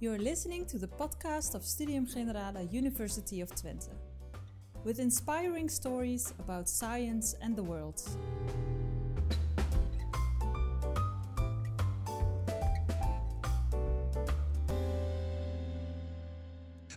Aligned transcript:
You're 0.00 0.16
listening 0.16 0.64
to 0.66 0.78
the 0.78 0.86
podcast 0.86 1.56
of 1.56 1.64
Studium 1.64 2.06
Generale 2.06 2.62
University 2.70 3.40
of 3.40 3.50
Twente, 3.50 3.88
with 4.84 5.00
inspiring 5.00 5.68
stories 5.68 6.32
about 6.38 6.68
science 6.68 7.34
and 7.42 7.56
the 7.56 7.64
world. 7.64 8.00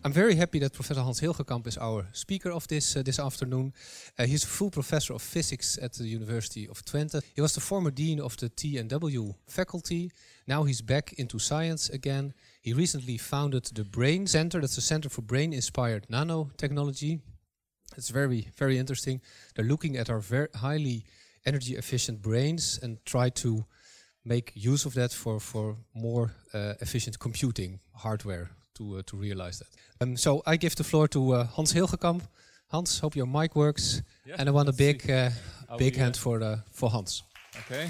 I'm 0.03 0.13
very 0.13 0.35
happy 0.35 0.59
that 0.59 0.73
Professor 0.73 1.01
Hans 1.01 1.21
Hilgenkamp 1.21 1.65
is 1.65 1.79
our 1.79 2.05
speaker 2.11 2.51
of 2.51 2.67
this 2.67 2.95
uh, 2.95 3.01
this 3.01 3.19
afternoon. 3.19 3.73
Uh, 4.19 4.27
he's 4.27 4.43
a 4.43 4.47
full 4.47 4.69
professor 4.69 5.13
of 5.13 5.23
physics 5.23 5.79
at 5.81 5.93
the 5.93 6.05
University 6.07 6.67
of 6.67 6.85
Twente. 6.85 7.23
He 7.33 7.41
was 7.41 7.53
the 7.53 7.61
former 7.61 7.89
dean 7.89 8.19
of 8.19 8.37
the 8.37 8.49
T&W 8.49 9.33
faculty. 9.47 10.11
Now 10.47 10.65
he's 10.65 10.81
back 10.83 11.13
into 11.13 11.39
science 11.39 11.89
again. 11.89 12.33
He 12.61 12.73
recently 12.73 13.17
founded 13.17 13.65
the 13.73 13.83
Brain 13.83 14.27
Center. 14.27 14.61
That's 14.61 14.77
a 14.77 14.81
center 14.81 15.09
for 15.09 15.23
brain-inspired 15.23 16.07
nanotechnology. 16.09 17.19
It's 17.97 18.09
very 18.09 18.47
very 18.55 18.77
interesting. 18.77 19.21
They're 19.55 19.65
looking 19.67 19.97
at 19.97 20.09
our 20.09 20.19
very 20.19 20.47
highly 20.55 21.03
energy 21.45 21.75
efficient 21.75 22.21
brains 22.21 22.79
and 22.83 22.97
try 23.03 23.29
to 23.29 23.65
make 24.23 24.51
use 24.55 24.85
of 24.85 24.93
that 24.93 25.11
for 25.13 25.39
for 25.39 25.77
more 25.93 26.31
uh, 26.53 26.73
efficient 26.79 27.17
computing 27.19 27.79
hardware 27.93 28.49
to 28.75 28.97
uh, 28.97 29.01
to 29.05 29.17
realize 29.17 29.57
that. 29.59 29.69
Um, 29.99 30.17
so 30.17 30.41
I 30.45 30.57
give 30.57 30.75
the 30.75 30.83
floor 30.83 31.07
to 31.07 31.33
uh, 31.33 31.43
Hans 31.45 31.73
Hilgenkamp. 31.73 32.21
Hans, 32.67 32.99
hope 32.99 33.17
your 33.17 33.27
mic 33.27 33.55
works, 33.55 34.01
Yeah, 34.25 34.35
and 34.39 34.47
I 34.47 34.51
want 34.51 34.69
a 34.69 34.73
big 34.73 35.09
uh, 35.09 35.29
big 35.77 35.97
hand 35.97 36.15
uh, 36.15 36.19
for 36.19 36.41
uh, 36.43 36.57
for 36.71 36.89
Hans. 36.89 37.23
Okay. 37.65 37.89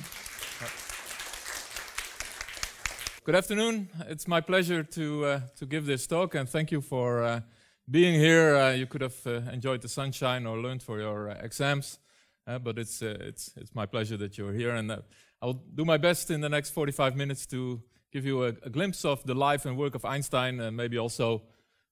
Good 3.23 3.35
afternoon. 3.35 3.87
It's 4.07 4.27
my 4.27 4.41
pleasure 4.41 4.81
to 4.81 5.25
uh, 5.25 5.39
to 5.57 5.67
give 5.67 5.85
this 5.85 6.07
talk, 6.07 6.33
and 6.33 6.49
thank 6.49 6.71
you 6.71 6.81
for 6.81 7.21
uh, 7.21 7.41
being 7.87 8.19
here. 8.19 8.55
Uh, 8.55 8.71
you 8.71 8.87
could 8.87 9.01
have 9.01 9.15
uh, 9.27 9.51
enjoyed 9.53 9.81
the 9.81 9.87
sunshine 9.87 10.47
or 10.47 10.57
learned 10.57 10.81
for 10.81 10.99
your 10.99 11.29
uh, 11.29 11.35
exams, 11.35 11.99
uh, 12.47 12.57
but 12.57 12.79
it's 12.79 13.03
it's 13.03 13.53
it's 13.57 13.75
my 13.75 13.85
pleasure 13.85 14.17
that 14.17 14.39
you're 14.39 14.53
here, 14.53 14.71
and 14.71 15.03
I'll 15.39 15.61
do 15.75 15.85
my 15.85 15.97
best 15.97 16.31
in 16.31 16.41
the 16.41 16.49
next 16.49 16.71
45 16.71 17.15
minutes 17.15 17.45
to 17.47 17.83
give 18.11 18.25
you 18.25 18.43
a, 18.43 18.55
a 18.63 18.71
glimpse 18.71 19.05
of 19.05 19.23
the 19.23 19.35
life 19.35 19.67
and 19.67 19.77
work 19.77 19.93
of 19.93 20.03
Einstein, 20.03 20.59
and 20.59 20.75
maybe 20.75 20.97
also 20.97 21.43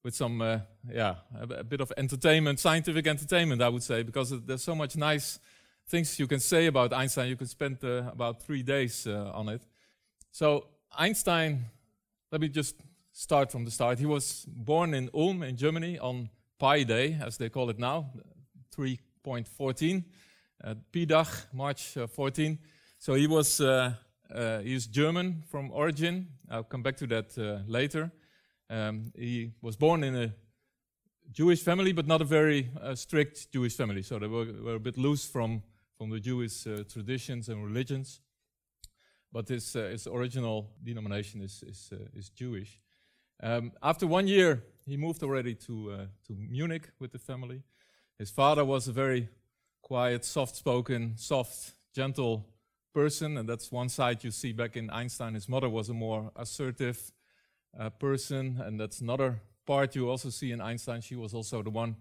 with 0.04 0.16
some 0.16 0.42
yeah 0.92 1.18
a, 1.40 1.60
a 1.60 1.64
bit 1.64 1.80
of 1.80 1.94
entertainment, 1.96 2.60
scientific 2.60 3.06
entertainment, 3.06 3.62
I 3.62 3.70
would 3.70 3.84
say, 3.84 4.02
because 4.02 4.34
there's 4.48 4.64
so 4.64 4.74
much 4.74 4.98
nice 4.98 5.38
things 5.88 6.18
you 6.18 6.26
can 6.26 6.40
say 6.40 6.66
about 6.66 6.92
Einstein. 6.92 7.30
You 7.30 7.36
could 7.36 7.50
spend 7.52 7.84
about 7.84 8.42
three 8.42 8.64
days 8.64 9.06
on 9.06 9.50
it. 9.50 9.62
So 10.32 10.66
Einstein, 10.98 11.66
let 12.32 12.42
me 12.42 12.50
just 12.50 12.76
start 13.12 13.52
from 13.52 13.66
the 13.66 13.72
start. 13.72 14.00
He 14.00 14.06
was 14.06 14.46
born 14.48 14.94
in 14.94 15.10
Ulm 15.14 15.44
in 15.44 15.56
Germany 15.56 16.00
on 16.00 16.30
Pi 16.58 16.84
Day, 16.84 17.18
as 17.22 17.38
they 17.38 17.50
call 17.50 17.70
it 17.70 17.80
now, 17.80 18.12
3.14, 18.76 20.04
uh, 20.64 20.76
Pi-dag, 20.92 21.28
March 21.54 21.98
uh, 21.98 22.08
14. 22.08 22.58
So 22.98 23.14
he 23.14 23.28
was 23.28 23.62
uh, 23.62 23.94
uh, 24.34 24.60
he 24.60 24.74
is 24.74 24.86
German 24.86 25.44
from 25.50 25.72
origin. 25.72 26.28
I'll 26.50 26.64
come 26.64 26.84
back 26.84 26.98
to 26.98 27.08
that 27.08 27.38
uh, 27.38 27.64
later. 27.68 28.12
Um, 28.70 29.12
he 29.18 29.52
was 29.62 29.76
born 29.76 30.04
in 30.04 30.16
a 30.16 30.34
Jewish 31.32 31.62
family, 31.62 31.94
but 31.94 32.06
not 32.06 32.22
a 32.22 32.26
very 32.26 32.70
uh, 32.82 32.94
strict 32.96 33.52
Jewish 33.52 33.76
family. 33.76 34.04
So 34.04 34.20
they 34.20 34.28
were, 34.28 34.46
were 34.64 34.76
a 34.76 34.80
bit 34.80 34.98
loose 34.98 35.26
from, 35.26 35.64
from 35.98 36.10
the 36.10 36.20
Jewish 36.20 36.68
uh, 36.68 36.84
traditions 36.92 37.50
and 37.50 37.64
religions. 37.64 38.22
But 39.32 39.48
his, 39.48 39.76
uh, 39.76 39.90
his 39.92 40.08
original 40.08 40.72
denomination 40.84 41.42
is, 41.42 41.64
is, 41.68 41.92
uh, 41.94 41.98
is 42.16 42.30
Jewish. 42.30 42.82
Um, 43.42 43.72
after 43.82 44.08
one 44.08 44.28
year, 44.28 44.64
he 44.86 44.98
moved 44.98 45.24
already 45.24 45.56
to, 45.56 45.92
uh, 45.92 46.06
to 46.28 46.34
Munich 46.34 46.90
with 47.00 47.12
the 47.12 47.20
family. 47.20 47.62
His 48.18 48.32
father 48.32 48.66
was 48.66 48.88
a 48.88 48.92
very 48.92 49.30
quiet, 49.82 50.26
soft 50.26 50.56
spoken, 50.56 51.14
soft, 51.16 51.74
gentle 51.94 52.46
person, 52.94 53.38
and 53.38 53.48
that's 53.48 53.72
one 53.72 53.90
side 53.90 54.24
you 54.24 54.32
see 54.32 54.52
back 54.52 54.76
in 54.76 54.90
Einstein. 54.90 55.36
His 55.36 55.48
mother 55.48 55.70
was 55.70 55.90
a 55.90 55.94
more 55.94 56.32
assertive 56.36 57.12
uh, 57.80 57.90
person, 57.92 58.62
and 58.64 58.80
that's 58.80 59.00
another 59.00 59.42
part 59.66 59.96
you 59.96 60.10
also 60.10 60.30
see 60.30 60.52
in 60.52 60.60
Einstein. 60.60 61.02
She 61.02 61.16
was 61.16 61.34
also 61.34 61.62
the 61.62 61.70
one 61.70 61.96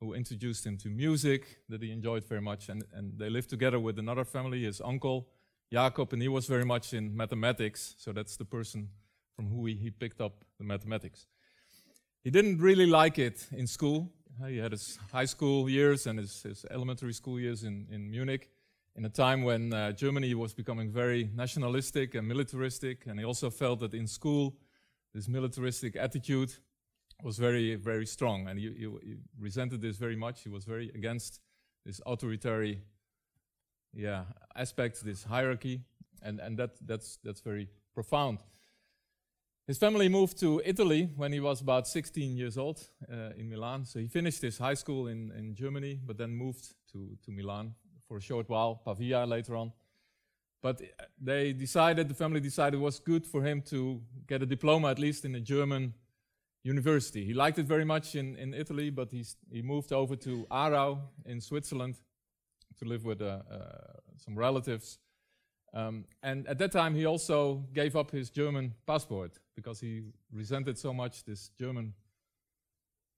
who 0.00 0.14
introduced 0.14 0.66
him 0.66 0.76
to 0.78 0.88
music 0.88 1.60
that 1.68 1.82
he 1.82 1.90
enjoyed 1.90 2.24
very 2.24 2.40
much, 2.40 2.68
and, 2.68 2.84
and 2.92 3.18
they 3.18 3.30
lived 3.30 3.50
together 3.50 3.80
with 3.80 3.98
another 3.98 4.24
family, 4.24 4.64
his 4.64 4.80
uncle 4.80 5.28
Jacob, 5.70 6.12
and 6.12 6.22
he 6.22 6.28
was 6.28 6.46
very 6.46 6.64
much 6.64 6.94
in 6.94 7.16
mathematics, 7.16 7.94
so 7.98 8.12
that's 8.12 8.36
the 8.36 8.44
person 8.44 8.88
from 9.36 9.48
who 9.50 9.66
he, 9.66 9.74
he 9.74 9.90
picked 9.90 10.20
up 10.20 10.44
the 10.58 10.64
mathematics. 10.64 11.26
He 12.24 12.30
didn't 12.30 12.58
really 12.58 12.86
like 12.86 13.18
it 13.18 13.46
in 13.52 13.66
school. 13.66 14.10
He 14.46 14.58
had 14.58 14.72
his 14.72 14.98
high 15.12 15.26
school 15.26 15.68
years 15.68 16.06
and 16.06 16.18
his, 16.18 16.42
his 16.42 16.64
elementary 16.70 17.12
school 17.12 17.38
years 17.40 17.64
in, 17.64 17.86
in 17.90 18.10
Munich 18.10 18.50
in 18.98 19.04
a 19.04 19.08
time 19.08 19.44
when 19.44 19.72
uh, 19.72 19.92
Germany 19.92 20.34
was 20.34 20.52
becoming 20.52 20.90
very 20.90 21.30
nationalistic 21.34 22.16
and 22.16 22.26
militaristic, 22.26 23.06
and 23.06 23.18
he 23.18 23.24
also 23.24 23.48
felt 23.48 23.78
that 23.78 23.94
in 23.94 24.08
school 24.08 24.56
this 25.14 25.28
militaristic 25.28 25.94
attitude 25.94 26.52
was 27.22 27.38
very, 27.38 27.76
very 27.76 28.06
strong, 28.06 28.48
and 28.48 28.58
he, 28.58 28.66
he, 28.66 28.88
he 29.02 29.16
resented 29.38 29.80
this 29.80 29.96
very 29.96 30.16
much. 30.16 30.42
He 30.42 30.48
was 30.48 30.64
very 30.64 30.88
against 30.96 31.40
this 31.86 32.00
authoritarian, 32.06 32.82
yeah, 33.94 34.24
aspect, 34.54 35.04
this 35.04 35.24
hierarchy, 35.24 35.80
and, 36.22 36.40
and 36.40 36.58
that, 36.58 36.70
that's, 36.86 37.18
that's 37.24 37.40
very 37.40 37.68
profound. 37.94 38.38
His 39.66 39.76
family 39.76 40.08
moved 40.08 40.40
to 40.40 40.62
Italy 40.64 41.10
when 41.16 41.30
he 41.30 41.40
was 41.40 41.60
about 41.60 41.86
16 41.86 42.36
years 42.36 42.56
old 42.56 42.80
uh, 43.12 43.30
in 43.36 43.50
Milan. 43.50 43.84
So 43.84 43.98
he 43.98 44.08
finished 44.08 44.40
his 44.40 44.56
high 44.56 44.74
school 44.74 45.08
in, 45.08 45.30
in 45.32 45.54
Germany, 45.54 46.00
but 46.06 46.16
then 46.16 46.30
moved 46.30 46.74
to, 46.92 47.18
to 47.22 47.30
Milan 47.30 47.74
for 48.08 48.16
a 48.16 48.20
short 48.20 48.48
while, 48.48 48.80
Pavia 48.82 49.26
later 49.26 49.56
on. 49.56 49.72
But 50.62 50.80
they 51.20 51.52
decided, 51.52 52.08
the 52.08 52.14
family 52.14 52.40
decided 52.40 52.78
it 52.78 52.80
was 52.80 52.98
good 52.98 53.26
for 53.26 53.42
him 53.42 53.60
to 53.68 54.00
get 54.26 54.42
a 54.42 54.46
diploma, 54.46 54.88
at 54.88 54.98
least 54.98 55.26
in 55.26 55.34
a 55.34 55.40
German 55.40 55.92
university. 56.64 57.24
He 57.24 57.34
liked 57.34 57.58
it 57.58 57.66
very 57.66 57.84
much 57.84 58.14
in, 58.14 58.36
in 58.36 58.54
Italy, 58.54 58.88
but 58.88 59.10
he's, 59.10 59.36
he 59.52 59.60
moved 59.60 59.92
over 59.92 60.16
to 60.16 60.46
Aarau 60.50 60.98
in 61.26 61.42
Switzerland 61.42 61.96
to 62.78 62.84
live 62.84 63.04
with 63.04 63.20
uh, 63.22 63.42
uh, 63.50 63.58
some 64.16 64.36
relatives. 64.36 64.98
Um, 65.74 66.04
and 66.22 66.46
at 66.46 66.58
that 66.58 66.72
time, 66.72 66.94
he 66.94 67.04
also 67.04 67.64
gave 67.74 67.94
up 67.96 68.10
his 68.10 68.30
German 68.30 68.74
passport 68.86 69.38
because 69.54 69.80
he 69.80 70.02
resented 70.32 70.78
so 70.78 70.92
much 70.92 71.24
this 71.24 71.50
German 71.58 71.92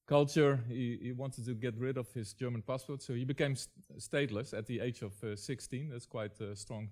culture. 0.06 0.58
He, 0.68 0.98
he 1.00 1.12
wanted 1.12 1.44
to 1.46 1.54
get 1.54 1.76
rid 1.78 1.96
of 1.96 2.12
his 2.12 2.32
German 2.32 2.62
passport, 2.62 3.02
so 3.02 3.14
he 3.14 3.24
became 3.24 3.54
st- 3.54 3.70
stateless 3.98 4.52
at 4.56 4.66
the 4.66 4.80
age 4.80 5.02
of 5.02 5.12
uh, 5.22 5.36
16. 5.36 5.90
That's 5.90 6.06
quite 6.06 6.40
a 6.40 6.56
strong 6.56 6.88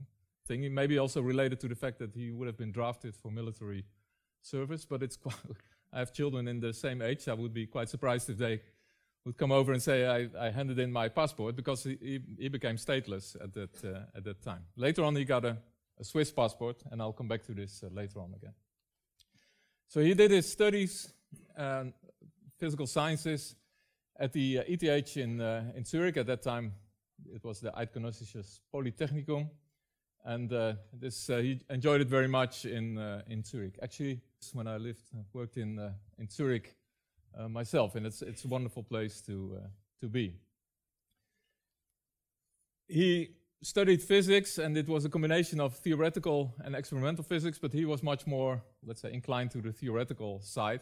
thing. 0.46 0.62
It 0.62 0.72
Maybe 0.72 0.98
also 0.98 1.20
related 1.20 1.58
to 1.60 1.68
the 1.68 1.74
fact 1.74 1.98
that 1.98 2.14
he 2.14 2.30
would 2.30 2.46
have 2.46 2.56
been 2.56 2.72
drafted 2.72 3.16
for 3.16 3.30
military 3.30 3.84
service, 4.42 4.84
but 4.84 5.02
it's 5.02 5.16
quite. 5.24 5.34
I 5.92 6.00
have 6.00 6.12
children 6.12 6.48
in 6.48 6.60
the 6.60 6.72
same 6.72 7.00
age. 7.00 7.28
I 7.28 7.34
would 7.34 7.54
be 7.54 7.66
quite 7.66 7.88
surprised 7.88 8.28
if 8.28 8.36
they 8.36 8.60
would 9.24 9.36
come 9.36 9.52
over 9.52 9.72
and 9.72 9.82
say, 9.82 10.06
I, 10.06 10.46
I 10.46 10.50
handed 10.50 10.78
in 10.78 10.90
my 10.90 11.08
passport 11.08 11.56
because 11.56 11.84
he, 11.84 12.20
he, 12.38 12.48
became 12.48 12.76
stateless 12.76 13.36
at 13.42 13.52
that, 13.54 13.84
uh, 13.84 14.16
at 14.16 14.24
that 14.24 14.42
time. 14.42 14.64
Later 14.76 15.04
on, 15.04 15.14
he 15.16 15.24
got 15.24 15.44
a, 15.44 15.58
a 15.98 16.04
Swiss 16.04 16.30
passport, 16.30 16.82
and 16.90 17.02
I'll 17.02 17.12
come 17.12 17.28
back 17.28 17.42
to 17.44 17.52
this 17.52 17.82
uh, 17.82 17.88
later 17.92 18.20
on 18.20 18.32
again. 18.34 18.54
So 19.88 20.00
he 20.00 20.14
did 20.14 20.30
his 20.30 20.50
studies, 20.50 21.12
um, 21.56 21.92
physical 22.58 22.86
sciences, 22.86 23.54
at 24.18 24.32
the 24.32 24.58
uh, 24.58 24.62
ETH 24.66 25.16
in, 25.16 25.40
uh, 25.40 25.72
in 25.74 25.84
Zurich. 25.84 26.16
At 26.16 26.26
that 26.26 26.42
time, 26.42 26.72
it 27.32 27.44
was 27.44 27.60
the 27.60 27.70
Eidgenössisches 27.70 28.60
Polytechnikum. 28.72 29.48
And 30.24 30.52
uh, 30.52 30.74
this, 30.92 31.30
uh, 31.30 31.38
he 31.38 31.60
enjoyed 31.70 32.00
it 32.00 32.08
very 32.08 32.28
much 32.28 32.64
in, 32.64 32.98
in 33.28 33.44
Zurich. 33.44 33.78
Actually, 33.82 34.20
when 34.52 34.66
I 34.66 34.76
lived, 34.76 35.02
worked 35.32 35.56
in, 35.56 35.78
in 36.18 36.28
Zurich 36.28 36.77
uh, 37.36 37.48
myself, 37.48 37.94
and 37.94 38.06
it's, 38.06 38.22
it's 38.22 38.44
a 38.44 38.48
wonderful 38.48 38.82
place 38.82 39.20
to, 39.22 39.58
uh, 39.58 39.66
to 40.00 40.08
be. 40.08 40.34
He 42.86 43.30
studied 43.62 44.02
physics, 44.02 44.58
and 44.58 44.76
it 44.76 44.88
was 44.88 45.04
a 45.04 45.08
combination 45.08 45.60
of 45.60 45.76
theoretical 45.76 46.54
and 46.64 46.74
experimental 46.74 47.24
physics, 47.24 47.58
but 47.58 47.72
he 47.72 47.84
was 47.84 48.02
much 48.02 48.26
more, 48.26 48.62
let's 48.84 49.00
say, 49.00 49.12
inclined 49.12 49.50
to 49.50 49.60
the 49.60 49.72
theoretical 49.72 50.40
side. 50.40 50.80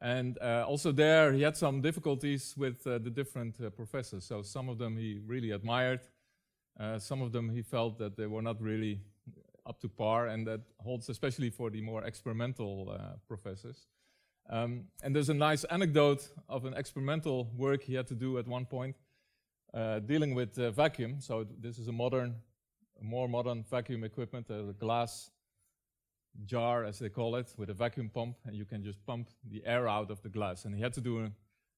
And 0.00 0.38
uh, 0.40 0.64
also 0.66 0.92
there, 0.92 1.32
he 1.32 1.42
had 1.42 1.56
some 1.56 1.80
difficulties 1.80 2.54
with 2.56 2.86
uh, 2.86 2.98
the 2.98 3.10
different 3.10 3.60
uh, 3.60 3.70
professors. 3.70 4.24
So 4.24 4.42
some 4.42 4.68
of 4.68 4.78
them 4.78 4.96
he 4.96 5.20
really 5.26 5.50
admired, 5.50 6.00
uh, 6.78 6.98
some 6.98 7.20
of 7.20 7.32
them 7.32 7.50
he 7.50 7.62
felt 7.62 7.98
that 7.98 8.16
they 8.16 8.26
were 8.26 8.42
not 8.42 8.62
really 8.62 9.00
up 9.66 9.80
to 9.80 9.88
par, 9.88 10.28
and 10.28 10.46
that 10.46 10.60
holds 10.78 11.08
especially 11.08 11.50
for 11.50 11.68
the 11.68 11.80
more 11.80 12.04
experimental 12.04 12.90
uh, 12.90 13.16
professors. 13.26 13.86
Um, 14.50 14.84
and 15.02 15.14
there's 15.14 15.28
a 15.28 15.34
nice 15.34 15.64
anecdote 15.64 16.28
of 16.48 16.64
an 16.64 16.74
experimental 16.74 17.50
work 17.56 17.82
he 17.82 17.94
had 17.94 18.06
to 18.06 18.14
do 18.14 18.38
at 18.38 18.46
one 18.46 18.64
point, 18.64 18.96
uh, 19.74 19.98
dealing 19.98 20.34
with 20.34 20.58
uh, 20.58 20.70
vacuum. 20.70 21.20
So 21.20 21.46
this 21.60 21.78
is 21.78 21.88
a 21.88 21.92
modern, 21.92 22.36
more 23.02 23.28
modern 23.28 23.64
vacuum 23.70 24.04
equipment, 24.04 24.50
a 24.50 24.72
glass 24.72 25.30
jar, 26.46 26.84
as 26.84 26.98
they 26.98 27.10
call 27.10 27.36
it, 27.36 27.52
with 27.58 27.68
a 27.68 27.74
vacuum 27.74 28.08
pump, 28.08 28.36
and 28.46 28.56
you 28.56 28.64
can 28.64 28.82
just 28.82 29.04
pump 29.04 29.28
the 29.50 29.62
air 29.66 29.86
out 29.86 30.10
of 30.10 30.22
the 30.22 30.30
glass. 30.30 30.64
And 30.64 30.74
he 30.74 30.80
had 30.80 30.94
to 30.94 31.00
do 31.00 31.20
a, 31.20 31.30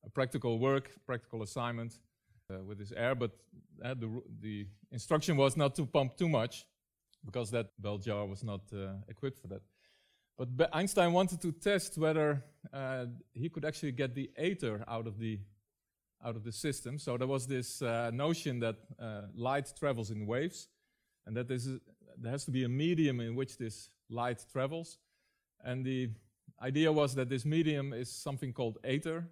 a 0.04 0.10
practical 0.10 0.58
work, 0.58 0.90
practical 1.06 1.42
assignment 1.42 1.98
uh, 2.52 2.62
with 2.62 2.78
his 2.78 2.92
air, 2.92 3.14
but 3.14 3.32
uh, 3.84 3.94
the, 3.94 4.22
the 4.40 4.66
instruction 4.92 5.36
was 5.36 5.56
not 5.56 5.74
to 5.74 5.86
pump 5.86 6.16
too 6.16 6.28
much, 6.28 6.66
because 7.24 7.50
that 7.50 7.66
bell 7.78 7.98
jar 7.98 8.26
was 8.26 8.44
not 8.44 8.60
uh, 8.72 8.92
equipped 9.08 9.38
for 9.38 9.48
that. 9.48 9.62
But 10.40 10.74
Einstein 10.74 11.12
wanted 11.12 11.42
to 11.42 11.52
test 11.52 11.98
whether 11.98 12.42
uh, 12.72 13.04
he 13.34 13.50
could 13.50 13.66
actually 13.66 13.92
get 13.92 14.14
the 14.14 14.30
ether 14.42 14.82
out 14.88 15.06
of 15.06 15.18
the 15.18 15.38
out 16.24 16.34
of 16.34 16.44
the 16.44 16.52
system. 16.52 16.98
So 16.98 17.18
there 17.18 17.26
was 17.26 17.46
this 17.46 17.82
uh, 17.82 18.10
notion 18.10 18.60
that 18.60 18.76
uh, 18.98 19.22
light 19.34 19.70
travels 19.78 20.10
in 20.10 20.26
waves, 20.26 20.68
and 21.26 21.36
that 21.36 21.48
there 21.48 22.32
has 22.32 22.46
to 22.46 22.50
be 22.50 22.64
a 22.64 22.68
medium 22.70 23.20
in 23.20 23.34
which 23.34 23.58
this 23.58 23.90
light 24.08 24.44
travels. 24.50 24.98
And 25.62 25.84
the 25.84 26.08
idea 26.62 26.90
was 26.90 27.14
that 27.16 27.28
this 27.28 27.44
medium 27.44 27.92
is 27.92 28.10
something 28.10 28.54
called 28.54 28.78
ether, 28.82 29.28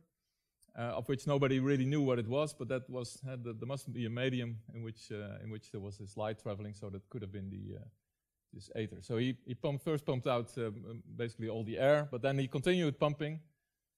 uh, 0.78 0.96
of 0.99 1.08
which 1.08 1.26
nobody 1.26 1.58
really 1.58 1.87
knew 1.87 2.02
what 2.02 2.19
it 2.19 2.28
was, 2.28 2.52
but 2.52 2.69
that 2.69 2.88
was 2.90 3.19
uh, 3.26 3.37
there 3.43 3.66
must 3.66 3.90
be 3.93 4.05
a 4.05 4.10
medium 4.10 4.58
in 4.75 4.82
which 4.82 5.10
uh, 5.10 5.43
in 5.43 5.50
which 5.50 5.70
there 5.72 5.81
was 5.81 5.96
this 5.96 6.19
light 6.19 6.38
traveling, 6.38 6.75
so 6.75 6.90
that 6.90 7.08
could 7.08 7.22
have 7.22 7.32
been 7.32 7.49
the 7.49 7.78
this 8.52 8.70
ether. 8.76 8.98
So 9.00 9.16
he, 9.16 9.36
he 9.46 9.54
pumped, 9.54 9.84
first 9.84 10.04
pumped 10.06 10.26
out 10.26 10.50
um, 10.58 11.02
basically 11.16 11.48
all 11.48 11.64
the 11.64 11.78
air, 11.78 12.08
but 12.10 12.22
then 12.22 12.38
he 12.38 12.48
continued 12.48 12.98
pumping 12.98 13.40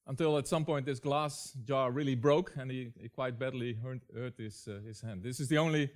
until 0.07 0.39
at 0.39 0.49
some 0.49 0.65
point 0.65 0.87
this 0.87 0.99
glass 0.99 1.53
jar 1.65 1.91
really 1.91 2.15
broke 2.15 2.53
and 2.57 2.71
he, 2.71 2.93
he 3.01 3.09
quite 3.09 3.39
badly 3.39 3.75
hurt, 3.75 4.01
hurt 4.15 4.37
his, 4.39 4.69
uh, 4.69 4.81
his 4.87 5.01
hand. 5.01 5.23
This 5.23 5.41
is 5.41 5.49
the 5.49 5.59
only 5.59 5.91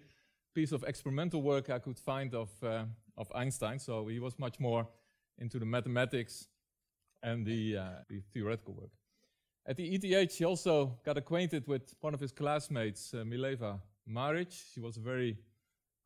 piece 0.54 0.72
of 0.72 0.84
experimental 0.84 1.42
work 1.42 1.68
I 1.68 1.78
could 1.78 1.98
find 1.98 2.34
of, 2.34 2.50
uh, 2.62 2.84
of 3.16 3.30
Einstein, 3.34 3.78
so 3.78 4.06
he 4.06 4.20
was 4.20 4.38
much 4.38 4.60
more 4.60 4.86
into 5.38 5.58
the 5.58 5.66
mathematics 5.66 6.46
and 7.22 7.44
the, 7.44 7.78
uh, 7.78 7.84
the 8.08 8.22
theoretical 8.32 8.74
work. 8.74 8.90
At 9.66 9.76
the 9.76 9.94
ETH, 9.94 10.36
he 10.36 10.44
also 10.44 10.98
got 11.04 11.16
acquainted 11.16 11.66
with 11.66 11.94
one 12.00 12.14
of 12.14 12.20
his 12.20 12.32
classmates, 12.32 13.14
uh, 13.14 13.24
Mileva 13.24 13.80
Maric. 14.08 14.52
She 14.72 14.80
was 14.80 14.98
a 14.98 15.00
very 15.00 15.38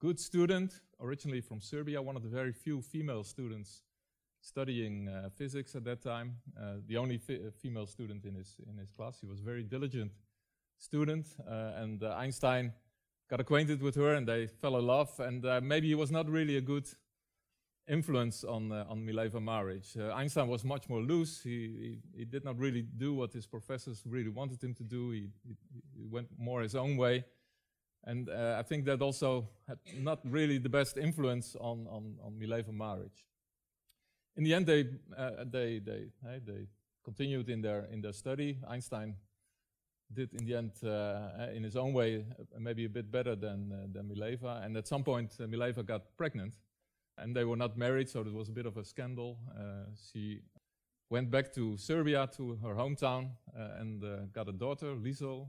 good 0.01 0.21
student, 0.21 0.81
originally 1.01 1.41
from 1.41 1.61
Serbia, 1.61 2.01
one 2.01 2.17
of 2.17 2.23
the 2.23 2.29
very 2.29 2.53
few 2.53 2.81
female 2.81 3.25
students 3.25 3.83
studying 4.41 5.09
uh, 5.09 5.29
physics 5.35 5.75
at 5.75 5.85
that 5.85 6.01
time, 6.01 6.37
uh, 6.61 6.75
the 6.87 6.97
only 6.97 7.19
female 7.61 7.87
student 7.87 8.25
in 8.25 8.35
his, 8.35 8.57
in 8.71 8.79
his 8.79 8.93
class. 8.93 9.19
He 9.21 9.27
was 9.27 9.41
a 9.41 9.43
very 9.43 9.65
diligent 9.65 10.13
student, 10.79 11.27
uh, 11.41 11.73
and 11.77 12.03
uh, 12.03 12.15
Einstein 12.17 12.73
got 13.29 13.41
acquainted 13.41 13.83
with 13.83 13.97
her 13.97 14.15
and 14.15 14.27
they 14.27 14.47
fell 14.47 14.77
in 14.79 14.87
love, 14.87 15.19
and 15.19 15.45
uh, 15.45 15.61
maybe 15.63 15.89
he 15.89 15.97
was 15.97 16.13
not 16.13 16.29
really 16.29 16.57
a 16.57 16.61
good 16.61 16.89
influence 17.89 18.45
on, 18.45 18.71
uh, 18.71 18.85
on 18.89 19.05
Mileva 19.05 19.41
Maric. 19.41 19.97
Einstein 20.15 20.47
was 20.47 20.65
much 20.65 20.89
more 20.89 21.01
loose. 21.01 21.43
He, 21.43 21.99
he, 22.15 22.19
he, 22.19 22.25
did 22.25 22.45
not 22.45 22.59
really 22.59 22.83
do 22.83 23.15
what 23.15 23.33
his 23.33 23.47
professors 23.47 24.03
really 24.07 24.29
wanted 24.29 24.63
him 24.63 24.75
to 24.75 24.85
do. 24.85 25.11
He, 25.11 25.31
he 25.97 26.07
went 26.07 26.29
more 26.39 26.63
his 26.63 26.75
own 26.75 26.97
way. 26.97 27.25
And 28.05 28.29
uh, 28.29 28.57
I 28.59 28.63
think 28.63 28.85
that 28.87 29.03
also 29.03 29.49
had 29.67 29.79
not 29.99 30.21
really 30.25 30.59
the 30.59 30.69
best 30.69 30.97
influence 30.97 31.57
on, 31.61 31.87
on, 31.91 32.17
on 32.25 32.33
Mileva 32.33 32.73
Maric. 32.73 33.11
In 34.37 34.45
the 34.45 34.55
end, 34.55 34.67
they, 34.67 34.87
uh, 35.17 35.45
they, 35.45 35.81
they, 35.81 36.07
hey, 36.23 36.41
they 36.45 36.69
continued 37.05 37.49
in 37.51 37.61
their, 37.61 37.87
in 37.93 38.01
their 38.01 38.13
study. 38.13 38.59
Einstein 38.69 39.17
did 40.13 40.33
in 40.33 40.47
the 40.47 40.55
end, 40.55 40.73
uh, 40.85 41.53
in 41.53 41.63
his 41.65 41.77
own 41.77 41.93
way, 41.93 42.25
uh, 42.39 42.45
maybe 42.59 42.85
a 42.85 42.89
bit 42.89 43.11
better 43.11 43.35
than, 43.35 43.73
uh, 43.73 43.87
than 43.93 44.09
Mileva. 44.09 44.65
And 44.65 44.77
at 44.77 44.87
some 44.87 45.03
point, 45.03 45.35
uh, 45.41 45.45
Mileva 45.45 45.85
got 45.85 46.17
pregnant. 46.17 46.55
And 47.19 47.35
they 47.35 47.45
were 47.45 47.57
not 47.57 47.77
married, 47.77 48.09
so 48.09 48.21
it 48.21 48.33
was 48.33 48.49
a 48.49 48.53
bit 48.53 48.65
of 48.65 48.77
a 48.77 48.85
scandal. 48.85 49.39
she 50.13 50.41
went 51.11 51.33
back 51.33 51.53
to 51.55 51.77
Serbia, 51.77 52.29
to 52.37 52.55
her 52.63 52.75
hometown, 52.77 53.31
and 53.55 54.33
got 54.33 54.49
a 54.49 54.53
daughter, 54.53 54.95
Liesl, 54.95 55.49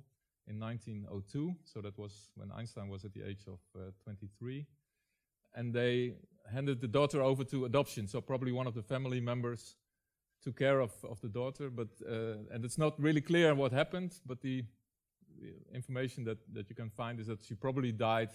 in 0.49 0.59
1902. 0.59 1.55
So 1.63 1.81
that 1.81 1.97
was 1.97 2.29
when 2.35 2.51
Einstein 2.51 2.89
was 2.89 3.05
at 3.05 3.13
the 3.13 3.23
age 3.25 3.45
of 3.47 3.59
uh, 3.75 3.91
23. 4.03 4.65
And 5.55 5.73
they 5.73 6.13
handed 6.51 6.81
the 6.81 6.87
daughter 6.87 7.21
over 7.21 7.43
to 7.45 7.65
adoption. 7.65 8.07
So 8.07 8.21
probably 8.21 8.51
one 8.51 8.67
of 8.67 8.73
the 8.73 8.81
family 8.81 9.21
members 9.21 9.75
took 10.43 10.57
care 10.57 10.79
of, 10.79 10.91
of 11.03 11.21
the 11.21 11.29
daughter. 11.29 11.69
But 11.69 11.89
uh, 12.07 12.53
and 12.53 12.65
it's 12.65 12.77
not 12.77 12.99
really 12.99 13.21
clear 13.21 13.53
what 13.53 13.71
happened. 13.71 14.13
But 14.25 14.41
the, 14.41 14.63
the, 15.39 15.53
information 15.73 16.23
that, 16.25 16.37
that 16.53 16.69
you 16.69 16.75
can 16.75 16.89
find 16.89 17.19
is 17.19 17.27
that 17.27 17.43
she 17.45 17.53
probably 17.53 17.91
died 17.91 18.31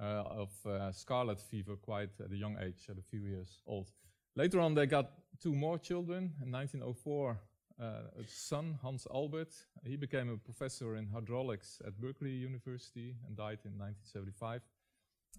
uh, 0.00 0.42
of 0.42 0.50
uh, 0.66 0.92
scarlet 0.92 1.40
fever 1.40 1.76
quite 1.76 2.10
at 2.22 2.30
a 2.30 2.36
young 2.36 2.56
age, 2.60 2.86
at 2.90 2.98
a 2.98 3.02
few 3.02 3.20
years 3.20 3.62
old. 3.66 3.90
Later 4.34 4.60
on, 4.60 4.74
they 4.74 4.86
got 4.86 5.10
two 5.40 5.54
more 5.54 5.78
children. 5.78 6.34
In 6.42 6.52
1904, 6.52 7.40
uh, 7.80 8.22
son, 8.26 8.78
Hans 8.82 9.06
Albert. 9.12 9.54
He 9.84 9.96
became 9.96 10.30
a 10.30 10.36
professor 10.36 10.96
in 10.96 11.08
hydraulics 11.08 11.80
at 11.86 12.00
Berkeley 12.00 12.30
University 12.30 13.16
and 13.26 13.36
died 13.36 13.58
in 13.64 13.78
1975. 13.78 14.62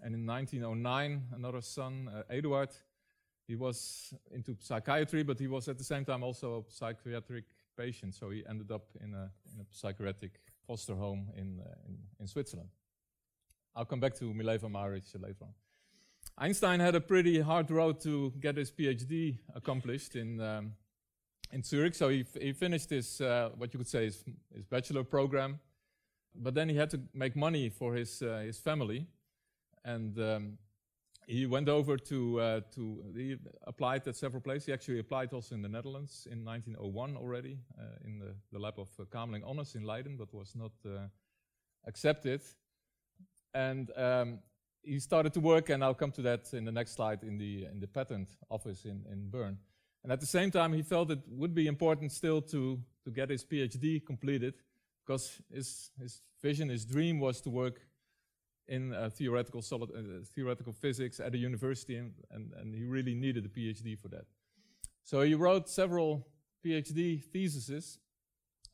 And 0.02 0.14
in 0.14 0.26
1909, 0.26 1.22
another 1.34 1.60
son, 1.60 2.08
uh, 2.14 2.22
Eduard, 2.30 2.70
he 3.48 3.56
was 3.56 4.14
into 4.30 4.56
psychiatry, 4.60 5.22
but 5.22 5.40
he 5.40 5.48
was 5.48 5.68
at 5.68 5.78
the 5.78 5.84
same 5.84 6.04
time 6.04 6.22
also 6.22 6.64
a 6.68 6.72
psychiatric 6.72 7.44
patient. 7.76 8.14
So 8.14 8.30
he 8.30 8.44
ended 8.48 8.70
up 8.70 8.86
in 9.02 9.14
a, 9.14 9.30
in 9.52 9.60
a 9.60 9.66
psychiatric 9.70 10.32
foster 10.66 10.94
home 10.94 11.30
in, 11.36 11.60
uh, 11.60 11.74
in, 11.86 11.98
in, 12.20 12.26
Switzerland. 12.26 12.68
I'll 13.74 13.86
come 13.86 14.00
back 14.00 14.14
to 14.16 14.24
Mileva 14.26 14.70
Maric 14.70 15.04
later 15.20 15.44
on. 15.44 15.54
Einstein 16.36 16.78
had 16.78 16.94
a 16.94 17.00
pretty 17.00 17.40
hard 17.40 17.70
road 17.70 18.00
to 18.02 18.32
get 18.38 18.56
his 18.56 18.70
PhD 18.70 19.38
accomplished 19.54 20.14
in 20.14 20.40
um, 20.40 20.72
in 21.52 21.62
Zurich. 21.62 21.94
So 21.94 22.08
he, 22.08 22.24
he 22.40 22.52
finished 22.52 22.90
his, 22.90 23.20
uh, 23.20 23.50
what 23.56 23.72
you 23.72 23.78
could 23.78 23.88
say, 23.88 24.04
his, 24.04 24.24
his, 24.54 24.64
bachelor 24.66 25.04
program. 25.04 25.60
But 26.34 26.54
then 26.54 26.68
he 26.68 26.76
had 26.76 26.90
to 26.90 27.00
make 27.14 27.34
money 27.36 27.68
for 27.68 27.94
his, 27.94 28.22
uh, 28.22 28.42
his 28.44 28.58
family. 28.58 29.06
And 29.84 30.18
um, 30.18 30.58
he 31.26 31.46
went 31.46 31.68
over 31.68 31.96
to, 31.96 32.40
uh, 32.40 32.60
to, 32.74 33.04
he 33.14 33.36
applied 33.66 34.06
at 34.06 34.16
several 34.16 34.40
places. 34.40 34.66
He 34.66 34.72
actually 34.72 34.98
applied 34.98 35.32
also 35.32 35.54
in 35.54 35.62
the 35.62 35.68
Netherlands 35.68 36.26
in 36.30 36.44
1901 36.44 37.16
already, 37.16 37.58
uh, 37.78 37.82
in 38.04 38.18
the, 38.18 38.34
the 38.52 38.58
lab 38.58 38.78
of 38.78 38.88
uh, 38.98 39.04
Kamerlingh 39.04 39.44
Onnes 39.44 39.74
in 39.74 39.82
Leiden, 39.82 40.16
but 40.16 40.32
was 40.32 40.54
not 40.54 40.72
uh, 40.86 41.08
accepted. 41.86 42.42
And 43.54 43.90
um, 43.96 44.38
he 44.82 44.98
started 44.98 45.34
to 45.34 45.40
work, 45.40 45.68
and 45.68 45.84
I'll 45.84 45.94
come 45.94 46.12
to 46.12 46.22
that 46.22 46.52
in 46.54 46.64
the 46.64 46.72
next 46.72 46.92
slide, 46.92 47.22
in 47.22 47.36
the, 47.36 47.66
in 47.66 47.80
the 47.80 47.86
patent 47.86 48.28
office 48.50 48.84
in, 48.84 49.04
in 49.10 49.28
Bern. 49.28 49.58
And 50.02 50.12
at 50.12 50.20
the 50.20 50.26
same 50.26 50.50
time, 50.50 50.72
he 50.72 50.82
felt 50.82 51.10
it 51.10 51.20
would 51.28 51.54
be 51.54 51.66
important 51.66 52.12
still 52.12 52.40
to, 52.42 52.78
to 53.04 53.10
get 53.10 53.30
his 53.30 53.44
PhD 53.44 54.04
completed 54.04 54.54
because 55.04 55.40
his, 55.52 55.90
his 56.00 56.22
vision, 56.40 56.68
his 56.68 56.84
dream 56.84 57.18
was 57.18 57.40
to 57.40 57.50
work 57.50 57.80
in 58.68 58.92
uh, 58.92 59.08
theoretical, 59.10 59.62
solid, 59.62 59.90
uh, 59.90 60.24
theoretical 60.34 60.72
physics 60.72 61.20
at 61.20 61.34
a 61.34 61.38
university, 61.38 61.96
and, 61.96 62.12
and, 62.30 62.52
and, 62.52 62.74
he 62.74 62.84
really 62.84 63.14
needed 63.14 63.46
a 63.46 63.48
PhD 63.48 63.98
for 63.98 64.08
that. 64.08 64.26
So 65.04 65.22
he 65.22 65.34
wrote 65.34 65.70
several 65.70 66.26
PhD 66.62 67.24
theses, 67.24 67.98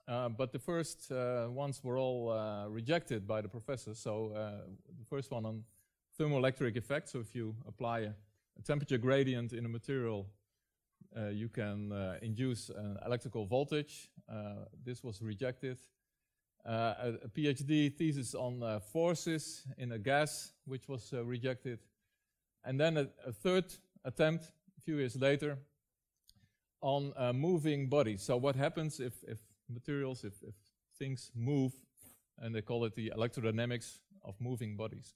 uh, 0.08 0.30
but 0.30 0.52
the 0.52 0.58
first 0.58 1.12
uh, 1.12 1.46
ones 1.48 1.82
were 1.84 1.96
all 1.96 2.30
uh, 2.30 2.66
rejected 2.68 3.26
by 3.26 3.40
the 3.40 3.48
professors. 3.48 4.00
So 4.00 4.32
uh, 4.34 4.66
the 4.98 5.04
first 5.08 5.30
one 5.30 5.46
on 5.46 5.62
thermoelectric 6.18 6.76
effect. 6.76 7.08
So 7.08 7.20
if 7.20 7.34
you 7.34 7.54
apply 7.66 8.00
a, 8.00 8.10
a 8.58 8.62
temperature 8.64 8.98
gradient 8.98 9.52
in 9.52 9.64
a 9.64 9.68
material 9.68 10.26
you 11.30 11.48
can 11.48 11.92
uh, 11.92 12.16
induce 12.22 12.70
an 12.70 12.98
electrical 13.04 13.46
voltage. 13.46 14.10
Uh, 14.28 14.64
this 14.84 15.02
was 15.02 15.22
rejected. 15.22 15.78
A, 16.64 17.14
a, 17.24 17.28
PhD 17.28 17.94
thesis 17.94 18.34
on 18.34 18.80
forces 18.92 19.66
in 19.76 19.92
a 19.92 19.98
gas, 19.98 20.52
which 20.64 20.88
was 20.88 21.12
rejected. 21.12 21.78
And 22.64 22.80
then 22.80 22.96
a, 22.96 23.08
a, 23.26 23.32
third 23.32 23.66
attempt 24.04 24.44
a 24.78 24.80
few 24.80 24.96
years 24.96 25.16
later 25.16 25.58
on 26.80 27.12
moving 27.34 27.88
bodies. 27.88 28.22
So 28.22 28.36
what 28.36 28.56
happens 28.56 29.00
if, 29.00 29.12
if 29.28 29.38
materials, 29.68 30.24
if, 30.24 30.42
if 30.42 30.54
things 30.98 31.30
move, 31.34 31.72
and 32.38 32.54
they 32.54 32.62
call 32.62 32.84
it 32.84 32.94
the 32.94 33.12
electrodynamics 33.16 33.98
of 34.24 34.34
moving 34.40 34.76
bodies. 34.76 35.14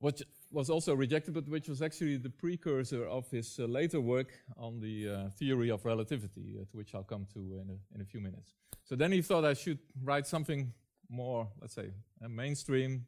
What 0.00 0.22
was 0.50 0.70
also 0.70 0.94
rejected, 0.94 1.34
but 1.34 1.48
which 1.48 1.68
was 1.68 1.82
actually 1.82 2.16
the 2.16 2.30
precursor 2.30 3.06
of 3.06 3.30
his 3.30 3.58
uh, 3.58 3.64
later 3.64 4.00
work 4.00 4.28
on 4.56 4.80
the 4.80 5.08
uh, 5.08 5.30
theory 5.38 5.70
of 5.70 5.84
relativity, 5.84 6.56
uh, 6.58 6.64
to 6.70 6.76
which 6.76 6.94
I'll 6.94 7.02
come 7.02 7.26
to 7.34 7.38
in 7.38 7.70
a, 7.70 7.94
in 7.94 8.00
a 8.00 8.04
few 8.04 8.20
minutes. 8.20 8.54
So 8.84 8.96
then 8.96 9.12
he 9.12 9.20
thought 9.20 9.44
I 9.44 9.54
should 9.54 9.78
write 10.02 10.26
something 10.26 10.72
more, 11.10 11.48
let's 11.60 11.74
say, 11.74 11.90
mainstream, 12.26 13.06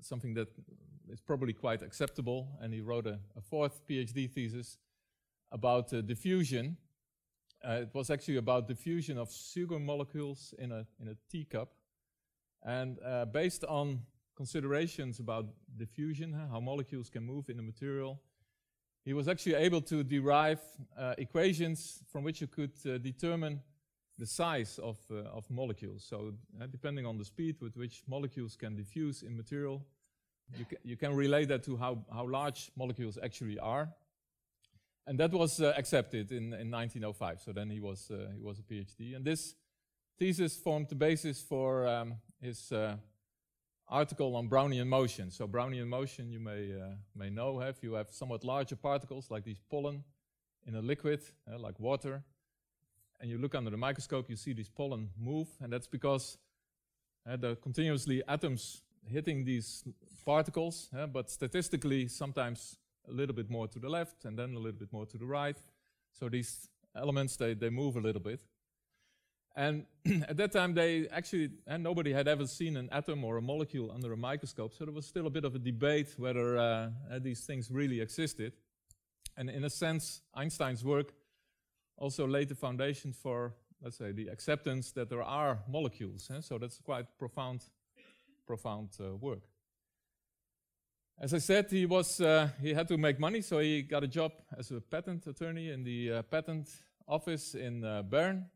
something 0.00 0.34
that 0.34 0.48
is 1.10 1.20
probably 1.20 1.52
quite 1.52 1.82
acceptable, 1.82 2.48
and 2.60 2.72
he 2.72 2.80
wrote 2.80 3.06
a, 3.06 3.18
a 3.36 3.40
fourth 3.40 3.86
PhD 3.88 4.30
thesis 4.30 4.78
about 5.50 5.92
uh, 5.92 6.00
diffusion. 6.00 6.76
Uh, 7.66 7.82
it 7.82 7.90
was 7.92 8.10
actually 8.10 8.36
about 8.36 8.68
diffusion 8.68 9.18
of 9.18 9.32
sugar 9.32 9.78
molecules 9.78 10.54
in 10.58 10.72
a, 10.72 10.86
in 11.00 11.08
a 11.08 11.16
teacup. 11.30 11.72
And 12.64 12.98
uh, 13.04 13.24
based 13.24 13.64
on 13.64 14.00
considerations 14.34 15.18
about 15.18 15.46
diffusion, 15.76 16.32
how 16.50 16.60
molecules 16.60 17.10
can 17.10 17.24
move 17.24 17.48
in 17.48 17.58
a 17.58 17.62
material, 17.62 18.20
he 19.04 19.12
was 19.12 19.26
actually 19.26 19.54
able 19.54 19.80
to 19.80 20.04
derive 20.04 20.60
uh, 20.96 21.14
equations 21.18 22.04
from 22.10 22.22
which 22.22 22.40
you 22.40 22.46
could 22.46 22.72
uh, 22.86 22.98
determine 22.98 23.60
the 24.18 24.26
size 24.26 24.78
of, 24.78 24.98
uh, 25.10 25.36
of 25.36 25.50
molecules. 25.50 26.04
So, 26.08 26.34
uh, 26.60 26.66
depending 26.66 27.06
on 27.06 27.18
the 27.18 27.24
speed 27.24 27.56
with 27.60 27.76
which 27.76 28.02
molecules 28.06 28.54
can 28.56 28.76
diffuse 28.76 29.22
in 29.22 29.36
material, 29.36 29.84
you, 30.56 30.64
ca 30.64 30.76
you 30.84 30.96
can 30.96 31.14
relate 31.14 31.48
that 31.48 31.64
to 31.64 31.76
how, 31.76 32.04
how 32.12 32.28
large 32.28 32.70
molecules 32.76 33.18
actually 33.22 33.58
are. 33.58 33.88
And 35.06 35.18
that 35.18 35.32
was 35.32 35.60
uh, 35.60 35.72
accepted 35.76 36.30
in, 36.30 36.52
in 36.52 36.70
1905. 36.70 37.40
So 37.40 37.52
then 37.52 37.70
he 37.70 37.80
was, 37.80 38.10
uh, 38.10 38.28
he 38.36 38.42
was 38.42 38.60
a 38.60 38.62
PhD. 38.62 39.16
And 39.16 39.24
this 39.24 39.56
thesis 40.18 40.56
formed 40.56 40.88
the 40.88 40.94
basis 40.94 41.40
for 41.40 41.88
um, 41.88 42.14
his 42.40 42.70
article 43.88 44.36
on 44.36 44.48
Brownian 44.48 44.86
motion. 44.86 45.30
So 45.30 45.46
Brownian 45.46 45.86
motion, 45.88 46.30
you 46.30 46.40
may, 46.40 46.72
uh, 46.72 46.94
may 47.14 47.30
know, 47.30 47.58
have 47.58 47.76
you 47.82 47.94
have 47.94 48.10
somewhat 48.10 48.44
larger 48.44 48.76
particles 48.76 49.30
like 49.30 49.44
these 49.44 49.60
pollen 49.70 50.04
in 50.66 50.74
a 50.76 50.80
liquid, 50.80 51.20
uh, 51.50 51.58
like 51.58 51.78
water. 51.78 52.22
And 53.20 53.30
you 53.30 53.38
look 53.38 53.54
under 53.54 53.70
the 53.70 53.76
microscope, 53.76 54.28
you 54.28 54.36
see 54.36 54.52
these 54.52 54.68
pollen 54.68 55.10
move. 55.18 55.48
And 55.60 55.72
that's 55.72 55.86
because 55.86 56.38
uh, 57.28 57.54
continuously 57.62 58.22
atoms 58.26 58.82
hitting 59.06 59.44
these 59.44 59.84
particles, 60.24 60.88
but 61.12 61.30
statistically 61.30 62.08
sometimes 62.08 62.78
a 63.08 63.12
little 63.12 63.34
bit 63.34 63.50
more 63.50 63.66
to 63.68 63.78
the 63.78 63.88
left 63.88 64.24
and 64.24 64.38
then 64.38 64.54
a 64.54 64.58
little 64.58 64.78
bit 64.78 64.92
more 64.92 65.06
to 65.06 65.18
the 65.18 65.26
right. 65.26 65.56
So 66.12 66.28
these 66.28 66.68
elements, 66.94 67.36
they, 67.36 67.54
they 67.54 67.70
move 67.70 67.96
a 67.96 68.00
little 68.00 68.20
bit. 68.20 68.40
And 69.54 69.84
at 70.28 70.36
that 70.38 70.52
time, 70.52 70.74
they 70.74 71.08
actually, 71.08 71.50
and 71.66 71.82
nobody 71.82 72.12
had 72.12 72.26
ever 72.26 72.46
seen 72.46 72.76
an 72.76 72.88
atom 72.90 73.24
or 73.24 73.36
a 73.36 73.42
molecule 73.42 73.90
under 73.92 74.12
a 74.12 74.16
microscope, 74.16 74.72
so 74.74 74.84
there 74.84 74.94
was 74.94 75.06
still 75.06 75.26
a 75.26 75.30
bit 75.30 75.44
of 75.44 75.54
a 75.54 75.58
debate 75.58 76.14
whether 76.16 76.58
uh, 76.58 76.88
these 77.20 77.40
things 77.40 77.70
really 77.70 78.00
existed. 78.00 78.52
And 79.36 79.50
in 79.50 79.64
a 79.64 79.70
sense, 79.70 80.22
Einstein's 80.34 80.84
work 80.84 81.12
also 81.96 82.26
laid 82.26 82.48
the 82.48 82.54
foundation 82.54 83.12
for, 83.12 83.54
let's 83.82 83.96
say, 83.96 84.12
the 84.12 84.28
acceptance 84.28 84.92
that 84.92 85.08
there 85.08 85.22
are 85.22 85.60
molecules. 85.68 86.30
Eh? 86.34 86.40
So 86.40 86.58
that's 86.58 86.78
quite 86.78 87.06
profound, 87.18 87.62
profound 88.46 88.90
uh, 89.00 89.14
work. 89.16 89.42
As 91.20 91.34
I 91.34 91.38
said, 91.38 91.70
he 91.70 91.86
was 91.86 92.20
uh, 92.20 92.48
he 92.60 92.74
had 92.74 92.88
to 92.88 92.96
make 92.96 93.20
money, 93.20 93.42
so 93.42 93.58
he 93.58 93.82
got 93.82 94.02
a 94.02 94.08
job 94.08 94.32
as 94.58 94.70
a 94.72 94.80
patent 94.80 95.26
attorney 95.26 95.70
in 95.70 95.84
the 95.84 96.12
uh, 96.12 96.22
patent 96.22 96.68
office 97.06 97.54
in 97.54 97.84
uh, 97.84 98.02
Bern, 98.02 98.46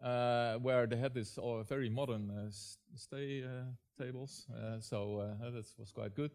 where 0.00 0.86
they 0.86 0.96
had 0.96 1.14
this 1.14 1.38
uh, 1.38 1.62
very 1.62 1.88
modern 1.88 2.30
uh, 2.30 2.50
stay 2.94 3.44
tables. 3.98 4.46
so 4.80 5.36
that 5.40 5.64
was 5.78 5.92
quite 5.92 6.14
good. 6.14 6.30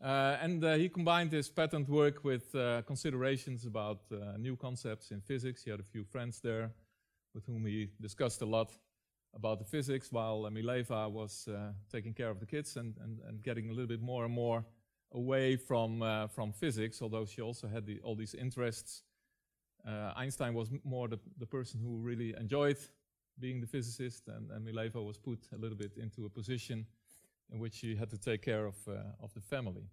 and 0.00 0.64
he 0.80 0.88
combined 0.88 1.32
his 1.32 1.48
patent 1.50 1.88
work 1.88 2.24
with 2.24 2.52
considerations 2.86 3.66
about 3.66 4.00
new 4.38 4.56
concepts 4.56 5.10
in 5.10 5.20
physics. 5.20 5.64
He 5.64 5.70
had 5.70 5.80
a 5.80 5.84
few 5.84 6.04
friends 6.04 6.40
there 6.40 6.70
with 7.34 7.44
whom 7.46 7.66
he 7.66 7.90
discussed 8.00 8.42
a 8.42 8.46
lot 8.46 8.70
about 9.34 9.58
the 9.58 9.64
physics 9.64 10.12
while 10.12 10.46
uh, 10.46 10.50
Mileva 10.50 11.10
was 11.10 11.48
uh, 11.48 11.72
taking 11.90 12.14
care 12.14 12.30
of 12.30 12.40
the 12.40 12.46
kids 12.46 12.76
and, 12.76 12.94
and, 13.02 13.18
and 13.28 13.42
getting 13.42 13.68
a 13.68 13.72
little 13.72 13.88
bit 13.88 14.00
more 14.00 14.24
and 14.24 14.32
more 14.32 14.64
away 15.12 15.56
from, 15.56 16.02
uh, 16.02 16.26
from 16.28 16.52
physics, 16.52 17.02
although 17.02 17.24
she 17.24 17.40
also 17.40 17.68
had 17.68 17.86
the, 17.86 18.00
all 18.00 18.14
these 18.14 18.34
interests. 18.34 19.02
Uh, 19.86 20.12
Einstein 20.16 20.54
was 20.54 20.70
more 20.82 21.08
the, 21.08 21.18
the 21.38 21.46
person 21.46 21.80
who 21.80 21.98
really 21.98 22.34
enjoyed 22.40 22.78
being 23.38 23.60
the 23.60 23.66
physicist, 23.66 24.28
and, 24.28 24.50
and 24.50 24.66
Mileva 24.66 25.04
was 25.04 25.18
put 25.18 25.40
a 25.52 25.58
little 25.58 25.76
bit 25.76 25.92
into 25.96 26.24
a 26.24 26.28
position 26.28 26.86
in 27.52 27.58
which 27.58 27.74
she 27.74 27.96
had 27.96 28.08
to 28.10 28.18
take 28.18 28.42
care 28.42 28.66
of, 28.66 28.76
uh, 28.88 28.92
of 29.22 29.34
the 29.34 29.40
family. 29.40 29.84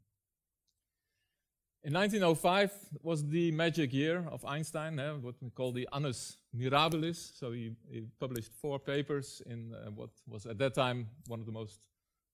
In 1.84 1.94
1905 1.94 2.72
was 3.02 3.28
the 3.28 3.52
magic 3.52 3.92
year 3.92 4.24
of 4.30 4.46
Einstein, 4.46 5.00
eh, 5.00 5.14
what 5.14 5.34
we 5.42 5.50
call 5.50 5.72
the 5.72 5.90
annus 5.92 6.38
mirabilis. 6.56 7.36
So 7.36 7.52
he, 7.52 7.72
he 7.90 8.04
published 8.20 8.54
four 8.54 8.78
papers 8.78 9.42
in 9.48 9.74
uh, 9.74 9.90
what 9.90 10.12
was 10.28 10.46
at 10.46 10.60
that 10.60 10.76
time 10.76 11.08
one 11.26 11.40
of 11.40 11.48
the 11.48 11.52
most 11.52 11.80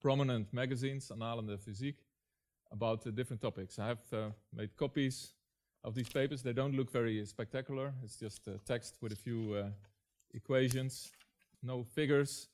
prominent 0.02 0.54
magazines, 0.54 1.10
Annalen 1.16 1.48
der 1.48 1.58
Physik, 1.58 1.96
about 2.72 3.08
uh, 3.08 3.12
different 3.12 3.42
topics. 3.42 3.80
I 3.80 3.88
have 3.88 4.14
uh, 4.14 4.30
made 4.54 4.76
copies 4.76 5.32
of 5.88 5.96
these 5.96 6.10
papers. 6.10 6.44
They 6.44 6.52
don't 6.52 6.76
look 6.76 6.92
very 6.92 7.26
spectacular. 7.26 7.94
It's 8.04 8.18
just 8.18 8.42
text 8.66 8.98
with 9.02 9.14
a 9.14 9.16
few 9.16 9.54
uh, 9.54 9.70
equations, 10.34 11.14
no 11.64 11.84
figures. 11.84 12.50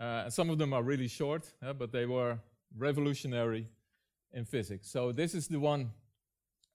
Uh, 0.00 0.22
and 0.24 0.32
some 0.32 0.48
of 0.48 0.56
them 0.56 0.72
are 0.72 0.82
really 0.82 1.06
short, 1.06 1.52
eh, 1.62 1.74
but 1.74 1.92
they 1.92 2.06
were 2.06 2.38
revolutionary 2.78 3.68
in 4.32 4.46
physics. 4.46 4.88
So 4.88 5.12
this 5.12 5.34
is 5.34 5.48
the 5.48 5.60
one 5.60 5.90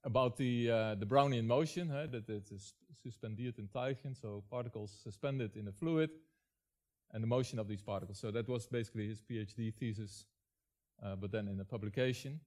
about 0.04 0.36
the, 0.36 0.70
uh, 0.70 0.94
the 0.94 1.04
Brownian 1.04 1.46
motion, 1.46 1.88
huh, 1.88 2.06
that 2.12 2.28
it 2.28 2.48
is 2.52 2.74
suspendierten 3.04 3.68
Teilchen, 3.68 4.14
so 4.14 4.44
particles 4.48 4.96
suspended 5.02 5.56
in 5.56 5.66
a 5.66 5.72
fluid, 5.72 6.10
and 7.12 7.24
the 7.24 7.26
motion 7.26 7.58
of 7.58 7.66
these 7.66 7.82
particles. 7.82 8.20
So 8.20 8.30
that 8.30 8.48
was 8.48 8.68
basically 8.68 9.08
his 9.08 9.20
PhD 9.20 9.74
thesis, 9.74 10.26
uh, 11.02 11.16
but 11.16 11.32
then 11.32 11.48
in 11.48 11.58
a 11.58 11.64
publication. 11.64 12.38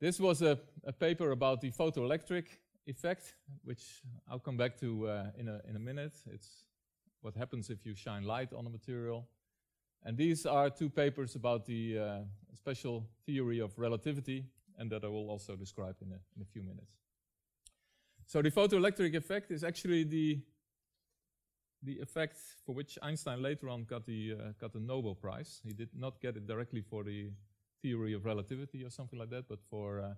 This 0.00 0.18
was 0.18 0.42
a, 0.42 0.58
a, 0.84 0.92
paper 0.92 1.30
about 1.30 1.60
the 1.60 1.70
photoelectric 1.70 2.46
effect, 2.86 3.34
which 3.64 4.02
I'll 4.28 4.38
come 4.38 4.56
back 4.56 4.78
to 4.80 5.08
uh, 5.08 5.26
in, 5.38 5.48
a, 5.48 5.60
in 5.68 5.76
a 5.76 5.78
minute. 5.78 6.14
It's 6.32 6.64
what 7.20 7.36
happens 7.36 7.70
if 7.70 7.86
you 7.86 7.94
shine 7.94 8.24
light 8.24 8.52
on 8.52 8.66
a 8.66 8.70
material. 8.70 9.28
And 10.04 10.16
these 10.16 10.46
are 10.46 10.68
two 10.68 10.90
papers 10.90 11.36
about 11.36 11.64
the 11.66 11.98
uh, 11.98 12.18
special 12.54 13.06
theory 13.24 13.60
of 13.60 13.78
relativity, 13.78 14.46
and 14.78 14.90
that 14.90 15.04
I 15.04 15.08
will 15.08 15.30
also 15.30 15.54
describe 15.54 15.96
in 16.02 16.08
a, 16.08 16.18
in 16.36 16.42
a 16.42 16.44
few 16.44 16.62
minutes. 16.62 16.96
So 18.26 18.42
the 18.42 18.50
photoelectric 18.50 19.14
effect 19.14 19.50
is 19.50 19.62
actually 19.64 20.04
the 20.04 20.40
the 21.84 21.98
effect 21.98 22.36
for 22.64 22.74
which 22.76 22.96
Einstein 23.02 23.42
later 23.42 23.68
on 23.68 23.84
got 23.84 24.06
the 24.06 24.34
uh, 24.34 24.52
got 24.60 24.72
the 24.72 24.80
Nobel 24.80 25.14
Prize. 25.14 25.60
He 25.64 25.72
did 25.72 25.90
not 25.94 26.20
get 26.20 26.36
it 26.36 26.46
directly 26.46 26.80
for 26.80 27.04
the 27.04 27.30
theory 27.82 28.12
of 28.14 28.24
relativity 28.24 28.84
or 28.84 28.90
something 28.90 29.18
like 29.18 29.30
that, 29.30 29.48
but 29.48 29.58
for 29.68 30.00
uh, 30.00 30.14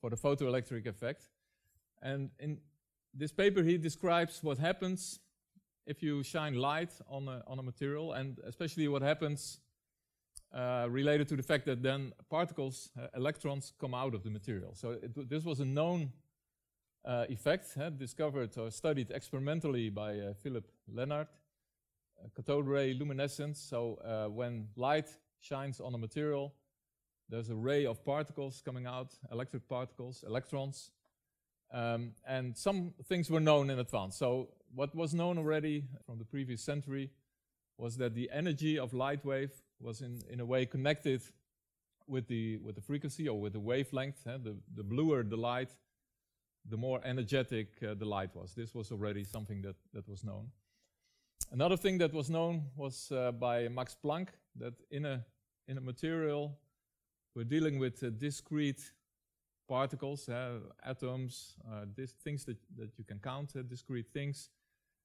for 0.00 0.10
the 0.10 0.16
photoelectric 0.16 0.86
effect. 0.86 1.28
And 2.06 2.30
in 2.38 2.58
this 3.12 3.32
paper, 3.32 3.62
he 3.62 3.78
describes 3.78 4.42
what 4.42 4.58
happens 4.58 5.18
if 5.86 6.02
you 6.02 6.22
shine 6.22 6.54
light 6.54 6.92
on 7.08 7.28
a, 7.28 7.42
on 7.46 7.58
a 7.58 7.62
material, 7.62 8.12
and 8.12 8.38
especially 8.46 8.86
what 8.88 9.02
happens 9.02 9.58
uh, 10.54 10.86
related 10.88 11.26
to 11.28 11.36
the 11.36 11.42
fact 11.42 11.66
that 11.66 11.82
then 11.82 12.12
particles, 12.30 12.90
uh, 12.96 13.08
electrons, 13.16 13.72
come 13.80 13.92
out 13.92 14.14
of 14.14 14.22
the 14.22 14.30
material. 14.30 14.72
So 14.74 14.90
it, 14.90 15.28
this 15.28 15.44
was 15.44 15.60
a 15.60 15.64
known 15.64 16.12
uh, 17.04 17.24
effect 17.28 17.76
uh, 17.76 17.90
discovered 17.90 18.56
or 18.56 18.70
studied 18.70 19.10
experimentally 19.10 19.90
by 19.90 20.18
uh, 20.18 20.34
Philipp 20.34 20.70
Lenard, 20.86 21.28
cathode 22.36 22.66
ray 22.66 22.94
luminescence. 22.94 23.58
So 23.58 23.98
when 24.32 24.68
light 24.76 25.08
shines 25.40 25.80
on 25.80 25.94
a 25.94 25.98
material, 25.98 26.54
there's 27.28 27.50
a 27.50 27.56
ray 27.56 27.84
of 27.84 28.04
particles 28.04 28.62
coming 28.64 28.86
out, 28.86 29.12
electric 29.32 29.68
particles, 29.68 30.24
electrons, 30.26 30.92
um, 31.72 32.12
and 32.26 32.56
some 32.56 32.94
things 33.04 33.30
were 33.30 33.40
known 33.40 33.70
in 33.70 33.78
advance. 33.78 34.16
So 34.16 34.48
what 34.74 34.94
was 34.94 35.14
known 35.14 35.38
already 35.38 35.84
from 36.04 36.18
the 36.18 36.24
previous 36.24 36.62
century 36.62 37.10
was 37.78 37.96
that 37.96 38.14
the 38.14 38.30
energy 38.32 38.78
of 38.78 38.92
light 38.92 39.24
wave 39.24 39.52
was 39.80 40.00
in, 40.00 40.22
in 40.30 40.40
a 40.40 40.44
way 40.44 40.66
connected 40.66 41.22
with 42.06 42.28
the, 42.28 42.56
with 42.58 42.74
the 42.74 42.80
frequency 42.80 43.28
or 43.28 43.40
with 43.40 43.52
the 43.52 43.60
wavelength. 43.60 44.26
Eh? 44.26 44.38
The, 44.42 44.56
the 44.74 44.82
bluer 44.82 45.22
the 45.22 45.36
light, 45.36 45.70
the 46.68 46.76
more 46.76 47.00
energetic 47.04 47.68
uh, 47.82 47.94
the 47.94 48.04
light 48.04 48.34
was. 48.34 48.54
This 48.54 48.74
was 48.74 48.90
already 48.90 49.24
something 49.24 49.62
that, 49.62 49.76
that 49.92 50.08
was 50.08 50.24
known. 50.24 50.48
Another 51.52 51.76
thing 51.76 51.98
that 51.98 52.12
was 52.12 52.30
known 52.30 52.64
was 52.76 53.12
uh, 53.12 53.32
by 53.32 53.68
Max 53.68 53.96
Planck 54.02 54.28
that 54.56 54.74
in 54.90 55.04
a, 55.04 55.24
in 55.68 55.78
a 55.78 55.80
material 55.80 56.56
we're 57.34 57.44
dealing 57.44 57.78
with 57.78 58.02
uh, 58.02 58.10
discrete 58.10 58.90
particles, 59.68 60.28
uh, 60.28 60.58
atoms, 60.84 61.56
uh, 61.70 61.84
things 62.22 62.44
that, 62.44 62.56
that 62.76 62.90
you 62.96 63.04
can 63.04 63.18
count, 63.18 63.52
uh, 63.56 63.62
discrete 63.62 64.12
things, 64.12 64.50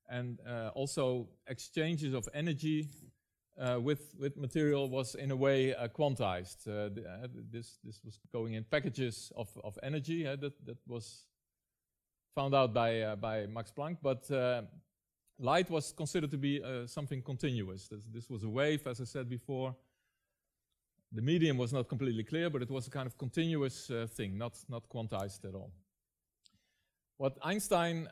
and 0.09 0.39
uh, 0.47 0.69
also 0.73 1.27
exchanges 1.47 2.13
of 2.13 2.27
energy 2.33 2.87
uh, 3.59 3.79
with 3.79 4.15
with 4.17 4.37
material 4.37 4.89
was 4.89 5.15
in 5.15 5.31
a 5.31 5.35
way 5.35 5.75
uh, 5.75 5.87
quantized. 5.87 6.65
This 7.51 7.79
this 7.83 7.99
was 8.03 8.19
going 8.31 8.53
in 8.53 8.63
packages 8.63 9.31
of 9.35 9.49
of 9.63 9.77
energy 9.83 10.23
that 10.23 10.65
that 10.65 10.77
was 10.87 11.25
found 12.35 12.53
out 12.55 12.73
by 12.73 13.15
by 13.15 13.45
Max 13.47 13.71
Planck, 13.71 13.97
but. 14.01 14.29
light 15.43 15.71
was 15.71 15.91
considered 15.93 16.29
to 16.29 16.37
be 16.37 16.61
something 16.85 17.23
continuous. 17.23 17.87
This, 17.87 18.03
this 18.13 18.29
was 18.29 18.43
a 18.43 18.49
wave, 18.49 18.85
as 18.85 19.01
I 19.01 19.05
said 19.05 19.27
before. 19.27 19.75
The 21.11 21.21
medium 21.21 21.57
was 21.57 21.73
not 21.73 21.89
completely 21.89 22.23
clear, 22.23 22.49
but 22.49 22.61
it 22.61 22.69
was 22.69 22.87
a 22.87 22.89
kind 22.89 23.07
of 23.07 23.17
continuous 23.17 23.91
thing, 24.15 24.37
not, 24.37 24.57
not 24.69 24.87
quantized 24.89 25.43
at 25.45 25.53
all. 25.53 25.71
What 27.17 27.37
Einstein 27.43 28.07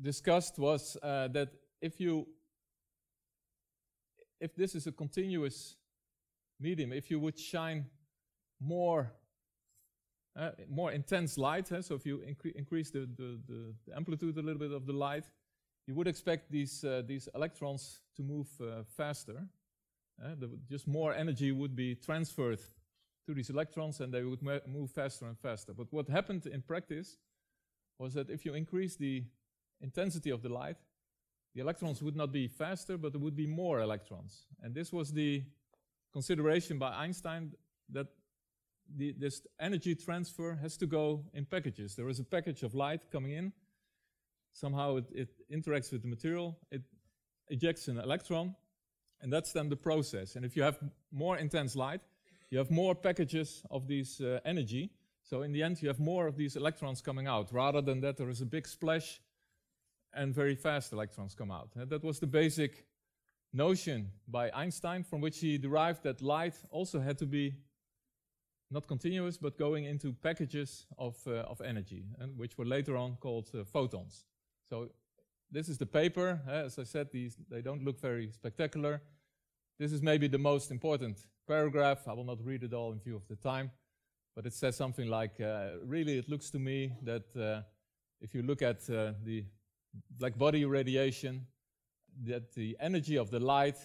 discussed 0.00 0.58
was 0.58 0.96
that 1.02 1.50
if 1.82 2.00
you 2.00 2.26
if 4.40 4.54
this 4.54 4.74
is 4.74 4.86
a 4.86 4.92
continuous 4.92 5.76
medium, 6.58 6.92
if 6.92 7.10
you 7.10 7.20
would 7.20 7.38
shine 7.38 7.86
more 8.60 9.12
uh, 10.36 10.50
more 10.68 10.92
intense 10.92 11.36
light. 11.36 11.70
Uh, 11.72 11.82
so 11.82 11.94
if 11.94 12.06
you 12.06 12.18
incre 12.18 12.52
increase 12.54 12.90
the, 12.90 13.00
the, 13.16 13.40
the, 13.48 13.74
the, 13.86 13.96
amplitude 13.96 14.36
a 14.38 14.40
little 14.40 14.60
bit 14.60 14.70
of 14.70 14.86
the 14.86 14.92
light, 14.92 15.24
you 15.86 15.94
would 15.94 16.06
expect 16.06 16.50
these, 16.52 16.84
uh, 16.84 17.02
these 17.04 17.28
electrons 17.34 18.00
to 18.16 18.22
move 18.22 18.46
uh, 18.60 18.84
faster. 18.96 19.44
Uh, 20.22 20.34
just 20.68 20.86
more 20.86 21.14
energy 21.14 21.50
would 21.50 21.74
be 21.74 21.94
transferred 21.94 22.60
to 23.26 23.34
these 23.34 23.50
electrons 23.50 24.00
and 24.00 24.12
they 24.12 24.22
would 24.22 24.42
move 24.66 24.90
faster 24.90 25.26
and 25.26 25.38
faster. 25.38 25.72
But 25.72 25.86
what 25.90 26.08
happened 26.08 26.46
in 26.46 26.62
practice 26.62 27.16
was 27.98 28.14
that 28.14 28.28
if 28.28 28.44
you 28.44 28.54
increase 28.54 28.96
the 28.96 29.24
intensity 29.80 30.30
of 30.30 30.42
the 30.42 30.48
light, 30.48 30.76
the 31.54 31.60
electrons 31.60 32.02
would 32.02 32.16
not 32.16 32.32
be 32.32 32.48
faster, 32.48 32.98
but 32.98 33.12
there 33.12 33.20
would 33.20 33.36
be 33.36 33.46
more 33.46 33.80
electrons. 33.80 34.46
And 34.62 34.74
this 34.74 34.92
was 34.92 35.12
the 35.12 35.42
consideration 36.12 36.78
by 36.78 36.92
Einstein 36.92 37.52
that 37.90 38.06
the, 38.96 39.14
this 39.18 39.42
energy 39.58 39.94
transfer 39.94 40.58
has 40.60 40.76
to 40.78 40.86
go 40.86 41.24
in 41.32 41.44
packages. 41.46 41.94
There 41.94 42.08
is 42.08 42.20
a 42.20 42.24
package 42.24 42.62
of 42.62 42.74
light 42.74 43.10
coming 43.10 43.32
in. 43.32 43.52
Somehow 44.52 44.96
it, 44.96 45.04
it 45.12 45.28
interacts 45.52 45.92
with 45.92 46.02
the 46.02 46.08
material. 46.08 46.58
It 46.70 46.82
ejects 47.48 47.88
an 47.88 47.98
electron. 47.98 48.54
And 49.22 49.32
that's 49.32 49.52
then 49.52 49.68
the 49.68 49.76
process. 49.76 50.36
And 50.36 50.44
if 50.44 50.56
you 50.56 50.62
have 50.62 50.78
more 51.12 51.36
intense 51.36 51.76
light, 51.76 52.00
you 52.50 52.58
have 52.58 52.70
more 52.70 52.94
packages 52.94 53.62
of 53.70 53.86
this 53.86 54.20
uh, 54.20 54.40
energy. 54.44 54.90
So 55.22 55.42
in 55.42 55.52
the 55.52 55.62
end, 55.62 55.82
you 55.82 55.88
have 55.88 56.00
more 56.00 56.26
of 56.26 56.36
these 56.36 56.56
electrons 56.56 57.00
coming 57.00 57.26
out. 57.26 57.52
Rather 57.52 57.80
than 57.80 58.00
that, 58.00 58.16
there 58.16 58.30
is 58.30 58.40
a 58.40 58.46
big 58.46 58.66
splash 58.66 59.20
and 60.12 60.34
very 60.34 60.56
fast 60.56 60.92
electrons 60.92 61.34
come 61.34 61.50
out. 61.50 61.70
And 61.76 61.88
that 61.90 62.02
was 62.02 62.18
the 62.18 62.26
basic 62.26 62.86
notion 63.52 64.10
by 64.26 64.50
Einstein 64.50 65.04
from 65.04 65.20
which 65.20 65.38
he 65.38 65.58
derived 65.58 66.02
that 66.02 66.22
light 66.22 66.54
also 66.70 67.00
had 67.00 67.18
to 67.18 67.26
be 67.26 67.54
not 68.70 68.86
continuous, 68.86 69.36
but 69.36 69.58
going 69.58 69.84
into 69.84 70.12
packages 70.12 70.86
of, 70.96 71.16
uh, 71.26 71.40
of 71.40 71.60
energy, 71.60 72.04
and 72.20 72.38
which 72.38 72.56
were 72.56 72.64
later 72.64 72.96
on 72.96 73.16
called 73.16 73.50
uh, 73.52 73.64
photons. 73.64 74.24
So 74.68 74.90
this 75.50 75.68
is 75.68 75.78
the 75.78 75.86
paper. 75.86 76.40
Uh, 76.46 76.66
as 76.66 76.78
I 76.78 76.84
said, 76.84 77.08
these, 77.12 77.36
they 77.50 77.62
don't 77.62 77.84
look 77.84 78.00
very 78.00 78.30
spectacular. 78.32 79.02
This 79.78 79.92
is 79.92 80.02
maybe 80.02 80.28
the 80.28 80.38
most 80.38 80.70
important 80.70 81.18
paragraph. 81.48 82.06
I 82.06 82.12
will 82.12 82.24
not 82.24 82.38
read 82.44 82.62
it 82.62 82.72
all 82.72 82.92
in 82.92 83.00
view 83.00 83.16
of 83.16 83.26
the 83.28 83.36
time, 83.36 83.70
but 84.36 84.46
it 84.46 84.52
says 84.52 84.76
something 84.76 85.08
like, 85.08 85.40
uh, 85.40 85.70
really, 85.84 86.18
it 86.18 86.28
looks 86.28 86.50
to 86.50 86.58
me 86.58 86.92
that 87.02 87.36
uh, 87.36 87.62
if 88.20 88.34
you 88.34 88.42
look 88.42 88.62
at 88.62 88.88
uh, 88.90 89.12
the 89.24 89.44
black 90.18 90.36
body 90.36 90.64
radiation, 90.64 91.46
that 92.24 92.52
the 92.54 92.76
energy 92.80 93.16
of 93.16 93.30
the 93.30 93.40
light 93.40 93.76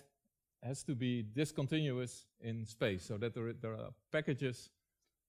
has 0.62 0.84
to 0.84 0.96
be 0.96 1.24
discontinuous 1.24 2.26
in 2.42 2.66
space, 2.66 3.06
so 3.06 3.18
that 3.18 3.34
there, 3.34 3.54
there 3.54 3.74
are 3.74 3.92
packages 4.12 4.70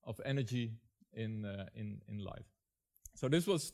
of 0.05 0.21
energy 0.25 0.73
in, 1.13 1.45
uh, 1.45 1.67
in, 1.75 2.01
in 2.09 2.19
light. 2.19 2.47
So 3.15 3.29
this 3.29 3.47
was 3.47 3.73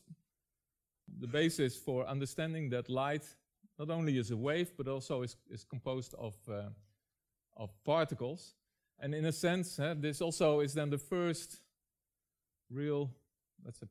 the 1.21 1.27
basis 1.27 1.77
for 1.77 2.07
understanding 2.07 2.71
that 2.71 2.89
light 2.89 3.25
not 3.79 3.91
only 3.91 4.19
is 4.19 4.31
a 4.31 4.37
wave, 4.37 4.73
but 4.77 4.89
also 4.89 5.23
is, 5.23 5.37
is 5.51 5.65
composed 5.65 6.15
of, 6.15 6.35
uh, 6.49 6.69
of 7.57 7.71
particles. 7.85 8.55
And 8.99 9.15
in 9.15 9.25
a 9.25 9.33
sense, 9.33 9.79
uh, 9.79 9.95
this 9.99 10.21
also 10.21 10.61
is 10.61 10.75
then 10.75 10.91
the 10.91 10.99
first 10.99 11.61
real, 12.71 13.11
that's 13.65 13.83
a 13.83 13.89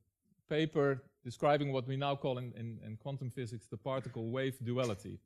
paper 0.50 1.04
describing 1.24 1.72
what 1.72 1.88
we 1.88 1.98
now 1.98 2.16
call 2.16 2.38
in, 2.38 2.54
in, 2.58 2.80
in 2.86 2.98
quantum 2.98 3.30
physics 3.30 3.68
the 3.68 3.78
particle 3.78 4.30
wave 4.30 4.58
duality. 4.64 5.20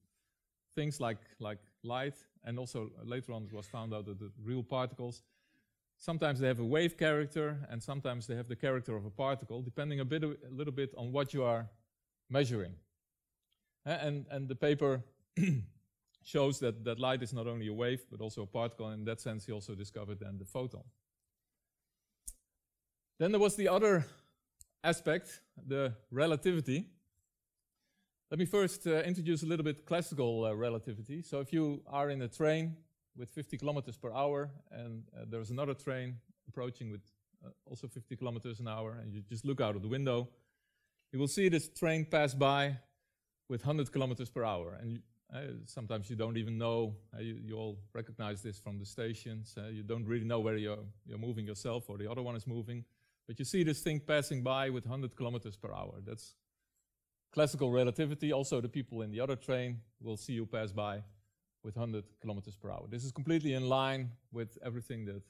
Things 0.75 0.99
like, 0.99 1.19
like 1.39 1.59
light, 1.83 2.15
and 2.43 2.59
also 2.59 2.91
later 3.03 3.31
on 3.33 3.43
it 3.43 3.53
was 3.53 3.65
found 3.65 3.93
out 3.93 4.05
that 4.05 4.19
the 4.19 4.31
real 4.43 4.63
particles, 4.63 5.21
sometimes 5.97 6.39
they 6.39 6.47
have 6.47 6.59
a 6.59 6.65
wave 6.65 6.97
character, 6.97 7.65
and 7.69 7.81
sometimes 7.81 8.27
they 8.27 8.35
have 8.35 8.47
the 8.47 8.55
character 8.55 8.95
of 8.95 9.05
a 9.05 9.09
particle, 9.09 9.61
depending 9.61 9.99
a, 9.99 10.05
bit, 10.05 10.23
a 10.23 10.35
little 10.51 10.73
bit 10.73 10.93
on 10.97 11.11
what 11.11 11.33
you 11.33 11.43
are 11.43 11.69
measuring. 12.29 12.73
And, 13.85 14.25
and 14.31 14.47
the 14.47 14.55
paper 14.55 15.03
shows 16.23 16.59
that, 16.59 16.83
that 16.85 16.99
light 16.99 17.21
is 17.21 17.33
not 17.33 17.47
only 17.47 17.67
a 17.67 17.73
wave, 17.73 18.01
but 18.09 18.19
also 18.19 18.41
a 18.41 18.47
particle. 18.47 18.87
And 18.87 18.99
in 19.01 19.05
that 19.05 19.21
sense, 19.21 19.45
he 19.45 19.51
also 19.51 19.75
discovered 19.75 20.19
then 20.19 20.37
the 20.39 20.45
photon. 20.45 20.83
Then 23.19 23.31
there 23.31 23.39
was 23.39 23.55
the 23.55 23.69
other 23.69 24.05
aspect, 24.83 25.39
the 25.67 25.93
relativity. 26.11 26.87
Let 28.31 28.39
me 28.39 28.45
first 28.45 28.87
uh, 28.87 29.03
introduce 29.03 29.43
a 29.43 29.45
little 29.45 29.63
bit 29.63 29.85
classical 29.85 30.45
uh, 30.45 30.53
relativity. 30.53 31.21
So 31.21 31.39
if 31.39 31.53
you 31.53 31.81
are 31.87 32.09
in 32.09 32.23
a 32.23 32.27
train 32.27 32.75
with 33.17 33.29
50 33.29 33.57
kilometers 33.57 33.97
per 33.97 34.11
hour 34.11 34.49
and 34.71 35.03
uh, 35.15 35.25
there's 35.27 35.49
another 35.49 35.73
train 35.73 36.17
approaching 36.47 36.91
with 36.91 37.01
uh, 37.45 37.49
also 37.65 37.87
50 37.87 38.15
kilometers 38.15 38.59
an 38.59 38.67
hour 38.67 38.97
and 39.01 39.13
you 39.13 39.21
just 39.21 39.45
look 39.45 39.61
out 39.61 39.75
of 39.75 39.81
the 39.81 39.87
window, 39.87 40.27
you 41.11 41.19
will 41.19 41.27
see 41.27 41.49
this 41.49 41.69
train 41.69 42.05
pass 42.05 42.33
by 42.33 42.77
with 43.49 43.65
100 43.65 43.91
kilometers 43.91 44.29
per 44.29 44.43
hour. 44.43 44.77
And 44.81 44.91
you, 44.91 44.99
uh, 45.33 45.39
sometimes 45.65 46.09
you 46.09 46.15
don't 46.15 46.37
even 46.37 46.57
know, 46.57 46.95
uh, 47.15 47.21
you, 47.21 47.39
you, 47.41 47.57
all 47.57 47.77
recognize 47.93 48.41
this 48.41 48.59
from 48.59 48.77
the 48.77 48.85
stations, 48.85 49.55
you 49.71 49.83
don't 49.83 50.05
really 50.05 50.25
know 50.25 50.39
where 50.39 50.57
you're, 50.57 50.85
you're 51.05 51.17
moving 51.17 51.45
yourself 51.45 51.89
or 51.89 51.97
the 51.97 52.09
other 52.09 52.21
one 52.21 52.35
is 52.35 52.45
moving. 52.45 52.83
But 53.27 53.39
you 53.39 53.45
see 53.45 53.63
this 53.63 53.81
thing 53.81 54.01
passing 54.05 54.43
by 54.43 54.69
with 54.69 54.85
100 54.85 55.15
kilometers 55.15 55.55
per 55.55 55.71
hour. 55.71 55.95
That's 56.05 56.35
classical 57.33 57.71
relativity. 57.71 58.31
Also, 58.31 58.61
the 58.61 58.69
people 58.69 59.01
in 59.01 59.11
the 59.11 59.19
other 59.19 59.35
train 59.35 59.79
will 60.01 60.17
see 60.17 60.33
you 60.33 60.45
pass 60.45 60.71
by 60.71 61.01
with 61.65 61.75
100 61.75 62.05
kilometers 62.21 62.55
per 62.55 62.69
hour. 62.69 62.85
This 62.87 63.03
is 63.03 63.11
completely 63.11 63.53
in 63.53 63.67
line 63.67 64.11
with 64.31 64.57
everything 64.63 65.03
that 65.05 65.23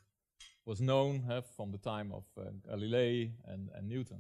was 0.66 0.82
known 0.82 1.24
uh, 1.32 1.42
from 1.56 1.72
the 1.72 1.78
time 1.78 2.12
of 2.12 2.26
uh, 2.38 2.50
Galilei 2.70 3.32
and, 3.48 3.70
and, 3.74 3.88
Newton. 3.88 4.20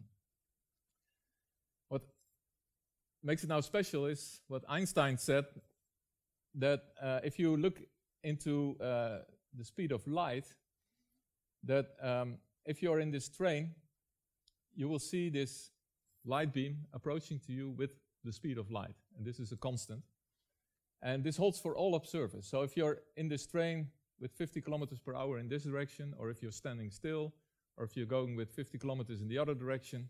What 1.90 2.04
makes 3.22 3.44
it 3.44 3.50
now 3.50 3.60
special 3.60 4.06
is 4.06 4.40
what 4.48 4.64
Einstein 4.70 5.18
said 5.18 5.46
that 6.56 6.84
uh, 7.02 7.20
if 7.22 7.38
you 7.38 7.58
look 7.58 7.82
into 8.24 8.78
uh, 8.80 9.18
the 9.54 9.66
speed 9.66 9.92
of 9.92 10.08
light, 10.08 10.46
that 11.66 11.88
um, 12.02 12.38
if 12.66 12.82
you're 12.82 13.02
in 13.02 13.12
this 13.12 13.28
train, 13.28 13.72
you 14.74 14.88
will 14.88 15.00
see 15.00 15.30
this 15.30 15.72
light 16.24 16.54
beam 16.54 16.78
approaching 16.94 17.40
to 17.46 17.52
you 17.52 17.72
with 17.72 17.98
the 18.24 18.32
speed 18.32 18.58
of 18.58 18.72
light. 18.72 18.96
And 19.18 19.26
this 19.26 19.40
is 19.40 19.52
a 19.52 19.58
constant. 19.58 20.02
And 21.02 21.24
this 21.24 21.38
holds 21.38 21.60
for 21.60 21.76
all 21.76 21.96
observers. 21.96 22.48
So 22.48 22.62
if 22.62 22.76
you're 22.76 23.00
in 23.16 23.28
this 23.28 23.46
train 23.46 23.88
with 24.20 24.32
50 24.32 24.62
kilometers 24.62 25.00
per 25.00 25.14
hour 25.14 25.38
in 25.40 25.48
this 25.48 25.64
direction, 25.64 26.14
or 26.18 26.30
if 26.30 26.42
you're 26.42 26.52
standing 26.52 26.90
still, 26.90 27.34
or 27.78 27.86
if 27.86 27.96
you're 27.96 28.06
going 28.06 28.36
with 28.36 28.52
50 28.52 28.78
kilometers 28.78 29.22
in 29.22 29.28
the 29.28 29.38
other 29.38 29.54
direction, 29.54 30.10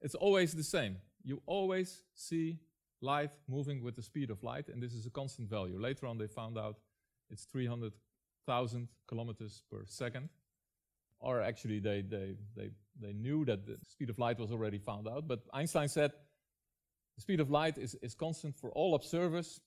it's 0.00 0.14
always 0.14 0.52
the 0.52 0.62
same. 0.62 0.96
You 1.22 1.42
always 1.46 2.04
see 2.14 2.58
light 3.00 3.30
moving 3.48 3.82
with 3.82 3.96
the 3.96 4.02
speed 4.02 4.30
of 4.30 4.42
light, 4.42 4.68
and 4.68 4.82
this 4.82 4.94
is 4.94 5.04
a 5.06 5.10
constant 5.10 5.50
value. 5.50 5.78
Later 5.80 6.06
on, 6.06 6.18
they 6.18 6.26
found 6.26 6.56
out 6.56 6.76
it's 7.30 7.44
300,000 7.44 8.88
kilometers 9.06 9.62
per 9.70 9.84
second 9.86 10.28
or 11.24 11.40
actually 11.40 11.80
they, 11.80 12.02
they, 12.02 12.36
they, 12.54 12.70
they 13.00 13.12
knew 13.12 13.44
that 13.46 13.66
the 13.66 13.78
speed 13.88 14.10
of 14.10 14.18
light 14.18 14.38
was 14.38 14.52
already 14.52 14.78
found 14.78 15.08
out, 15.08 15.26
but 15.26 15.40
Einstein 15.54 15.88
said 15.88 16.12
the 17.16 17.22
speed 17.22 17.40
of 17.40 17.50
light 17.50 17.78
is, 17.78 17.96
is 18.02 18.14
constant 18.14 18.54
for 18.54 18.70
all 18.72 18.94
observers, 18.94 19.60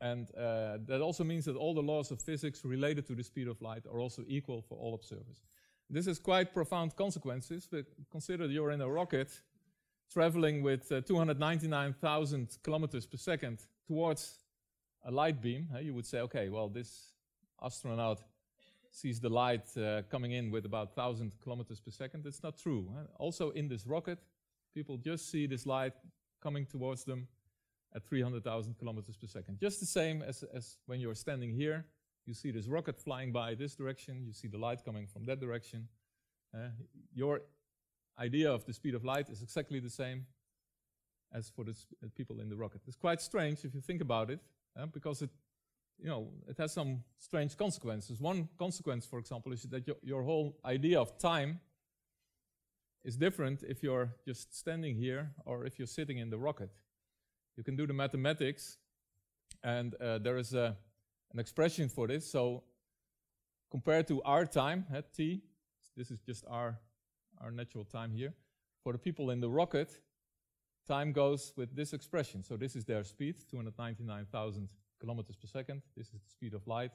and 0.00 0.28
uh, 0.34 0.78
that 0.86 1.00
also 1.00 1.24
means 1.24 1.44
that 1.44 1.56
all 1.56 1.74
the 1.74 1.82
laws 1.82 2.10
of 2.10 2.22
physics 2.22 2.64
related 2.64 3.06
to 3.06 3.14
the 3.14 3.22
speed 3.22 3.48
of 3.48 3.60
light 3.60 3.84
are 3.86 4.00
also 4.00 4.24
equal 4.26 4.62
for 4.62 4.76
all 4.78 4.94
observers. 4.94 5.42
This 5.90 6.06
has 6.06 6.18
quite 6.18 6.54
profound 6.54 6.96
consequences, 6.96 7.68
but 7.70 7.84
consider 8.10 8.46
you're 8.46 8.70
in 8.70 8.80
a 8.80 8.88
rocket 8.88 9.28
traveling 10.12 10.62
with 10.62 10.90
uh, 10.90 11.00
299,000 11.02 12.58
kilometers 12.62 13.06
per 13.06 13.16
second 13.16 13.58
towards 13.86 14.38
a 15.04 15.10
light 15.10 15.42
beam. 15.42 15.68
Uh, 15.74 15.78
you 15.78 15.94
would 15.94 16.06
say, 16.06 16.20
okay, 16.20 16.48
well, 16.48 16.68
this 16.68 17.12
astronaut 17.62 18.20
sees 18.90 19.20
the 19.20 19.28
light 19.28 19.76
uh, 19.76 20.02
coming 20.10 20.32
in 20.32 20.50
with 20.50 20.64
about 20.64 20.96
1,000 20.96 21.32
kilometers 21.42 21.80
per 21.80 21.90
second. 21.90 22.24
It's 22.26 22.42
not 22.42 22.56
true. 22.56 22.88
Also 23.18 23.50
in 23.50 23.68
this 23.68 23.86
rocket, 23.86 24.18
people 24.74 24.96
just 24.96 25.30
see 25.30 25.46
this 25.46 25.66
light 25.66 25.92
coming 26.42 26.66
towards 26.66 27.04
them 27.04 27.28
at 27.94 28.04
300,000 28.04 28.78
kilometers 28.78 29.16
per 29.16 29.26
second. 29.26 29.58
Just 29.58 29.80
the 29.80 29.86
same 29.86 30.22
as, 30.22 30.44
as 30.54 30.78
when 30.86 31.00
you're 31.00 31.14
standing 31.14 31.52
here, 31.52 31.86
you 32.26 32.34
see 32.34 32.50
this 32.50 32.66
rocket 32.66 32.98
flying 32.98 33.32
by 33.32 33.54
this 33.54 33.74
direction, 33.74 34.24
you 34.24 34.32
see 34.32 34.48
the 34.48 34.58
light 34.58 34.84
coming 34.84 35.06
from 35.06 35.24
that 35.26 35.40
direction. 35.40 35.88
Uh, 36.54 36.68
your 37.12 37.40
idea 38.18 38.52
of 38.52 38.64
the 38.66 38.72
speed 38.72 38.94
of 38.94 39.04
light 39.04 39.28
is 39.28 39.42
exactly 39.42 39.80
the 39.80 39.90
same 39.90 40.26
as 41.32 41.48
for 41.48 41.64
the 41.64 41.74
people 42.16 42.40
in 42.40 42.48
the 42.48 42.56
rocket. 42.56 42.82
It's 42.86 42.96
quite 42.96 43.20
strange 43.20 43.64
if 43.64 43.74
you 43.74 43.80
think 43.80 44.00
about 44.00 44.30
it, 44.30 44.40
uh, 44.78 44.86
because 44.86 45.22
it 45.22 45.30
you 46.02 46.08
know, 46.08 46.28
it 46.48 46.56
has 46.58 46.72
some 46.72 47.02
strange 47.18 47.56
consequences. 47.56 48.20
One 48.20 48.48
consequence, 48.58 49.06
for 49.06 49.18
example, 49.18 49.52
is 49.52 49.62
that 49.64 49.86
your, 49.86 49.96
your 50.02 50.22
whole 50.22 50.56
idea 50.64 50.98
of 51.00 51.18
time 51.18 51.60
is 53.04 53.16
different 53.16 53.62
if 53.62 53.82
you're 53.82 54.14
just 54.24 54.56
standing 54.56 54.96
here 54.96 55.30
or 55.44 55.64
if 55.64 55.78
you're 55.78 55.86
sitting 55.86 56.18
in 56.18 56.30
the 56.30 56.38
rocket. 56.38 56.70
You 57.60 57.64
can 57.64 57.76
do 57.76 57.86
the 57.86 57.92
mathematics, 57.92 58.78
and 59.62 59.94
uh, 59.96 60.16
there 60.16 60.38
is 60.38 60.54
a, 60.54 60.78
an 61.30 61.38
expression 61.38 61.90
for 61.90 62.08
this. 62.08 62.32
So, 62.32 62.62
compared 63.70 64.08
to 64.08 64.22
our 64.22 64.46
time 64.46 64.86
at 64.90 65.12
t, 65.12 65.42
this 65.94 66.10
is 66.10 66.20
just 66.20 66.46
our 66.48 66.78
our 67.38 67.50
natural 67.50 67.84
time 67.84 68.14
here. 68.14 68.32
For 68.82 68.94
the 68.94 68.98
people 68.98 69.28
in 69.28 69.40
the 69.40 69.50
rocket, 69.50 70.00
time 70.88 71.12
goes 71.12 71.52
with 71.54 71.76
this 71.76 71.92
expression. 71.92 72.42
So 72.42 72.56
this 72.56 72.74
is 72.74 72.86
their 72.86 73.04
speed, 73.04 73.36
299,000 73.50 74.70
kilometers 74.98 75.36
per 75.36 75.46
second. 75.46 75.82
This 75.94 76.06
is 76.06 76.22
the 76.22 76.30
speed 76.30 76.54
of 76.54 76.66
light. 76.66 76.92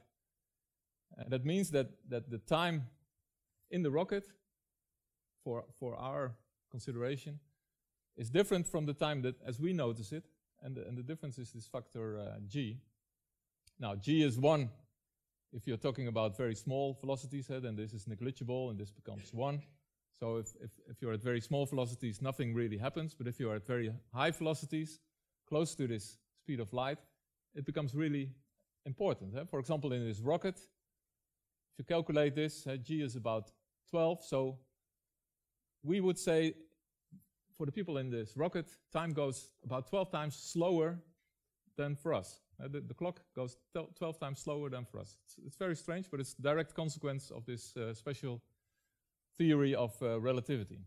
And 1.15 1.29
that 1.29 1.45
means 1.45 1.69
that, 1.71 1.91
that 2.09 2.31
the 2.31 2.39
time 2.39 2.87
in 3.69 3.83
the 3.83 3.91
rocket, 3.91 4.25
for, 5.43 5.65
for 5.79 5.95
our 5.95 6.33
consideration, 6.71 7.39
is 8.17 8.31
different 8.31 8.65
from 8.65 8.87
the 8.87 8.95
time 8.95 9.21
that 9.21 9.35
as 9.45 9.59
we 9.59 9.71
notice 9.71 10.11
it. 10.11 10.23
And 10.61 10.75
the, 10.75 10.87
and 10.87 10.97
the 10.97 11.03
difference 11.03 11.37
is 11.37 11.51
this 11.51 11.67
factor 11.67 12.19
uh, 12.19 12.39
g. 12.47 12.79
Now, 13.79 13.95
g 13.95 14.23
is 14.23 14.37
1 14.37 14.69
if 15.55 15.65
you're 15.65 15.77
talking 15.77 16.07
about 16.07 16.35
very 16.35 16.53
small 16.53 16.97
velocities, 16.99 17.49
eh, 17.49 17.59
then 17.59 17.77
this 17.77 17.93
is 17.93 18.07
negligible 18.07 18.71
and 18.71 18.77
this 18.77 18.91
becomes 18.91 19.33
1. 19.33 19.61
So 20.19 20.35
if, 20.35 20.47
if, 20.61 20.71
if, 20.89 21.01
you're 21.01 21.13
at 21.13 21.23
very 21.23 21.39
small 21.39 21.65
velocities, 21.65 22.21
nothing 22.21 22.53
really 22.53 22.77
happens. 22.77 23.13
But 23.13 23.27
if 23.27 23.39
you're 23.39 23.55
at 23.55 23.65
very 23.65 23.91
high 24.13 24.31
velocities, 24.31 24.99
close 25.47 25.73
to 25.75 25.87
this 25.87 26.17
speed 26.41 26.59
of 26.59 26.73
light, 26.73 26.97
it 27.53 27.65
becomes 27.65 27.95
really 27.95 28.31
important. 28.85 29.33
Eh? 29.35 29.43
For 29.49 29.59
example, 29.59 29.93
in 29.93 30.05
this 30.05 30.19
rocket, 30.19 30.57
if 30.57 31.79
you 31.79 31.85
calculate 31.85 32.35
this, 32.35 32.67
uh, 32.67 32.75
g 32.75 33.01
is 33.01 33.15
about 33.15 33.51
12. 33.89 34.25
So 34.25 34.59
we 35.83 36.01
would 36.01 36.17
say 36.17 36.55
for 37.57 37.65
the 37.65 37.71
people 37.71 37.97
in 37.97 38.09
this 38.09 38.35
rocket, 38.35 38.67
time 38.91 39.13
goes 39.13 39.49
about 39.63 39.87
12 39.87 40.11
times 40.11 40.35
slower 40.35 40.99
than 41.77 41.95
for 41.95 42.13
us. 42.13 42.41
Uh, 42.63 42.67
the, 42.67 42.81
the, 42.81 42.93
clock 42.93 43.21
goes 43.35 43.57
12 43.73 44.19
times 44.19 44.39
slower 44.39 44.69
than 44.69 44.85
for 44.85 44.99
us. 44.99 45.17
It's, 45.25 45.35
it's, 45.45 45.57
very 45.57 45.75
strange, 45.75 46.09
but 46.09 46.19
it's 46.19 46.35
a 46.39 46.41
direct 46.41 46.73
consequence 46.73 47.31
of 47.31 47.45
this 47.45 47.75
uh, 47.75 47.93
special 47.93 48.41
theory 49.37 49.75
of 49.75 49.93
uh, 50.01 50.19
relativity. 50.19 50.79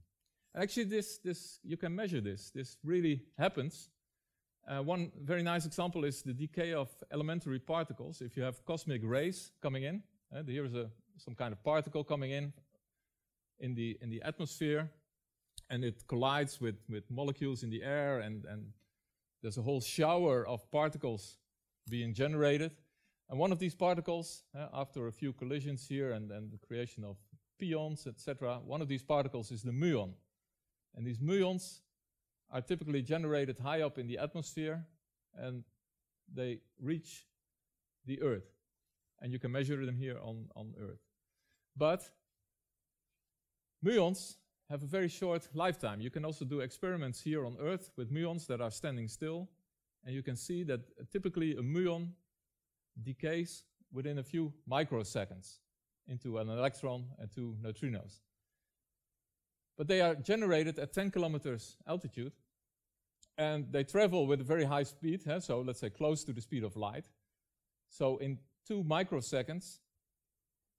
Actually, 0.57 0.85
this, 0.85 1.19
this, 1.19 1.61
you 1.63 1.77
can 1.77 1.95
measure 1.95 2.21
this. 2.21 2.51
This 2.55 2.79
really 2.83 3.23
happens. 3.39 3.91
Uh, 4.67 4.83
one 4.83 5.13
very 5.23 5.43
nice 5.43 5.67
example 5.67 6.05
is 6.05 6.23
the 6.23 6.33
decay 6.33 6.73
of 6.73 6.89
elementary 7.13 7.59
particles. 7.59 8.21
If 8.23 8.37
you 8.37 8.43
have 8.43 8.65
cosmic 8.65 9.03
rays 9.05 9.53
coming 9.63 9.85
in, 9.85 10.03
uh, 10.35 10.43
here 10.43 10.65
is 10.65 10.75
a, 10.75 10.91
some 11.17 11.35
kind 11.35 11.53
of 11.53 11.63
particle 11.63 12.05
coming 12.05 12.31
in 12.31 12.53
in 13.61 13.75
the, 13.75 13.99
in 14.01 14.11
the 14.11 14.23
atmosphere, 14.23 14.91
and 15.71 15.85
it 15.85 16.07
collides 16.07 16.61
with, 16.61 16.77
with 16.89 17.11
molecules 17.11 17.63
in 17.63 17.71
the 17.71 17.83
air, 17.83 18.21
and, 18.21 18.45
and 18.47 18.73
there's 19.43 19.59
a 19.59 19.63
whole 19.63 19.81
shower 19.81 20.47
of 20.47 20.71
particles 20.71 21.37
being 21.89 22.15
generated. 22.15 22.73
And 23.31 23.39
one 23.39 23.53
of 23.53 23.59
these 23.59 23.75
particles, 23.75 24.43
uh, 24.57 24.69
after 24.73 25.07
a 25.07 25.13
few 25.13 25.33
collisions 25.33 25.87
here 25.87 26.13
and, 26.13 26.31
and 26.31 26.51
the 26.51 26.59
creation 26.59 27.05
of 27.05 27.17
pions, 27.59 28.07
etc., 28.07 28.61
one 28.65 28.81
of 28.81 28.89
these 28.89 29.03
particles 29.03 29.51
is 29.51 29.63
the 29.63 29.71
muon. 29.71 30.13
And 30.97 31.07
these 31.07 31.19
muons 31.19 31.81
are 32.51 32.63
typically 32.63 33.03
generated 33.03 33.59
high 33.59 33.83
up 33.83 33.99
in 33.99 34.07
the 34.07 34.19
atmosphere 34.19 34.87
and 35.37 35.65
they 36.33 36.61
reach 36.81 37.27
the 38.07 38.23
Earth. 38.23 38.51
And 39.21 39.33
you 39.33 39.39
can 39.39 39.53
measure 39.53 39.85
them 39.85 39.97
here 39.97 40.19
on, 40.23 40.47
on 40.57 40.75
Earth. 40.81 41.01
But 41.77 42.09
muons 43.85 44.37
have 44.71 44.83
a 44.83 44.87
very 44.87 45.09
short 45.09 45.49
lifetime. 45.55 46.01
You 46.01 46.11
can 46.11 46.25
also 46.25 46.45
do 46.45 46.61
experiments 46.61 47.21
here 47.21 47.47
on 47.47 47.57
Earth 47.61 47.91
with 47.97 48.13
muons 48.13 48.47
that 48.47 48.61
are 48.61 48.71
standing 48.71 49.09
still 49.09 49.49
and 50.05 50.15
you 50.15 50.23
can 50.23 50.37
see 50.37 50.63
that 50.65 50.81
uh, 50.81 51.05
typically 51.13 51.53
a 51.53 51.63
muon 51.63 52.09
decays 53.03 53.65
within 53.93 54.19
a 54.19 54.23
few 54.23 54.53
microseconds 54.71 55.59
into 56.07 56.39
an 56.39 56.49
electron 56.49 57.05
and 57.19 57.31
two 57.31 57.57
neutrinos. 57.63 58.21
But 59.77 59.87
they 59.87 60.01
are 60.01 60.15
generated 60.15 60.79
at 60.79 60.93
10 60.93 61.11
kilometers 61.11 61.77
altitude, 61.87 62.33
and 63.37 63.71
they 63.71 63.85
travel 63.85 64.27
with 64.27 64.41
a 64.41 64.45
very 64.45 64.65
high 64.65 64.83
speed, 64.83 65.23
so 65.41 65.61
let's 65.61 65.81
say 65.81 65.91
close 65.91 66.25
to 66.25 66.33
the 66.33 66.41
speed 66.41 66.65
of 66.65 66.75
light. 66.77 67.05
So 67.89 68.17
in 68.17 68.39
two 68.67 68.83
microseconds, 68.83 69.79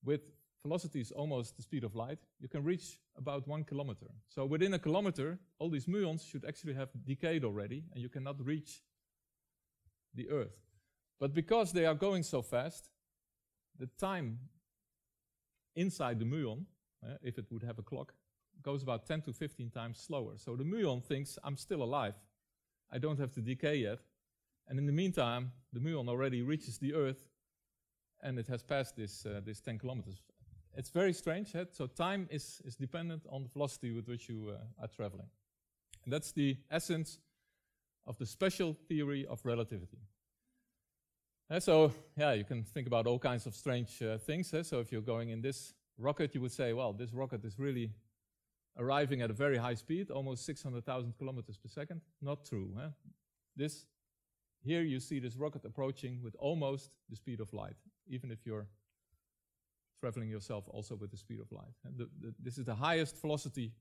with 0.03 0.21
velocities 0.63 1.11
almost 1.11 1.55
the 1.55 1.63
speed 1.63 1.83
of 1.83 1.95
light, 1.95 2.19
you 2.39 2.47
can 2.47 2.63
reach 2.63 2.99
about 3.17 3.47
one 3.47 3.63
kilometer. 3.63 4.07
So 4.27 4.45
within 4.45 4.73
a 4.73 4.79
kilometer, 4.79 5.39
all 5.59 5.69
these 5.69 5.85
muons 5.85 6.29
should 6.29 6.45
actually 6.45 6.73
have 6.73 6.89
decayed 7.05 7.43
already, 7.43 7.83
and 7.93 8.01
you 8.01 8.09
cannot 8.09 8.43
reach 8.45 8.81
the 10.13 10.29
Earth. 10.29 10.57
But 11.19 11.33
because 11.33 11.71
they 11.71 11.85
are 11.85 11.95
going 11.95 12.23
so 12.23 12.41
fast, 12.41 12.89
the 13.77 13.87
time 13.99 14.39
inside 15.75 16.19
the 16.19 16.25
muon, 16.25 16.65
uh, 17.03 17.15
if 17.21 17.37
it 17.37 17.45
would 17.51 17.63
have 17.63 17.79
a 17.79 17.83
clock, 17.83 18.13
goes 18.61 18.83
about 18.83 19.05
10 19.05 19.21
to 19.21 19.33
15 19.33 19.69
times 19.69 19.99
slower. 19.99 20.33
So 20.37 20.55
the 20.55 20.63
muon 20.63 21.03
thinks, 21.03 21.37
I'm 21.43 21.57
still 21.57 21.81
alive. 21.81 22.15
I 22.91 22.97
don't 22.97 23.19
have 23.19 23.31
to 23.33 23.41
decay 23.41 23.77
yet. 23.77 23.99
And 24.67 24.77
in 24.77 24.85
the 24.85 24.91
meantime, 24.91 25.51
the 25.71 25.79
muon 25.79 26.09
already 26.09 26.41
reaches 26.41 26.77
the 26.77 26.93
Earth 26.93 27.29
and 28.21 28.37
it 28.37 28.47
has 28.47 28.63
passed 28.63 28.95
this, 28.97 29.25
uh, 29.25 29.41
this 29.45 29.61
10 29.61 29.79
kilometers. 29.79 30.21
It's 30.75 30.89
very 30.89 31.13
strange. 31.13 31.55
Eh? 31.55 31.65
So 31.71 31.87
time 31.87 32.27
is, 32.31 32.61
is 32.65 32.75
dependent 32.75 33.23
on 33.29 33.43
the 33.43 33.49
velocity 33.49 33.91
with 33.91 34.07
which 34.07 34.29
you 34.29 34.49
uh, 34.49 34.83
are 34.83 34.87
traveling. 34.87 35.27
And 36.03 36.13
that's 36.13 36.31
the 36.31 36.57
essence 36.71 37.19
of 38.05 38.17
the 38.17 38.25
special 38.25 38.75
theory 38.87 39.25
of 39.27 39.45
relativity. 39.45 39.99
Uh, 41.51 41.59
so, 41.59 41.91
yeah, 42.15 42.33
you 42.33 42.43
can 42.43 42.63
think 42.63 42.85
about 42.85 43.07
all 43.07 43.17
kinds 43.17 43.45
of 43.47 43.55
strange 43.55 44.01
uh, 44.01 44.17
things. 44.19 44.53
Uh, 44.53 44.61
so, 44.61 44.79
if 44.79 44.91
you're 44.91 45.01
going 45.01 45.29
in 45.29 45.41
this 45.41 45.73
rocket, 45.97 46.35
you 46.35 46.41
would 46.41 46.51
say, 46.51 46.73
well, 46.73 46.93
this 46.93 47.11
rocket 47.11 47.43
is 47.43 47.57
really 47.57 47.91
arriving 48.77 49.21
at 49.21 49.31
a 49.31 49.33
very 49.33 49.57
high 49.57 49.73
speed, 49.73 50.11
almost 50.11 50.45
600,000 50.45 51.13
kilometers 51.17 51.57
per 51.57 51.67
second. 51.67 52.01
Not 52.21 52.45
true. 52.45 52.71
This, 53.55 53.85
here 54.63 54.83
you 54.83 54.99
see 54.99 55.19
this 55.19 55.35
rocket 55.35 55.65
approaching 55.65 56.21
with 56.23 56.35
almost 56.37 56.91
the 57.09 57.15
speed 57.15 57.39
of 57.39 57.51
light, 57.51 57.75
even 58.07 58.31
if 58.31 58.45
you're 58.45 58.67
traveling 59.99 60.29
yourself 60.29 60.65
also 60.69 60.95
with 60.95 61.11
the 61.11 61.17
speed 61.17 61.39
of 61.39 61.51
light. 61.51 61.73
The, 61.83 62.09
the, 62.21 62.33
this 62.41 62.57
is 62.57 62.65
the 62.65 62.75
highest 62.75 63.19
velocity 63.21 63.73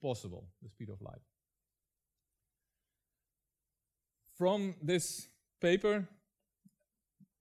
possible, 0.00 0.48
the 0.62 0.68
speed 0.68 0.90
of 0.90 1.00
light 1.00 1.22
from 4.42 4.74
this 4.82 5.28
paper 5.60 6.04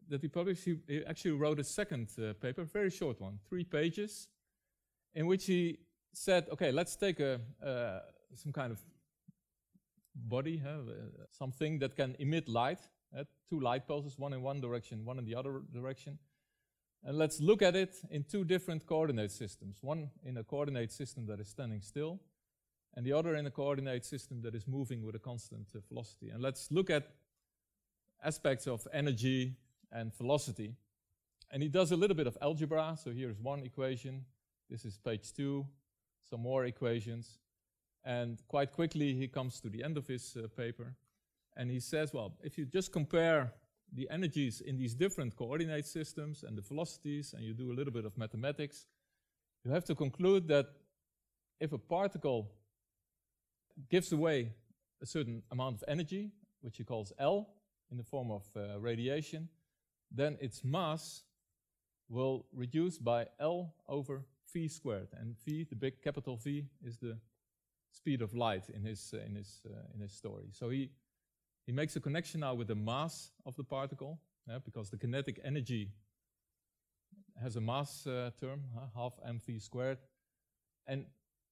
that 0.10 0.22
he 0.22 0.28
published, 0.28 0.66
he, 0.66 0.78
he 0.88 1.04
actually 1.06 1.32
wrote 1.32 1.60
a 1.60 1.64
second 1.64 2.10
uh, 2.20 2.34
paper, 2.34 2.64
very 2.64 2.92
short 2.92 3.20
one, 3.20 3.40
three 3.50 3.64
pages, 3.64 4.28
in 5.16 5.26
which 5.26 5.46
he 5.46 5.80
said, 6.14 6.48
okay, 6.52 6.72
let's 6.72 6.96
take 6.96 7.20
a, 7.20 7.40
uh, 7.66 8.00
some 8.36 8.52
kind 8.52 8.72
of 8.72 8.80
body, 10.14 10.62
uh, 10.64 10.92
something 11.32 11.80
that 11.80 11.96
can 11.96 12.16
emit 12.20 12.48
light, 12.48 12.80
uh, 13.18 13.24
two 13.50 13.60
light 13.60 13.88
pulses, 13.88 14.20
one 14.20 14.34
in 14.34 14.44
one 14.44 14.62
direction, 14.62 15.04
one 15.04 15.18
in 15.18 15.26
the 15.26 15.34
other 15.34 15.64
direction. 15.74 16.20
And 17.04 17.18
let's 17.18 17.40
look 17.40 17.62
at 17.62 17.76
it 17.76 17.96
in 18.12 18.24
two 18.24 18.44
different 18.44 18.86
coordinate 18.86 19.32
systems. 19.32 19.78
One 19.82 20.12
in 20.24 20.38
a 20.38 20.44
coordinate 20.44 20.92
system 20.92 21.26
that 21.28 21.40
is 21.40 21.50
standing 21.50 21.82
still, 21.82 22.20
and 22.96 23.06
the 23.06 23.14
other 23.14 23.36
in 23.36 23.48
a 23.48 23.52
coordinate 23.52 24.06
system 24.06 24.42
that 24.42 24.54
is 24.54 24.68
moving 24.68 25.04
with 25.04 25.16
a 25.16 25.20
constant 25.20 25.68
uh, 25.76 25.80
velocity. 25.90 26.30
And 26.30 26.42
let's 26.44 26.70
look 26.72 26.90
at 26.90 27.10
aspects 28.24 28.68
of 28.68 28.88
energy 28.94 29.56
and 29.92 30.16
velocity. 30.16 30.76
And 31.52 31.64
he 31.64 31.70
does 31.70 31.92
a 31.92 31.96
little 31.96 32.16
bit 32.16 32.28
of 32.28 32.38
algebra. 32.42 32.98
So 33.04 33.12
here's 33.12 33.40
one 33.40 33.64
equation. 33.64 34.26
This 34.70 34.86
is 34.86 34.98
page 34.98 35.34
two. 35.34 35.66
Some 36.30 36.42
more 36.42 36.66
equations. 36.66 37.40
And 38.04 38.42
quite 38.48 38.72
quickly, 38.72 39.14
he 39.16 39.28
comes 39.28 39.60
to 39.62 39.70
the 39.70 39.84
end 39.84 39.98
of 39.98 40.08
his 40.08 40.38
uh, 40.38 40.48
paper. 40.56 40.96
And 41.58 41.70
he 41.70 41.80
says, 41.80 42.14
well, 42.14 42.34
if 42.44 42.58
you 42.58 42.66
just 42.66 42.92
compare 42.92 43.54
the 43.94 44.08
energies 44.10 44.62
in 44.62 44.78
these 44.78 44.96
different 44.96 45.36
coordinate 45.36 45.86
systems 45.86 46.44
and 46.44 46.58
the 46.58 46.62
velocities, 46.62 47.34
and 47.34 47.44
you 47.44 47.54
do 47.54 47.72
a 47.72 47.76
little 47.76 47.94
bit 47.94 48.06
of 48.06 48.18
mathematics, 48.18 48.88
you 49.64 49.72
have 49.72 49.86
to 49.86 49.96
conclude 49.96 50.48
that 50.48 50.68
if 51.60 51.74
a 51.74 51.78
particle 51.78 52.52
gives 53.90 54.12
away 54.12 54.52
a 55.02 55.06
certain 55.06 55.44
amount 55.52 55.76
of 55.76 55.84
energy, 55.88 56.32
which 56.62 56.78
he 56.78 56.84
calls 56.84 57.12
L, 57.20 57.50
in 57.92 57.98
the 57.98 58.04
form 58.04 58.32
of 58.32 58.44
uh, 58.56 58.80
radiation, 58.80 59.50
then 60.12 60.38
its 60.40 60.64
mass 60.64 61.24
will 62.10 62.46
reduce 62.54 62.98
by 62.98 63.26
L 63.40 63.74
over 63.88 64.24
v 64.54 64.68
squared. 64.68 65.10
And 65.20 65.36
v, 65.46 65.66
the 65.70 65.76
big 65.76 66.02
capital 66.02 66.38
V, 66.38 66.66
is 66.84 66.98
the 66.98 67.18
speed 67.92 68.22
of 68.22 68.34
light 68.34 68.70
in 68.70 68.84
his, 68.84 69.14
uh, 69.14 69.26
in 69.26 69.36
his, 69.36 69.62
uh, 69.66 69.94
in 69.94 70.02
his 70.02 70.14
story. 70.14 70.46
So 70.52 70.70
he, 70.70 70.90
he 71.66 71.72
makes 71.72 71.96
a 71.96 72.00
connection 72.00 72.40
now 72.42 72.54
with 72.54 72.68
the 72.68 72.76
mass 72.76 73.32
of 73.46 73.56
the 73.56 73.64
particle, 73.64 74.20
yeah, 74.48 74.60
because 74.64 74.90
the 74.90 74.98
kinetic 74.98 75.40
energy 75.44 75.92
has 77.42 77.56
a 77.56 77.62
mass 77.62 78.06
uh, 78.08 78.32
term, 78.40 78.62
half 78.96 79.14
mv 79.28 79.62
squared. 79.62 79.98
And 80.88 81.06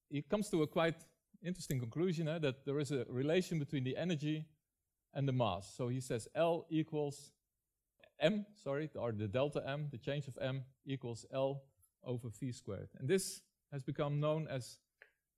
he 0.08 0.22
comes 0.22 0.50
to 0.50 0.62
a 0.62 0.66
quite 0.66 1.04
interesting 1.42 1.78
conclusion 1.78 2.28
eh, 2.28 2.38
that 2.38 2.64
there 2.64 2.78
is 2.80 2.90
a 2.90 3.04
relation 3.08 3.58
between 3.58 3.84
the 3.84 3.96
energy 3.96 4.44
and 5.14 5.26
the 5.26 5.32
mass. 5.32 5.72
So 5.76 5.88
he 5.88 6.00
says 6.00 6.28
L 6.34 6.66
equals 6.70 7.32
m, 8.20 8.44
sorry, 8.62 8.90
or 8.94 9.12
the 9.12 9.28
delta 9.28 9.62
m, 9.66 9.88
the 9.90 9.98
change 9.98 10.28
of 10.28 10.36
m 10.40 10.64
equals 10.86 11.24
L 11.32 11.62
over 12.04 12.28
v 12.28 12.52
squared. 12.52 12.88
And 12.98 13.08
this 13.08 13.42
has 13.72 13.82
become 13.82 14.20
known 14.20 14.46
as 14.48 14.78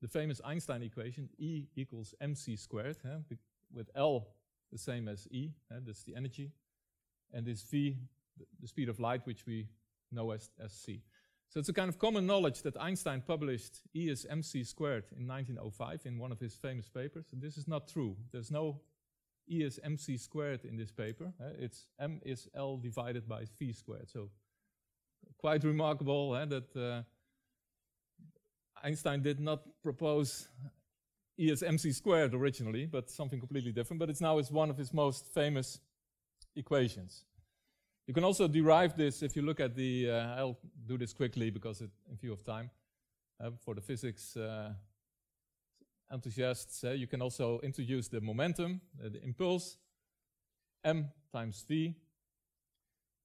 the 0.00 0.08
famous 0.08 0.40
Einstein 0.44 0.82
equation, 0.82 1.28
E 1.38 1.66
equals 1.76 2.14
mc 2.20 2.56
squared, 2.56 2.96
huh, 3.06 3.18
with 3.72 3.88
L 3.94 4.28
the 4.72 4.78
same 4.78 5.06
as 5.08 5.28
E, 5.30 5.50
huh, 5.70 5.80
that's 5.84 6.02
the 6.02 6.16
energy, 6.16 6.50
and 7.32 7.46
this 7.46 7.62
V, 7.62 7.96
the 8.60 8.66
speed 8.66 8.88
of 8.88 8.98
light, 8.98 9.26
which 9.26 9.46
we 9.46 9.68
know 10.10 10.30
as, 10.30 10.50
as 10.62 10.72
c. 10.72 11.02
So 11.48 11.60
it's 11.60 11.68
a 11.68 11.74
kind 11.74 11.88
of 11.88 11.98
common 11.98 12.26
knowledge 12.26 12.62
that 12.62 12.80
Einstein 12.80 13.20
published 13.20 13.82
E 13.94 14.08
is 14.08 14.26
mc 14.28 14.64
squared 14.64 15.04
in 15.16 15.26
1905 15.28 16.06
in 16.06 16.18
one 16.18 16.32
of 16.32 16.40
his 16.40 16.54
famous 16.54 16.88
papers. 16.88 17.26
And 17.32 17.42
this 17.42 17.58
is 17.58 17.68
not 17.68 17.88
true. 17.88 18.16
There's 18.32 18.50
no 18.50 18.80
E 19.50 19.62
is 19.62 19.78
mc 19.82 20.16
squared 20.16 20.64
in 20.64 20.76
this 20.76 20.90
paper. 20.90 21.32
Uh, 21.38 21.50
it's 21.58 21.88
m 22.00 22.20
is 22.24 22.48
L 22.54 22.78
divided 22.78 23.28
by 23.28 23.44
v 23.58 23.72
squared. 23.72 24.08
So 24.08 24.30
quite 25.36 25.62
remarkable 25.64 26.32
uh, 26.32 26.46
that 26.46 26.76
uh, 26.76 27.02
Einstein 28.82 29.22
did 29.22 29.38
not 29.38 29.60
propose 29.82 30.48
Is 31.38 31.62
mc 31.62 31.92
squared 31.92 32.34
originally, 32.34 32.86
but 32.86 33.10
something 33.10 33.40
completely 33.40 33.72
different. 33.72 33.98
But 33.98 34.10
it's 34.10 34.20
now 34.20 34.38
is 34.38 34.50
one 34.50 34.70
of 34.70 34.76
his 34.76 34.92
most 34.92 35.32
famous 35.32 35.80
equations. 36.54 37.24
You 38.06 38.14
can 38.14 38.24
also 38.24 38.48
derive 38.48 38.96
this 38.96 39.22
if 39.22 39.36
you 39.36 39.42
look 39.42 39.60
at 39.60 39.74
the, 39.74 40.10
uh, 40.10 40.36
I'll 40.36 40.58
do 40.86 40.98
this 40.98 41.12
quickly 41.12 41.50
because 41.50 41.80
it, 41.80 41.90
in 42.10 42.16
view 42.16 42.32
of 42.32 42.44
time, 42.44 42.70
uh, 43.40 43.50
for 43.64 43.74
the 43.74 43.80
physics 43.80 44.36
uh, 44.36 44.72
enthusiasts, 46.12 46.84
uh, 46.84 46.90
you 46.90 47.06
can 47.06 47.22
also 47.22 47.60
introduce 47.60 48.08
the 48.08 48.20
momentum, 48.20 48.80
uh, 49.02 49.08
the 49.08 49.22
impulse, 49.22 49.78
m 50.84 51.08
times 51.32 51.64
v, 51.66 51.94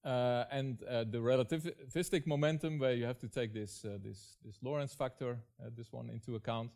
uh, 0.06 0.46
and 0.52 0.80
the 0.80 1.18
relativistic 1.18 2.26
momentum 2.26 2.80
where 2.80 2.94
you 2.94 3.04
have 3.04 3.20
to 3.20 3.28
take 3.28 3.54
this, 3.54 3.82
this, 4.04 4.38
this 4.46 4.60
Lorentz 4.62 4.94
factor, 4.94 5.40
this 5.76 5.92
one 5.92 6.10
into 6.10 6.36
account. 6.36 6.72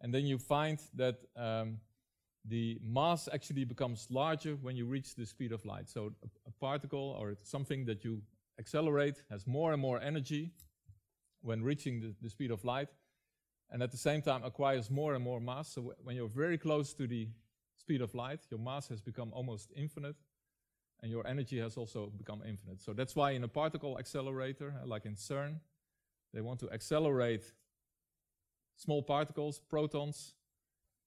And 0.00 0.14
then 0.14 0.26
you 0.26 0.38
find 0.38 0.78
that 0.94 1.16
um, 1.36 1.78
the 2.44 2.78
mass 2.82 3.28
actually 3.32 3.64
becomes 3.64 4.06
larger 4.10 4.56
when 4.56 4.76
you 4.76 4.86
reach 4.86 5.14
the 5.14 5.26
speed 5.26 5.52
of 5.52 5.64
light. 5.64 5.88
So 5.88 6.12
a, 6.22 6.28
a, 6.48 6.52
particle 6.60 7.16
or 7.20 7.34
something 7.42 7.84
that 7.86 8.04
you 8.04 8.22
accelerate 8.58 9.22
has 9.30 9.46
more 9.46 9.72
and 9.72 9.82
more 9.82 10.00
energy 10.00 10.52
when 11.42 11.62
reaching 11.62 12.00
the, 12.00 12.14
the, 12.22 12.30
speed 12.30 12.50
of 12.50 12.64
light, 12.64 12.88
and 13.70 13.82
at 13.82 13.90
the 13.90 13.96
same 13.96 14.22
time 14.22 14.42
acquires 14.44 14.90
more 14.90 15.14
and 15.14 15.22
more 15.22 15.40
mass. 15.40 15.72
So 15.72 15.94
when 16.02 16.16
you're 16.16 16.28
very 16.28 16.58
close 16.58 16.94
to 16.94 17.06
the 17.06 17.28
speed 17.76 18.00
of 18.00 18.14
light, 18.14 18.40
your 18.50 18.60
mass 18.60 18.88
has 18.88 19.00
become 19.00 19.32
almost 19.32 19.70
infinite, 19.76 20.16
and 21.02 21.10
your 21.10 21.26
energy 21.26 21.58
has 21.60 21.76
also 21.76 22.12
become 22.16 22.42
infinite. 22.46 22.80
So 22.80 22.92
that's 22.92 23.14
why 23.14 23.32
in 23.32 23.44
a 23.44 23.48
particle 23.48 23.98
accelerator, 23.98 24.74
like 24.84 25.06
in 25.06 25.14
CERN, 25.14 25.56
they 26.34 26.40
want 26.40 26.60
to 26.60 26.70
accelerate 26.70 27.52
small 28.78 29.02
particles, 29.02 29.60
protons, 29.68 30.34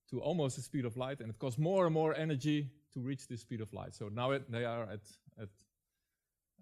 to 0.10 0.20
almost 0.20 0.58
the 0.58 0.62
speed 0.62 0.86
of 0.86 0.98
light, 0.98 1.22
and 1.22 1.30
it 1.30 1.40
costs 1.40 1.58
more 1.58 1.86
and 1.86 1.94
more 1.94 2.14
energy 2.16 2.70
to 2.94 3.00
reach 3.00 3.28
the 3.28 3.38
speed 3.38 3.62
of 3.62 3.74
light. 3.74 3.96
So 3.96 4.10
now 4.10 4.32
it, 4.32 4.52
they 4.52 4.66
are 4.66 4.84
at, 4.84 5.00
at 5.42 5.50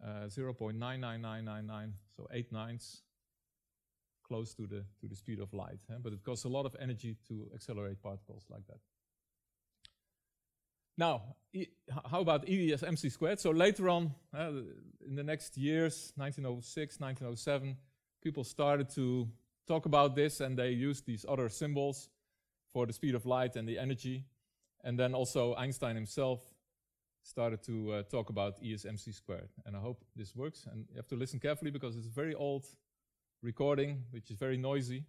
uh, 0.03 0.27
0.99999, 0.27 1.91
so 2.15 2.27
eight 2.31 2.51
nines, 2.51 3.01
close 4.23 4.53
to 4.53 4.67
the, 4.67 4.85
to 5.01 5.07
the 5.07 5.15
speed 5.15 5.39
of 5.39 5.51
light. 5.51 5.79
Eh? 5.89 5.95
But 6.01 6.13
it 6.13 6.23
costs 6.23 6.45
a 6.45 6.49
lot 6.49 6.67
of 6.67 6.75
energy 6.79 7.17
to 7.27 7.49
accelerate 7.55 8.01
particles 8.01 8.45
like 8.49 8.65
that. 8.67 8.77
Now, 10.95 11.21
e 11.53 11.65
how 12.11 12.19
about 12.19 12.47
E 12.49 12.73
as 12.73 12.83
mc 12.83 13.09
squared? 13.09 13.39
So 13.39 13.51
later 13.51 13.89
on, 13.89 14.13
uh, 14.37 14.51
in 15.07 15.15
the 15.15 15.23
next 15.23 15.57
years, 15.57 16.11
1906, 16.17 16.99
1907, 16.99 17.77
people 18.21 18.43
started 18.43 18.89
to 18.95 19.29
talk 19.69 19.85
about 19.85 20.15
this 20.15 20.41
and 20.41 20.57
they 20.57 20.71
used 20.71 21.05
these 21.05 21.25
other 21.29 21.47
symbols 21.47 22.09
for 22.73 22.85
the 22.87 22.93
speed 22.93 23.15
of 23.15 23.25
light 23.25 23.55
and 23.55 23.67
the 23.67 23.77
energy. 23.77 24.25
And 24.83 24.97
then 24.97 25.13
also 25.13 25.55
Einstein 25.55 25.95
himself 25.95 26.41
started 27.21 27.61
to 27.63 27.75
uh, 27.93 28.03
talk 28.03 28.29
about 28.29 28.53
E 28.63 28.73
is 28.73 28.85
mc 28.85 29.11
squared. 29.11 29.49
And 29.65 29.75
I 29.75 29.79
hope 29.79 30.03
this 30.15 30.35
works. 30.35 30.67
And 30.71 30.85
you 30.89 30.97
have 30.97 31.07
to 31.07 31.15
listen 31.15 31.39
carefully 31.39 31.71
because 31.71 31.95
it's 31.97 32.07
a 32.07 32.15
very 32.23 32.33
old 32.33 32.65
recording, 33.43 34.03
which 34.11 34.31
is 34.31 34.37
very 34.37 34.57
noisy. 34.57 35.03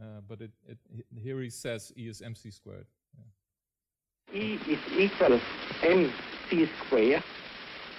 Uh, 0.00 0.20
but 0.28 0.40
it, 0.42 0.52
it, 0.68 0.78
here 1.16 1.40
he 1.40 1.50
says 1.50 1.92
E 1.96 2.08
is 2.08 2.20
mc 2.20 2.50
squared. 2.50 2.88
Yeah. 3.16 4.40
E 4.42 4.58
is 4.74 4.82
equal 5.04 5.40
mc 5.82 6.68
squared, 6.78 7.24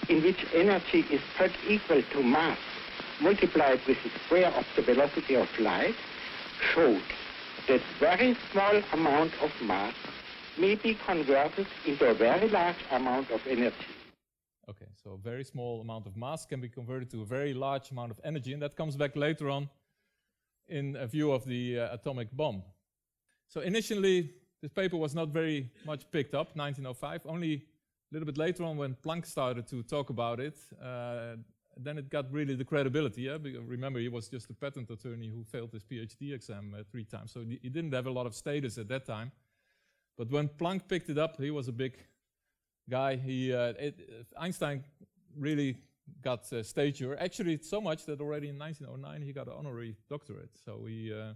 in 0.10 0.22
which 0.22 0.46
energy 0.54 1.02
is 1.10 1.22
put 1.38 1.52
equal 1.68 2.04
to 2.14 2.22
mass 2.22 2.60
multiplied 3.22 3.80
with 3.88 3.98
the 4.04 4.10
square 4.26 4.48
of 4.48 4.66
the 4.76 4.82
velocity 4.82 5.36
of 5.36 5.48
light, 5.60 5.96
showed 6.74 7.02
that 7.68 7.82
very 8.00 8.36
small 8.52 8.82
amount 8.94 9.32
of 9.42 9.52
mass 9.62 9.94
may 10.58 10.76
be 10.76 10.96
converted 11.06 11.68
into 11.86 12.06
a 12.06 12.14
very 12.14 12.50
large 12.50 12.78
amount 12.92 13.30
of 13.32 13.46
energy. 13.48 13.76
Okay, 14.70 14.88
so 15.02 15.12
a 15.12 15.18
very 15.18 15.44
small 15.44 15.82
amount 15.82 16.08
of 16.08 16.18
mass 16.18 16.46
can 16.46 16.60
be 16.60 16.70
converted 16.70 17.10
to 17.12 17.22
a 17.22 17.26
very 17.26 17.54
large 17.54 17.92
amount 17.92 18.12
of 18.12 18.20
energy, 18.24 18.54
and 18.54 18.62
that 18.62 18.76
comes 18.76 18.96
back 18.96 19.16
later 19.16 19.50
on 19.50 19.70
in 20.68 20.96
a 20.98 21.08
view 21.08 21.32
of 21.32 21.46
the 21.46 21.80
uh, 21.80 21.94
atomic 21.94 22.30
bomb. 22.36 22.62
So 23.48 23.62
initially, 23.62 24.30
this 24.62 24.72
paper 24.72 24.98
was 24.98 25.16
not 25.16 25.30
very 25.30 25.72
much 25.86 26.10
picked 26.12 26.34
up, 26.34 26.56
1905. 26.56 27.22
Only 27.26 27.54
a 27.54 27.62
little 28.12 28.26
bit 28.26 28.38
later 28.38 28.64
on, 28.64 28.76
when 28.78 28.96
Planck 28.96 29.26
started 29.26 29.68
to 29.68 29.84
talk 29.84 30.10
about 30.10 30.40
it, 30.40 30.58
uh, 30.84 31.36
then 31.80 31.98
it 31.98 32.10
got 32.10 32.32
really 32.32 32.56
the 32.56 32.66
credibility. 32.66 33.24
Yeah? 33.24 33.38
Because 33.38 33.64
remember, 33.64 34.00
he 34.00 34.10
was 34.10 34.28
just 34.28 34.50
a 34.50 34.54
patent 34.54 34.90
attorney 34.90 35.30
who 35.30 35.44
failed 35.44 35.72
his 35.72 35.84
PhD 35.84 36.34
exam 36.34 36.76
uh, 36.78 36.84
three 36.90 37.06
times, 37.06 37.32
so 37.32 37.42
he 37.42 37.70
didn't 37.70 37.94
have 37.94 38.08
a 38.08 38.12
lot 38.12 38.26
of 38.26 38.36
status 38.36 38.78
at 38.78 38.88
that 38.90 39.06
time. 39.06 39.32
But 40.18 40.32
when 40.32 40.50
Planck 40.50 40.88
picked 40.88 41.10
it 41.10 41.18
up, 41.18 41.40
he 41.40 41.52
was 41.52 41.68
a 41.68 41.72
big 41.72 41.98
guy. 42.90 43.16
He 43.16 43.54
uh, 43.54 43.74
it, 43.80 44.00
Einstein 44.38 44.84
really 45.36 45.78
got 46.24 46.52
uh, 46.52 46.64
stature. 46.64 47.18
Actually, 47.20 47.60
so 47.62 47.80
much 47.80 48.06
that 48.06 48.20
already 48.22 48.50
in 48.50 48.58
1909 48.58 49.22
he 49.22 49.34
got 49.34 49.48
an 49.48 49.54
honorary 49.58 49.96
doctorate. 50.10 50.52
So 50.66 50.86
he 50.86 51.14
uh, 51.14 51.34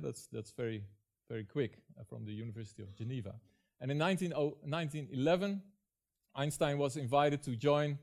that's 0.00 0.26
that's 0.28 0.52
very 0.52 0.84
very 1.28 1.44
quick 1.44 1.78
uh, 1.98 2.04
from 2.04 2.24
the 2.24 2.32
University 2.32 2.82
of 2.82 2.94
Geneva. 2.94 3.34
And 3.80 3.90
in 3.90 3.98
19, 3.98 4.30
1911, 4.30 5.60
Einstein 6.36 6.78
was 6.78 6.96
invited 6.96 7.42
to 7.42 7.56
join 7.56 7.98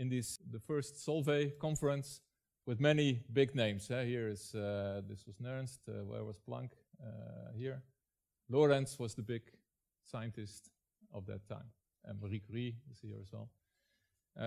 in 0.00 0.08
this 0.08 0.38
the 0.50 0.58
first 0.58 0.96
Solvay 0.96 1.58
conference 1.58 2.22
with 2.66 2.80
many 2.80 3.20
big 3.32 3.54
names. 3.54 3.90
Uh, 3.90 4.02
here 4.02 4.28
is 4.28 4.54
uh, 4.54 5.02
this 5.06 5.26
was 5.26 5.36
Nernst. 5.36 5.80
Uh, 5.88 6.04
where 6.04 6.24
was 6.24 6.38
Planck? 6.38 6.70
Uh, 7.02 7.52
here, 7.54 7.82
Lorentz 8.48 8.98
was 8.98 9.14
the 9.14 9.22
big 9.22 9.42
scientist 10.04 10.70
of 11.12 11.26
that 11.26 11.46
time, 11.48 11.70
and 12.04 12.20
Marie 12.20 12.40
Curie 12.40 12.76
is 12.90 12.98
here 13.00 13.18
as 13.20 13.30
well. 13.32 13.50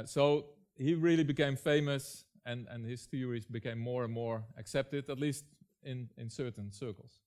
So 0.06 0.46
he 0.76 0.96
really 0.96 1.24
became 1.24 1.56
famous, 1.56 2.26
and 2.46 2.68
and 2.70 2.86
his 2.86 3.06
theories 3.06 3.46
became 3.46 3.78
more 3.78 4.04
and 4.04 4.14
more 4.14 4.44
accepted, 4.58 5.10
at 5.10 5.20
least 5.20 5.46
in 5.84 6.10
in 6.18 6.30
certain 6.30 6.72
circles. 6.72 7.22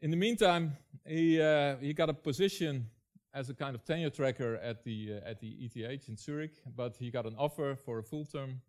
In 0.00 0.10
the 0.10 0.16
meantime, 0.16 0.76
he 1.04 1.40
he 1.80 1.94
got 1.94 2.08
a 2.08 2.14
position 2.14 2.90
as 3.34 3.50
a 3.50 3.54
kind 3.54 3.74
of 3.74 3.84
tenure 3.84 4.10
tracker 4.10 4.56
at 4.56 4.84
the 4.84 5.14
uh, 5.14 5.30
at 5.30 5.40
the 5.40 5.50
ETH 5.60 6.08
in 6.08 6.16
Zurich, 6.16 6.54
but 6.76 6.96
he 6.96 7.10
got 7.10 7.26
an 7.26 7.34
offer 7.36 7.76
for 7.76 7.98
a 7.98 8.02
full-term 8.02 8.60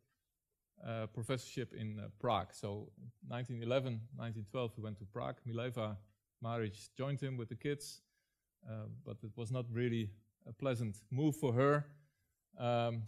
uh, 0.85 1.07
professorship 1.07 1.73
in 1.73 1.99
uh, 1.99 2.07
Prague. 2.19 2.53
So 2.53 2.89
1911, 3.27 3.99
1912, 4.15 4.71
he 4.75 4.81
went 4.81 4.97
to 4.99 5.05
Prague. 5.05 5.35
Mileva 5.47 5.97
Maric 6.43 6.89
joined 6.97 7.19
him 7.19 7.37
with 7.37 7.49
the 7.49 7.55
kids, 7.55 8.01
uh, 8.69 8.85
but 9.05 9.17
it 9.23 9.31
was 9.35 9.51
not 9.51 9.65
really 9.71 10.09
a 10.47 10.53
pleasant 10.53 10.97
move 11.11 11.35
for 11.35 11.53
her 11.53 11.85
um, 12.57 13.03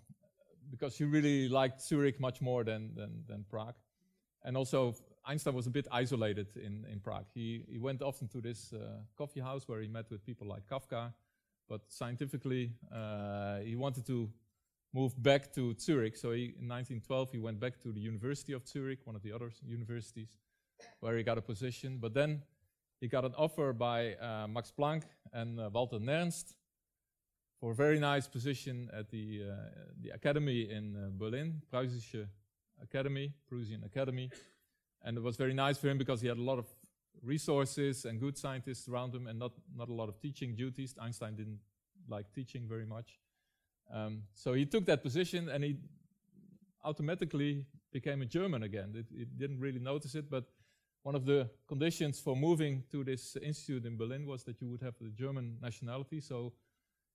because 0.69 0.95
she 0.95 1.05
really 1.05 1.49
liked 1.49 1.81
Zurich 1.81 2.19
much 2.19 2.41
more 2.41 2.63
than, 2.63 2.93
than, 2.95 3.23
than 3.27 3.45
Prague. 3.49 3.75
And 4.43 4.57
also, 4.57 4.95
Einstein 5.25 5.53
was 5.53 5.67
a 5.67 5.69
bit 5.69 5.87
isolated 5.91 6.47
in, 6.55 6.85
in 6.91 6.99
Prague. 6.99 7.25
He, 7.33 7.63
he 7.69 7.77
went 7.77 8.01
often 8.01 8.27
to 8.29 8.41
this 8.41 8.73
uh, 8.73 9.01
coffee 9.17 9.39
house 9.39 9.67
where 9.67 9.79
he 9.81 9.87
met 9.87 10.09
with 10.09 10.25
people 10.25 10.47
like 10.47 10.63
Kafka, 10.67 11.13
but 11.69 11.81
scientifically, 11.87 12.73
uh, 12.93 13.59
he 13.59 13.75
wanted 13.75 14.05
to 14.07 14.29
move 14.93 15.21
back 15.21 15.53
to 15.53 15.73
Zurich. 15.79 16.17
So 16.17 16.31
he, 16.31 16.53
in 16.59 16.67
1912, 16.67 17.31
he 17.31 17.39
went 17.39 17.59
back 17.59 17.79
to 17.83 17.91
the 17.91 17.99
University 17.99 18.53
of 18.53 18.67
Zurich, 18.67 18.99
one 19.05 19.15
of 19.15 19.23
the 19.23 19.31
other 19.31 19.51
universities, 19.65 20.35
where 20.99 21.17
he 21.17 21.23
got 21.23 21.37
a 21.37 21.41
position. 21.41 21.97
But 21.99 22.13
then 22.13 22.41
he 22.99 23.07
got 23.07 23.25
an 23.25 23.33
offer 23.37 23.73
by 23.73 24.15
uh, 24.15 24.47
Max 24.47 24.71
Planck 24.77 25.03
and 25.33 25.59
uh, 25.59 25.69
Walther 25.71 25.99
Nernst 25.99 26.55
for 27.59 27.71
a 27.71 27.75
very 27.75 27.99
nice 27.99 28.27
position 28.27 28.89
at 28.91 29.09
the, 29.11 29.43
uh, 29.49 29.55
the 30.01 30.09
academy 30.09 30.69
in 30.69 30.95
uh, 30.95 31.09
Berlin, 31.13 31.61
Preußische 31.71 32.27
Academy, 32.81 33.31
Prussian 33.47 33.83
Academy. 33.83 34.29
And 35.03 35.17
it 35.17 35.23
was 35.23 35.37
very 35.37 35.53
nice 35.53 35.77
for 35.77 35.87
him 35.87 35.97
because 35.97 36.21
he 36.21 36.27
had 36.27 36.37
a 36.37 36.41
lot 36.41 36.59
of 36.59 36.65
resources 37.21 38.05
and 38.05 38.19
good 38.19 38.37
scientists 38.37 38.87
around 38.87 39.13
him 39.13 39.27
and 39.27 39.37
not, 39.37 39.51
not 39.75 39.89
a 39.89 39.93
lot 39.93 40.09
of 40.09 40.19
teaching 40.19 40.55
duties. 40.55 40.95
Einstein 40.99 41.35
didn't 41.35 41.59
like 42.07 42.31
teaching 42.33 42.67
very 42.67 42.85
much. 42.85 43.19
Um, 43.93 44.23
so 44.33 44.53
he 44.53 44.65
took 44.65 44.85
that 44.85 45.03
position 45.03 45.49
and 45.49 45.63
he 45.63 45.77
automatically 46.83 47.65
became 47.91 48.21
a 48.21 48.25
German 48.25 48.63
again. 48.63 48.93
It, 48.95 49.37
didn't 49.37 49.59
really 49.59 49.79
notice 49.79 50.15
it, 50.15 50.29
but 50.29 50.45
one 51.03 51.15
of 51.15 51.25
the 51.25 51.49
conditions 51.67 52.19
for 52.19 52.35
moving 52.35 52.83
to 52.91 53.03
this 53.03 53.35
institute 53.41 53.85
in 53.85 53.97
Berlin 53.97 54.25
was 54.25 54.43
that 54.43 54.61
you 54.61 54.69
would 54.69 54.81
have 54.81 54.95
the 55.01 55.09
German 55.09 55.57
nationality. 55.61 56.21
So 56.21 56.53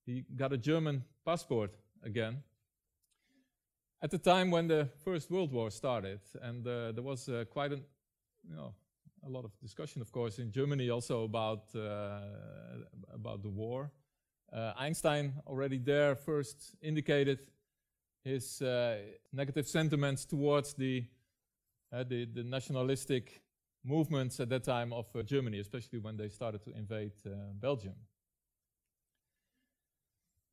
he 0.04 0.24
got 0.36 0.52
a 0.52 0.58
German 0.58 1.04
passport 1.24 1.72
again. 2.04 2.42
At 4.02 4.10
the 4.10 4.18
time 4.18 4.50
when 4.50 4.68
the 4.68 4.88
First 5.04 5.30
World 5.30 5.52
War 5.52 5.70
started, 5.70 6.20
and 6.42 6.66
uh, 6.66 6.92
there 6.92 7.02
was 7.02 7.28
uh, 7.28 7.44
quite 7.50 7.72
a, 7.72 7.76
you 7.76 8.54
know, 8.54 8.74
a 9.26 9.30
lot 9.30 9.44
of 9.44 9.50
discussion, 9.60 10.00
of 10.00 10.12
course, 10.12 10.38
in 10.38 10.52
Germany 10.52 10.90
also 10.90 11.24
about 11.24 11.64
uh, 11.74 12.20
about 13.12 13.42
the 13.42 13.48
war. 13.48 13.90
Uh, 14.52 14.72
Einstein 14.78 15.34
already 15.46 15.78
there 15.78 16.14
first 16.14 16.74
indicated 16.80 17.40
his 18.22 18.62
uh, 18.62 18.98
negative 19.32 19.66
sentiments 19.66 20.24
towards 20.24 20.74
the, 20.74 21.04
the, 21.92 22.26
the 22.32 22.44
nationalistic 22.44 23.42
movements 23.84 24.40
at 24.40 24.48
that 24.48 24.64
time 24.64 24.92
of 24.92 25.06
uh, 25.14 25.22
Germany, 25.22 25.58
especially 25.58 25.98
when 25.98 26.16
they 26.16 26.28
started 26.28 26.62
to 26.62 26.70
invade 26.70 27.12
uh, 27.26 27.30
Belgium. 27.60 27.94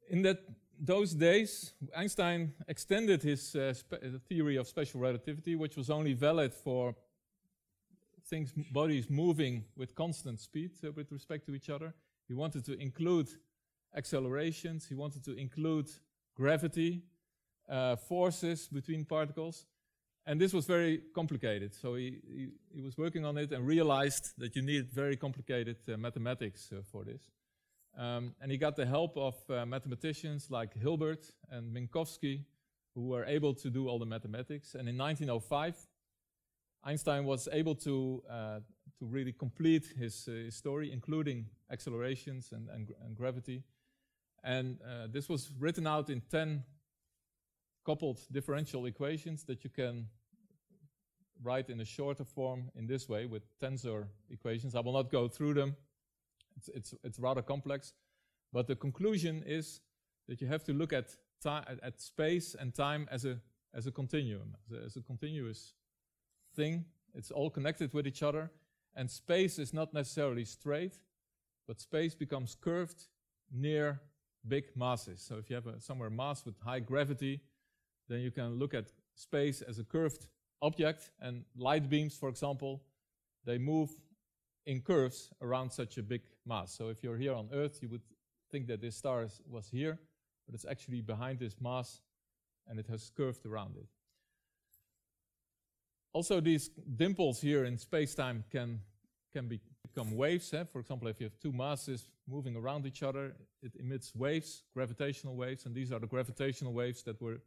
In 0.09 0.21
that 0.23 0.39
those 0.79 1.13
days, 1.13 1.73
Einstein 1.95 2.53
extended 2.67 3.21
his 3.21 3.55
uh, 3.55 3.73
theory 4.27 4.57
of 4.57 4.67
special 4.67 4.99
relativity, 4.99 5.55
which 5.55 5.77
was 5.77 5.89
only 5.89 6.13
valid 6.13 6.53
for 6.53 6.95
things, 8.33 8.51
bodies 8.71 9.09
moving 9.09 9.63
with 9.77 9.93
constant 9.93 10.39
speed 10.39 10.71
uh, 10.83 10.91
with 10.95 11.11
respect 11.11 11.45
to 11.45 11.53
each 11.53 11.69
other. 11.69 11.93
He 12.27 12.33
wanted 12.33 12.65
to 12.65 12.73
include 12.79 13.29
accelerations. 13.95 14.87
He 14.87 14.95
wanted 14.95 15.23
to 15.25 15.33
include 15.37 15.87
gravity, 16.35 17.03
uh, 17.69 17.95
forces 17.95 18.67
between 18.67 19.05
particles. 19.05 19.67
And 20.25 20.41
this 20.41 20.51
was 20.51 20.65
very 20.65 21.01
complicated. 21.13 21.75
So 21.75 21.93
he, 21.93 22.21
he, 22.27 22.47
he, 22.75 22.81
was 22.81 22.97
working 22.97 23.23
on 23.23 23.37
it 23.37 23.51
and 23.51 23.67
realized 23.67 24.25
that 24.39 24.55
you 24.55 24.63
need 24.63 24.89
very 24.91 25.15
complicated 25.15 25.77
uh, 25.87 25.97
mathematics 25.97 26.71
uh, 26.71 26.81
for 26.91 27.03
this. 27.03 27.21
Um, 27.95 28.33
and 28.41 28.51
he 28.51 28.57
got 28.57 28.75
the 28.75 28.87
help 28.87 29.15
of 29.15 29.35
uh, 29.49 29.63
mathematicians 29.65 30.49
like 30.49 30.73
Hilbert 30.75 31.23
and 31.51 31.71
Minkowski, 31.75 32.45
who 32.95 33.09
were 33.09 33.25
able 33.25 33.53
to 33.53 33.69
do 33.69 33.87
all 33.87 33.99
the 33.99 34.07
mathematics. 34.15 34.73
And 34.73 34.89
in 34.89 34.97
1905, 34.97 35.75
Einstein 36.83 37.23
was 37.23 37.47
able 37.51 37.75
to, 37.75 38.21
uh, 38.29 38.59
to 38.99 39.05
really 39.05 39.31
complete 39.31 39.87
his, 39.97 40.27
uh, 40.27 40.33
his, 40.33 40.55
story, 40.55 40.91
including 40.91 41.45
accelerations 41.71 42.51
and, 42.51 42.67
and, 42.69 42.91
and 43.05 43.15
gravity. 43.15 43.63
And 44.43 44.79
uh, 44.81 45.07
this 45.09 45.29
was 45.29 45.51
written 45.57 45.87
out 45.87 46.09
in 46.09 46.21
10 46.29 46.63
coupled 47.85 48.19
differential 48.31 48.85
equations 48.85 49.43
that 49.45 49.63
you 49.63 49.69
can 49.69 50.07
write 51.41 51.69
in 51.69 51.79
a 51.79 51.85
shorter 51.85 52.25
form 52.25 52.69
in 52.75 52.85
this 52.85 53.07
way 53.07 53.25
with 53.25 53.43
tensor 53.59 54.07
equations. 54.29 54.75
I 54.75 54.81
will 54.81 54.93
not 54.93 55.09
go 55.09 55.27
through 55.27 55.53
them. 55.53 55.75
It's, 56.57 56.69
it's, 56.69 56.93
it's 57.03 57.19
rather 57.19 57.41
complex. 57.41 57.93
But 58.51 58.67
the 58.67 58.75
conclusion 58.75 59.43
is 59.45 59.81
that 60.27 60.41
you 60.41 60.47
have 60.47 60.63
to 60.65 60.73
look 60.73 60.93
at, 60.93 61.15
at 61.45 62.01
space 62.01 62.55
and 62.59 62.73
time 62.73 63.07
as 63.09 63.25
a, 63.25 63.39
as 63.73 63.87
a 63.87 63.91
continuum, 63.91 64.55
as 64.65 64.77
a, 64.77 64.83
as 64.83 64.95
a 64.97 65.01
continuous 65.01 65.73
thing. 66.55 66.85
It's 67.13 67.31
all 67.31 67.49
connected 67.49 67.93
with 67.93 68.07
each 68.07 68.23
other. 68.23 68.51
And 68.95 69.09
space 69.09 69.59
is 69.59 69.73
not 69.73 69.93
necessarily 69.93 70.45
straight, 70.45 70.99
but 71.67 71.81
space 71.81 72.13
becomes 72.15 72.55
curved 72.55 73.07
near 73.51 74.01
big 74.47 74.65
masses. 74.75 75.21
So 75.21 75.35
if 75.37 75.49
you 75.49 75.55
have 75.55 75.67
a, 75.67 75.79
somewhere 75.79 76.09
mass 76.09 76.45
with 76.45 76.55
high 76.59 76.79
gravity, 76.79 77.41
then 78.09 78.19
you 78.19 78.31
can 78.31 78.59
look 78.59 78.73
at 78.73 78.91
space 79.15 79.61
as 79.61 79.79
a 79.79 79.83
curved 79.83 80.27
object, 80.61 81.11
and 81.21 81.43
light 81.57 81.89
beams, 81.89 82.15
for 82.15 82.29
example, 82.29 82.81
they 83.45 83.57
move 83.57 83.89
in 84.65 84.81
curves 84.81 85.29
around 85.41 85.71
such 85.71 85.97
a 85.97 86.03
big 86.03 86.21
mass. 86.45 86.73
So 86.73 86.89
if 86.89 87.03
you're 87.03 87.17
here 87.17 87.33
on 87.33 87.49
Earth, 87.53 87.79
you 87.81 87.89
would 87.89 88.01
think 88.51 88.67
that 88.67 88.81
this 88.81 88.95
star 88.95 89.23
is, 89.23 89.41
was 89.49 89.67
here, 89.67 89.99
but 90.45 90.55
it's 90.55 90.65
actually 90.65 91.01
behind 91.01 91.39
this 91.39 91.55
mass, 91.59 92.01
and 92.67 92.79
it 92.79 92.87
has 92.87 93.11
curved 93.15 93.45
around 93.45 93.75
it. 93.75 93.87
Also, 96.13 96.39
these 96.39 96.69
dimples 96.95 97.41
here 97.41 97.65
in 97.65 97.78
space-time 97.78 98.43
can, 98.52 98.80
can 99.34 99.47
be, 99.47 99.60
become 99.82 100.15
waves. 100.15 100.54
Eh? 100.54 100.63
For 100.71 100.80
example, 100.80 101.08
if 101.08 101.19
you 101.19 101.26
have 101.26 101.39
two 101.39 101.52
masses 101.52 102.08
moving 102.28 102.56
around 102.56 102.86
each 102.86 103.02
other, 103.02 103.36
it 103.63 103.76
emits 103.80 104.13
waves, 104.15 104.63
gravitational 104.73 105.36
waves, 105.36 105.65
and 105.65 105.76
these 105.76 105.91
are 105.91 105.99
the 105.99 106.08
gravitational 106.08 106.71
waves 106.71 107.02
that 107.04 107.19
were 107.19 107.41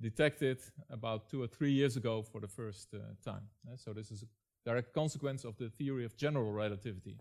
detected 0.00 0.58
about 0.90 1.30
two 1.30 1.42
or 1.42 1.46
three 1.46 1.72
years 1.72 1.96
ago 1.96 2.22
for 2.22 2.40
the 2.40 2.48
first 2.48 2.88
uh, 2.94 2.98
time. 3.24 3.48
Uh, 3.66 3.76
so 3.76 3.92
this 3.92 4.10
is 4.10 4.22
a 4.22 4.26
direct 4.68 4.92
consequence 4.92 5.44
of 5.44 5.56
the 5.56 5.70
theory 5.70 6.04
of 6.04 6.16
general 6.16 6.52
relativity, 6.52 7.16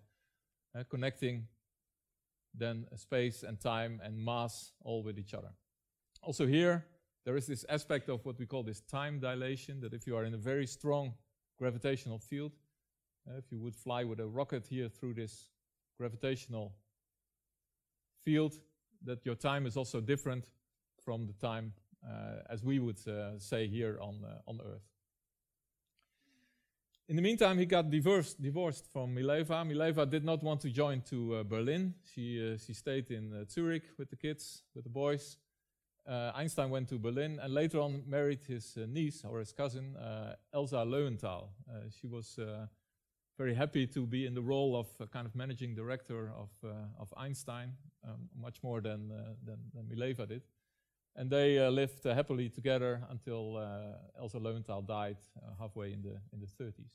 uh, 0.78 0.84
connecting 0.90 1.48
then 2.54 2.86
space 2.96 3.44
and 3.44 3.60
time 3.62 4.02
and 4.04 4.18
mass 4.18 4.74
all 4.84 5.04
with 5.04 5.18
each 5.18 5.34
other. 5.34 5.52
Also 6.22 6.46
here, 6.46 6.86
there 7.26 7.36
is 7.36 7.46
this 7.46 7.66
aspect 7.70 8.10
of 8.10 8.26
what 8.26 8.40
we 8.40 8.46
call 8.46 8.64
this 8.64 8.82
time 8.82 9.20
dilation, 9.20 9.80
that 9.82 9.94
if 9.94 10.08
you 10.08 10.16
are 10.16 10.26
in 10.26 10.34
a 10.34 10.38
very 10.38 10.66
strong 10.66 11.14
gravitational 11.58 12.18
field, 12.18 12.52
uh, 13.28 13.38
if 13.38 13.52
you 13.52 13.60
would 13.60 13.76
fly 13.76 14.04
with 14.04 14.20
a 14.20 14.26
rocket 14.26 14.66
here 14.68 14.90
through 14.90 15.14
this 15.14 15.50
gravitational 15.98 16.74
field, 18.26 18.56
that 19.04 19.26
your 19.26 19.36
time 19.36 19.66
is 19.66 19.78
also 19.78 20.02
different 20.02 20.46
from 21.04 21.28
the 21.28 21.34
time 21.34 21.74
uh, 22.04 22.42
as 22.50 22.64
we 22.64 22.80
would 22.80 22.98
uh, 23.08 23.38
say 23.38 23.68
here 23.68 24.00
on, 24.02 24.24
uh, 24.26 24.50
on 24.50 24.60
Earth. 24.62 24.82
In 27.08 27.16
the 27.16 27.22
meantime, 27.22 27.58
he 27.58 27.66
got 27.66 27.90
divorced, 27.90 28.42
divorced 28.42 28.88
from 28.92 29.14
Mileva. 29.14 29.66
Mileva 29.66 30.10
did 30.10 30.24
not 30.24 30.42
want 30.42 30.62
to 30.62 30.70
join 30.70 31.02
to 31.02 31.36
uh, 31.36 31.44
Berlin. 31.44 31.94
She, 32.16 32.54
uh, 32.54 32.58
she 32.58 32.74
stayed 32.74 33.12
in 33.12 33.46
Zurich 33.50 33.84
with 33.98 34.10
the 34.10 34.16
kids, 34.16 34.64
with 34.74 34.86
the 34.86 34.90
boys. 34.90 35.38
Einstein 36.08 36.70
went 36.70 36.90
to 36.90 36.98
Berlin 36.98 37.40
and 37.42 37.54
later 37.54 37.80
on 37.80 38.04
married 38.08 38.44
his 38.48 38.78
niece 38.88 39.24
or 39.24 39.40
his 39.40 39.52
cousin, 39.52 39.96
Elsa 40.54 40.78
Löwenthal. 40.78 41.50
she 42.00 42.08
was 42.08 42.40
very 43.38 43.54
happy 43.54 43.88
to 43.88 44.06
be 44.06 44.26
in 44.26 44.34
the 44.34 44.42
role 44.42 44.76
of 44.76 44.88
kind 45.12 45.26
of 45.26 45.36
managing 45.36 45.76
director 45.76 46.32
of, 46.36 46.50
of 47.00 47.14
Einstein, 47.18 47.74
um, 48.04 48.30
much 48.36 48.64
more 48.64 48.82
than, 48.82 49.10
than, 49.46 49.58
than 49.74 49.86
Mileva 49.86 50.28
did. 50.28 50.42
And 51.16 51.30
they 51.30 51.60
uh, 51.60 51.70
lived 51.70 52.06
uh, 52.06 52.14
happily 52.14 52.50
together 52.50 53.02
until 53.10 53.58
uh, 53.58 54.20
Elsa 54.20 54.38
Löwenthal 54.38 54.88
died 54.88 55.18
uh, 55.38 55.52
halfway 55.60 55.92
in 55.92 56.02
the, 56.02 56.18
in 56.32 56.40
the 56.40 56.64
30s. 56.64 56.92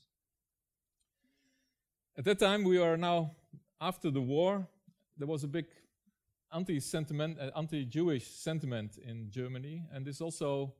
At 2.17 2.25
that 2.25 2.39
time, 2.39 2.63
we 2.63 2.79
are 2.79 2.97
now 2.97 3.35
after 3.79 4.09
the 4.09 4.21
war. 4.21 4.67
There 5.17 5.27
was 5.27 5.43
a 5.43 5.47
big 5.47 5.65
anti-sentiment, 6.53 7.37
uh, 7.39 7.51
anti-Jewish 7.57 8.27
sentiment 8.27 8.97
in 8.97 9.29
Germany, 9.29 9.83
and 9.93 10.05
this 10.05 10.21
also 10.21 10.73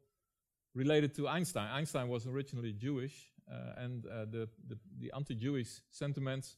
related 0.74 1.14
to 1.16 1.28
Einstein. 1.28 1.70
Einstein 1.72 2.08
was 2.08 2.28
originally 2.28 2.74
Jewish, 2.74 3.32
uh, 3.52 3.84
and 3.84 4.04
the, 4.04 4.48
the, 4.68 4.78
the 5.00 5.12
anti-Jewish 5.16 5.82
sentiments 5.92 6.58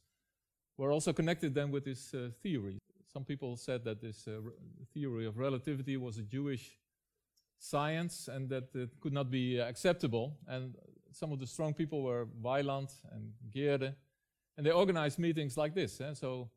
were 0.77 0.91
also 0.91 1.13
connected 1.13 1.53
then 1.53 1.71
with 1.71 1.85
this 1.85 2.13
theory. 2.41 2.79
Some 3.11 3.25
people 3.25 3.57
said 3.57 3.83
that 3.85 4.01
this 4.01 4.27
uh, 4.27 4.39
theory 4.93 5.25
of 5.25 5.37
relativity 5.37 5.97
was 5.97 6.19
a 6.19 6.21
Jewish 6.21 6.77
science 7.57 8.27
and 8.27 8.47
that 8.49 8.75
it 8.75 8.99
could 9.01 9.13
not 9.13 9.31
be 9.31 9.57
acceptable. 9.57 10.37
And 10.47 10.75
some 11.11 11.31
of 11.31 11.39
the 11.39 11.47
strong 11.47 11.73
people 11.73 12.03
were 12.03 12.27
Weyland 12.39 12.89
and 13.11 13.33
Gehrcke. 13.51 13.95
And 14.57 14.65
they 14.65 14.71
organized 14.71 15.17
meetings 15.17 15.57
like 15.57 15.73
this. 15.73 15.99
Eh? 16.01 16.13
So, 16.13 16.49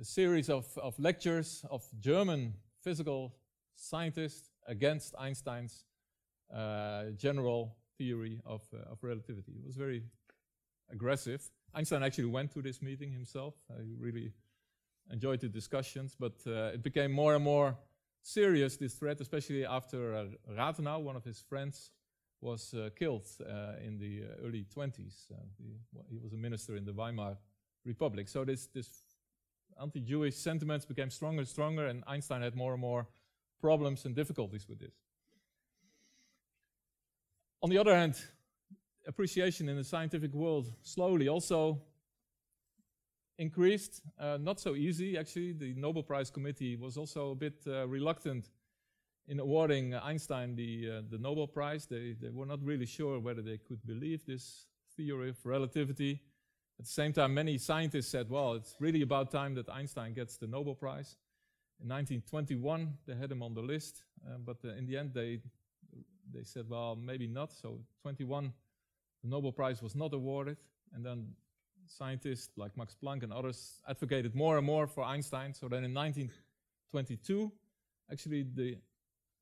a 0.00 0.04
series 0.04 0.48
of, 0.48 0.66
of 0.78 0.98
lectures 0.98 1.64
of 1.70 1.84
German 1.98 2.54
physical 2.82 3.34
scientists 3.74 4.50
against 4.68 5.14
Einstein's 5.18 5.84
uh, 6.54 7.06
general 7.16 7.76
theory 7.96 8.40
of, 8.46 8.62
uh, 8.72 8.92
of 8.92 9.02
relativity. 9.02 9.52
It 9.58 9.66
was 9.66 9.76
very 9.76 10.04
aggressive. 10.90 11.50
Einstein 11.74 12.02
actually 12.02 12.26
went 12.26 12.52
to 12.52 12.62
this 12.62 12.80
meeting 12.80 13.10
himself. 13.10 13.54
He 13.84 13.96
really 13.98 14.32
enjoyed 15.10 15.40
the 15.40 15.48
discussions, 15.48 16.16
but 16.18 16.34
uh, 16.46 16.74
it 16.74 16.82
became 16.82 17.10
more 17.10 17.34
and 17.34 17.42
more 17.42 17.76
serious, 18.22 18.76
this 18.76 18.94
threat, 18.94 19.20
especially 19.20 19.64
after 19.66 20.14
uh, 20.14 20.24
Rathenau, 20.52 21.02
one 21.02 21.16
of 21.16 21.24
his 21.24 21.40
friends, 21.40 21.90
was 22.40 22.72
uh, 22.72 22.90
killed 22.96 23.26
uh, 23.40 23.72
in 23.84 23.98
the 23.98 24.22
uh, 24.22 24.46
early 24.46 24.64
20s. 24.64 25.32
Uh, 25.32 25.36
he 26.08 26.18
was 26.18 26.32
a 26.32 26.36
minister 26.36 26.76
in 26.76 26.84
the 26.84 26.92
Weimar 26.92 27.36
Republic. 27.84 28.28
So 28.28 28.44
this, 28.44 28.66
this 28.66 29.02
anti-Jewish 29.80 30.36
sentiments 30.36 30.84
became 30.84 31.10
stronger 31.10 31.40
and 31.40 31.48
stronger, 31.48 31.86
and 31.86 32.04
Einstein 32.06 32.42
had 32.42 32.54
more 32.54 32.72
and 32.72 32.80
more 32.80 33.06
problems 33.60 34.04
and 34.04 34.14
difficulties 34.14 34.68
with 34.68 34.78
this. 34.78 34.94
On 37.62 37.70
the 37.70 37.78
other 37.78 37.94
hand, 37.94 38.14
appreciation 39.06 39.68
in 39.68 39.76
the 39.76 39.84
scientific 39.84 40.32
world 40.32 40.72
slowly 40.82 41.28
also 41.28 41.80
increased. 43.38 44.02
Uh, 44.18 44.38
not 44.40 44.60
so 44.60 44.74
easy, 44.74 45.16
actually. 45.16 45.52
The 45.52 45.74
Nobel 45.74 46.02
Prize 46.02 46.30
Committee 46.30 46.76
was 46.76 46.96
also 46.96 47.30
a 47.30 47.34
bit 47.34 47.62
uh, 47.66 47.86
reluctant 47.88 48.50
in 49.26 49.40
awarding 49.40 49.94
Einstein 49.94 50.56
the, 50.56 50.90
uh, 50.98 51.02
the 51.10 51.18
Nobel 51.18 51.46
Prize. 51.46 51.86
They, 51.86 52.14
they 52.20 52.30
were 52.30 52.46
not 52.46 52.62
really 52.62 52.86
sure 52.86 53.18
whether 53.20 53.42
they 53.42 53.58
could 53.58 53.84
believe 53.86 54.24
this 54.24 54.66
theory 54.96 55.30
of 55.30 55.44
relativity. 55.44 56.22
At 56.78 56.84
the 56.84 56.92
same 56.92 57.12
time, 57.12 57.34
many 57.34 57.58
scientists 57.58 58.08
said, 58.08 58.30
well, 58.30 58.54
it's 58.54 58.76
really 58.78 59.02
about 59.02 59.32
time 59.32 59.54
that 59.54 59.68
Einstein 59.68 60.12
gets 60.14 60.36
the 60.36 60.46
Nobel 60.46 60.76
Prize. 60.76 61.16
In 61.82 61.88
1921, 61.88 62.92
they 63.06 63.16
had 63.16 63.32
him 63.32 63.42
on 63.42 63.54
the 63.54 63.60
list, 63.60 64.02
uh, 64.24 64.38
but 64.44 64.58
uh, 64.64 64.68
in 64.76 64.86
the 64.86 64.96
end, 64.96 65.12
they, 65.12 65.40
they 66.32 66.44
said, 66.44 66.66
well, 66.68 66.94
maybe 66.94 67.26
not. 67.26 67.52
So, 67.52 67.80
21, 68.02 68.52
the 69.22 69.28
Nobel 69.28 69.50
Prize 69.50 69.82
was 69.82 69.96
not 69.96 70.14
awarded. 70.14 70.56
And 70.94 71.04
then 71.04 71.26
scientists 71.86 72.50
like 72.56 72.76
Max 72.76 72.96
Planck 73.02 73.24
and 73.24 73.32
others 73.32 73.80
advocated 73.88 74.36
more 74.36 74.56
and 74.56 74.66
more 74.66 74.86
for 74.86 75.02
Einstein. 75.02 75.54
So, 75.54 75.68
then 75.68 75.82
in 75.82 75.92
1922, 75.92 77.50
actually, 78.12 78.44
the 78.54 78.76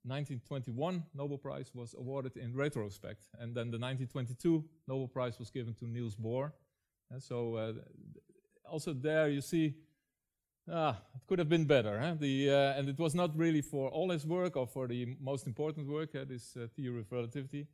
1921 0.05 1.05
Nobel 1.15 1.37
Prize 1.37 1.71
was 1.75 1.95
awarded 1.99 2.39
in 2.39 2.55
retrospect. 2.55 3.29
And 3.39 3.55
then 3.55 3.71
the 3.71 3.79
1922 3.79 4.65
Nobel 4.89 5.09
Prize 5.09 5.39
was 5.39 5.51
given 5.51 5.75
to 5.75 5.87
Niels 5.87 6.17
Bohr. 6.17 6.53
And 7.11 7.23
so 7.23 7.55
uh, 7.55 7.73
also 8.69 8.93
there 8.93 9.29
you 9.29 9.41
see, 9.41 9.75
ah, 10.71 10.99
it 11.15 11.27
could 11.27 11.39
have 11.39 11.49
been 11.49 11.65
better. 11.65 11.99
Huh? 11.99 12.15
The, 12.19 12.51
uh, 12.51 12.79
and 12.79 12.89
it 12.89 12.99
was 12.99 13.15
not 13.15 13.37
really 13.37 13.63
for 13.63 13.89
all 13.91 14.11
his 14.11 14.27
work 14.27 14.57
or 14.57 14.67
for 14.67 14.89
the 14.89 15.17
most 15.21 15.47
important 15.47 15.87
work, 15.87 16.15
uh, 16.15 16.25
this 16.25 16.57
uh, 16.57 16.67
theory 16.75 17.01
of 17.01 17.13
relativity, 17.13 17.67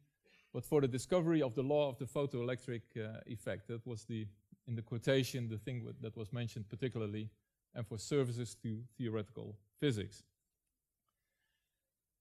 but 0.53 0.65
for 0.65 0.81
the 0.81 0.89
discovery 0.89 1.43
of 1.43 1.55
the 1.55 1.63
law 1.63 1.89
of 1.89 1.99
the 1.99 2.05
photoelectric 2.05 2.83
uh, 2.97 3.21
effect. 3.27 3.69
That 3.69 3.87
was 3.87 4.05
the, 4.05 4.27
in 4.67 4.77
the 4.77 4.83
quotation, 4.83 5.49
the 5.49 5.59
thing 5.59 5.87
that 6.01 6.17
was 6.17 6.33
mentioned 6.33 6.69
particularly, 6.69 7.31
and 7.75 7.87
for 7.87 7.99
services 7.99 8.55
to 8.63 8.83
theoretical 8.99 9.57
physics. 9.81 10.25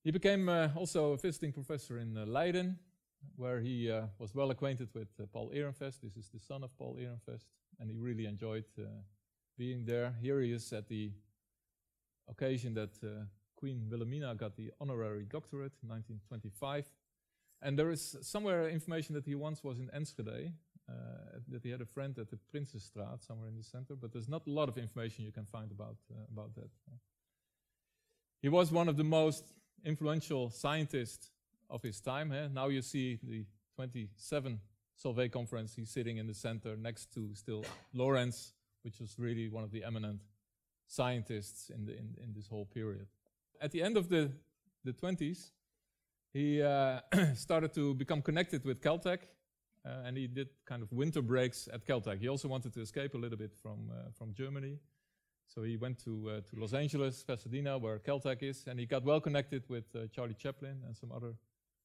He 0.04 0.12
became 0.12 0.50
uh, 0.50 0.70
also 0.76 1.12
a 1.12 1.18
visiting 1.18 1.52
professor 1.52 2.00
in 2.00 2.16
Leiden, 2.26 2.80
where 3.36 3.60
he 3.60 3.92
uh, 3.92 4.04
was 4.20 4.36
well 4.36 4.52
acquainted 4.52 4.90
with 4.94 5.10
uh, 5.20 5.26
Paul 5.32 5.52
Ehrenfest. 5.54 6.02
This 6.02 6.18
is 6.18 6.30
the 6.30 6.40
son 6.40 6.64
of 6.64 6.78
Paul 6.78 6.98
Ehrenfest, 7.00 7.46
and 7.80 7.90
he 7.90 7.98
really 7.98 8.26
enjoyed 8.26 8.66
uh, 8.80 8.84
being 9.58 9.86
there. 9.86 10.14
Here 10.22 10.42
he 10.42 10.52
is 10.52 10.72
at 10.74 10.88
the 10.88 11.12
occasion 12.30 12.74
that 12.76 12.92
uh, 13.04 13.26
Queen 13.56 13.88
Wilhelmina 13.90 14.36
got 14.36 14.56
the 14.56 14.72
honorary 14.80 15.26
doctorate 15.26 15.74
in 15.84 15.90
1925. 15.90 16.90
And 17.62 17.78
there 17.78 17.92
is 17.92 18.18
somewhere 18.22 18.68
information 18.70 19.14
that 19.16 19.26
he 19.26 19.36
once 19.36 19.64
was 19.64 19.78
in 19.80 19.90
Enschede, 19.94 20.52
uh, 20.90 20.94
that 21.48 21.64
he 21.64 21.70
had 21.70 21.82
a 21.82 21.86
friend 21.86 22.18
at 22.18 22.30
the 22.32 22.40
Prinsenstraat, 22.52 23.24
somewhere 23.24 23.48
in 23.48 23.56
the 23.56 23.64
center, 23.64 23.96
but 23.96 24.12
there's 24.12 24.28
not 24.28 24.48
a 24.48 24.50
lot 24.50 24.68
of 24.68 24.78
information 24.78 25.24
you 25.24 25.32
can 25.32 25.46
find 25.46 25.72
about, 25.72 25.98
uh, 26.10 26.24
about 26.32 26.56
that. 26.56 26.70
He 28.42 28.50
was 28.50 28.72
one 28.72 28.90
of 28.90 28.98
the 28.98 29.04
most 29.04 29.54
influential 29.86 30.50
scientists 30.50 31.30
of 31.72 31.82
his 31.82 32.00
time. 32.00 32.32
Eh? 32.32 32.50
Now 32.54 32.68
you 32.68 32.82
see 32.82 33.20
the 33.24 33.46
27 33.76 34.60
Solvay 35.04 35.32
conference, 35.32 35.74
he's 35.76 35.90
sitting 35.90 36.18
in 36.18 36.28
the 36.28 36.34
center 36.34 36.78
next 36.78 37.12
to 37.14 37.34
still 37.34 37.66
Lorentz, 37.94 38.54
which 38.84 39.00
was 39.00 39.18
really 39.18 39.50
one 39.50 39.64
of 39.64 39.72
the 39.72 39.84
eminent 39.84 40.22
scientists 40.88 41.72
in, 41.74 41.86
the, 41.86 41.94
in, 41.94 42.16
in 42.22 42.34
this 42.36 42.48
whole 42.48 42.66
period. 42.66 43.08
At 43.60 43.72
the 43.72 43.82
end 43.82 43.98
of 43.98 44.10
the, 44.10 44.32
the 44.84 44.94
20s, 44.94 45.52
he 46.34 46.62
uh, 46.62 47.00
started 47.36 47.74
to 47.74 47.96
become 47.96 48.22
connected 48.22 48.64
with 48.64 48.82
Caltech, 48.82 49.20
uh, 49.86 49.90
and 50.06 50.18
he 50.18 50.28
did 50.28 50.50
kind 50.66 50.84
of 50.84 50.92
winter 50.92 51.22
breaks 51.22 51.68
at 51.74 51.86
Caltech. 51.86 52.20
He 52.20 52.28
also 52.28 52.48
wanted 52.48 52.74
to 52.74 52.82
escape 52.82 53.16
a 53.16 53.18
little 53.18 53.38
bit 53.38 53.54
from, 53.62 53.90
uh, 53.92 54.12
from 54.18 54.34
Germany. 54.34 54.78
So 55.48 55.64
he 55.64 55.78
went 55.78 56.00
to, 56.06 56.30
uh, 56.30 56.42
to 56.50 56.62
Los 56.62 56.74
Angeles, 56.74 57.24
Pasadena, 57.24 57.78
where 57.78 58.00
Caltech 58.00 58.44
is, 58.44 58.68
and 58.68 58.80
he 58.80 58.86
got 58.86 59.04
well 59.04 59.20
connected 59.20 59.64
with 59.68 59.86
uh, 59.96 60.08
Charlie 60.14 60.36
Chaplin 60.36 60.82
and 60.86 60.96
some 60.96 61.12
other 61.12 61.34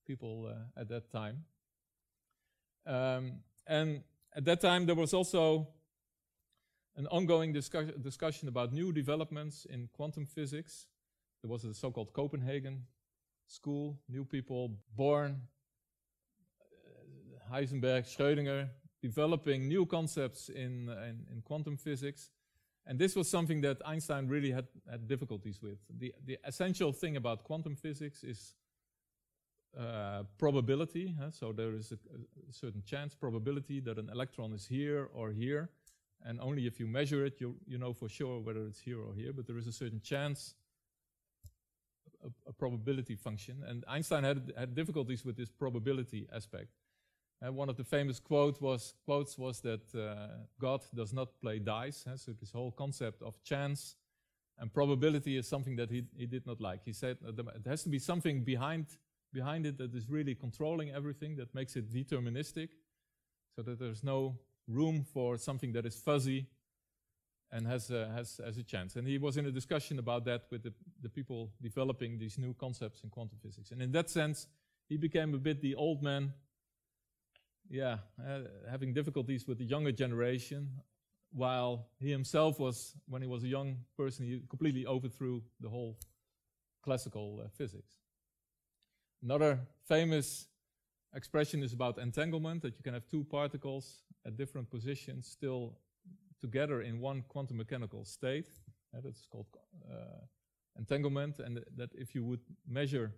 people 0.06 0.50
uh, 0.50 0.80
at 0.80 0.88
that 0.88 1.10
time. 1.10 1.44
Um, 2.86 3.40
and 3.66 4.02
at 4.34 4.44
that 4.44 4.60
time, 4.60 4.86
there 4.86 4.94
was 4.94 5.12
also 5.12 5.68
an 6.96 7.06
ongoing 7.08 7.52
discuss 7.52 7.90
discussion 8.00 8.48
about 8.48 8.72
new 8.72 8.92
developments 8.92 9.66
in 9.68 9.88
quantum 9.92 10.24
physics. 10.24 10.86
There 11.42 11.50
was 11.50 11.64
a 11.64 11.74
so-called 11.74 12.12
Copenhagen 12.12 12.86
school, 13.46 13.98
new 14.08 14.24
people 14.24 14.78
Born, 14.94 15.42
uh, 16.60 17.54
Heisenberg, 17.54 18.04
Schrödinger, 18.06 18.68
developing 19.02 19.68
new 19.68 19.86
concepts 19.86 20.48
in, 20.48 20.88
in, 20.88 21.26
in, 21.32 21.42
quantum 21.44 21.76
physics. 21.76 22.30
And 22.86 22.98
this 22.98 23.14
was 23.14 23.28
something 23.28 23.60
that 23.62 23.78
Einstein 23.84 24.28
really 24.28 24.50
had, 24.50 24.66
had 24.90 25.06
difficulties 25.06 25.60
with. 25.62 25.78
The, 25.98 26.12
the 26.24 26.38
essential 26.44 26.92
thing 26.92 27.16
about 27.16 27.44
quantum 27.44 27.76
physics 27.76 28.24
is 28.24 28.54
uh, 29.78 30.22
probability. 30.38 31.14
Huh? 31.20 31.30
So 31.30 31.52
there 31.52 31.74
is 31.74 31.92
a, 31.92 31.96
a, 31.96 32.52
certain 32.52 32.82
chance 32.84 33.14
probability 33.14 33.80
that 33.80 33.98
an 33.98 34.08
electron 34.10 34.52
is 34.52 34.66
here 34.66 35.08
or 35.12 35.30
here. 35.30 35.70
And 36.24 36.40
only 36.40 36.66
if 36.66 36.80
you 36.80 36.86
measure 36.86 37.26
it, 37.26 37.40
you, 37.40 37.56
you 37.66 37.78
know 37.78 37.92
for 37.92 38.08
sure 38.08 38.40
whether 38.40 38.66
it's 38.66 38.80
here 38.80 39.00
or 39.00 39.14
here. 39.14 39.32
But 39.32 39.46
there 39.46 39.58
is 39.58 39.66
a 39.66 39.72
certain 39.72 40.00
chance, 40.00 40.54
a, 42.24 42.28
a 42.48 42.52
probability 42.52 43.16
function. 43.16 43.62
And 43.66 43.84
Einstein 43.86 44.24
had, 44.24 44.52
had 44.56 44.74
difficulties 44.74 45.24
with 45.24 45.36
this 45.36 45.50
probability 45.50 46.26
aspect. 46.34 46.70
And 47.42 47.54
one 47.54 47.68
of 47.68 47.76
the 47.76 47.84
famous 47.84 48.18
quote 48.18 48.62
was, 48.62 48.94
quotes 49.04 49.36
was 49.36 49.60
that 49.60 49.94
uh, 49.94 50.38
God 50.58 50.80
does 50.94 51.12
not 51.12 51.28
play 51.42 51.58
dice. 51.58 52.04
Huh? 52.08 52.16
So 52.16 52.32
this 52.32 52.50
whole 52.50 52.70
concept 52.70 53.22
of 53.22 53.42
chance 53.42 53.96
and 54.58 54.72
probability 54.72 55.36
is 55.36 55.46
something 55.46 55.76
that 55.76 55.90
he, 55.90 56.04
he 56.16 56.26
did 56.26 56.46
not 56.46 56.60
like. 56.60 56.80
He 56.84 56.92
said 56.92 57.18
uh, 57.26 57.32
there 57.32 57.44
has 57.66 57.82
to 57.82 57.88
be 57.88 57.98
something 57.98 58.42
behind 58.42 58.86
behind 59.40 59.66
it 59.66 59.76
that 59.76 59.94
is 59.94 60.08
really 60.08 60.34
controlling 60.34 60.88
everything, 60.90 61.36
that 61.36 61.54
makes 61.54 61.76
it 61.76 61.84
deterministic, 61.92 62.70
so 63.54 63.62
that 63.62 63.78
there's 63.78 64.02
no 64.02 64.18
room 64.66 65.04
for 65.14 65.38
something 65.38 65.72
that 65.72 65.84
is 65.84 65.96
fuzzy 66.08 66.46
and 67.52 67.66
has 67.66 67.90
a, 67.90 68.08
has, 68.16 68.40
has 68.44 68.56
a 68.58 68.62
chance. 68.62 68.96
And 68.96 69.06
he 69.06 69.18
was 69.18 69.36
in 69.36 69.46
a 69.46 69.52
discussion 69.52 69.98
about 69.98 70.24
that 70.24 70.42
with 70.50 70.62
the, 70.62 70.72
the 71.02 71.08
people 71.18 71.52
developing 71.60 72.18
these 72.18 72.38
new 72.38 72.54
concepts 72.54 73.02
in 73.04 73.10
quantum 73.10 73.38
physics. 73.42 73.70
And 73.72 73.80
in 73.82 73.92
that 73.92 74.08
sense, 74.10 74.48
he 74.88 74.96
became 74.96 75.34
a 75.34 75.38
bit 75.38 75.60
the 75.60 75.74
old 75.74 76.02
man, 76.02 76.32
yeah, 77.68 77.98
uh, 78.18 78.40
having 78.70 78.94
difficulties 78.94 79.46
with 79.46 79.58
the 79.58 79.64
younger 79.64 79.92
generation, 79.92 80.70
while 81.32 81.88
he 82.00 82.10
himself 82.10 82.58
was, 82.58 82.96
when 83.06 83.22
he 83.22 83.28
was 83.28 83.44
a 83.44 83.48
young 83.48 83.76
person, 83.96 84.24
he 84.24 84.40
completely 84.48 84.86
overthrew 84.86 85.42
the 85.60 85.68
whole 85.68 85.98
classical 86.82 87.42
uh, 87.44 87.48
physics. 87.58 87.92
Another 89.22 89.58
famous 89.84 90.48
expression 91.14 91.62
is 91.62 91.72
about 91.72 91.98
entanglement, 91.98 92.62
that 92.62 92.76
you 92.76 92.82
can 92.82 92.94
have 92.94 93.06
two 93.08 93.24
particles 93.24 94.02
at 94.26 94.36
different 94.36 94.70
positions 94.70 95.26
still 95.26 95.78
together 96.40 96.82
in 96.82 97.00
one 97.00 97.22
quantum 97.28 97.56
mechanical 97.56 98.04
state. 98.04 98.48
Uh, 98.94 99.00
that's 99.02 99.26
called 99.26 99.46
uh, 99.90 100.24
entanglement, 100.78 101.38
and 101.38 101.56
th 101.56 101.66
that 101.76 101.90
if 101.94 102.14
you 102.14 102.24
would 102.24 102.44
measure 102.66 103.10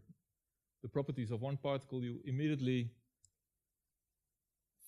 the 0.82 0.88
properties 0.88 1.30
of 1.30 1.40
one 1.40 1.57
particle, 1.57 2.05
you 2.05 2.20
immediately 2.24 2.90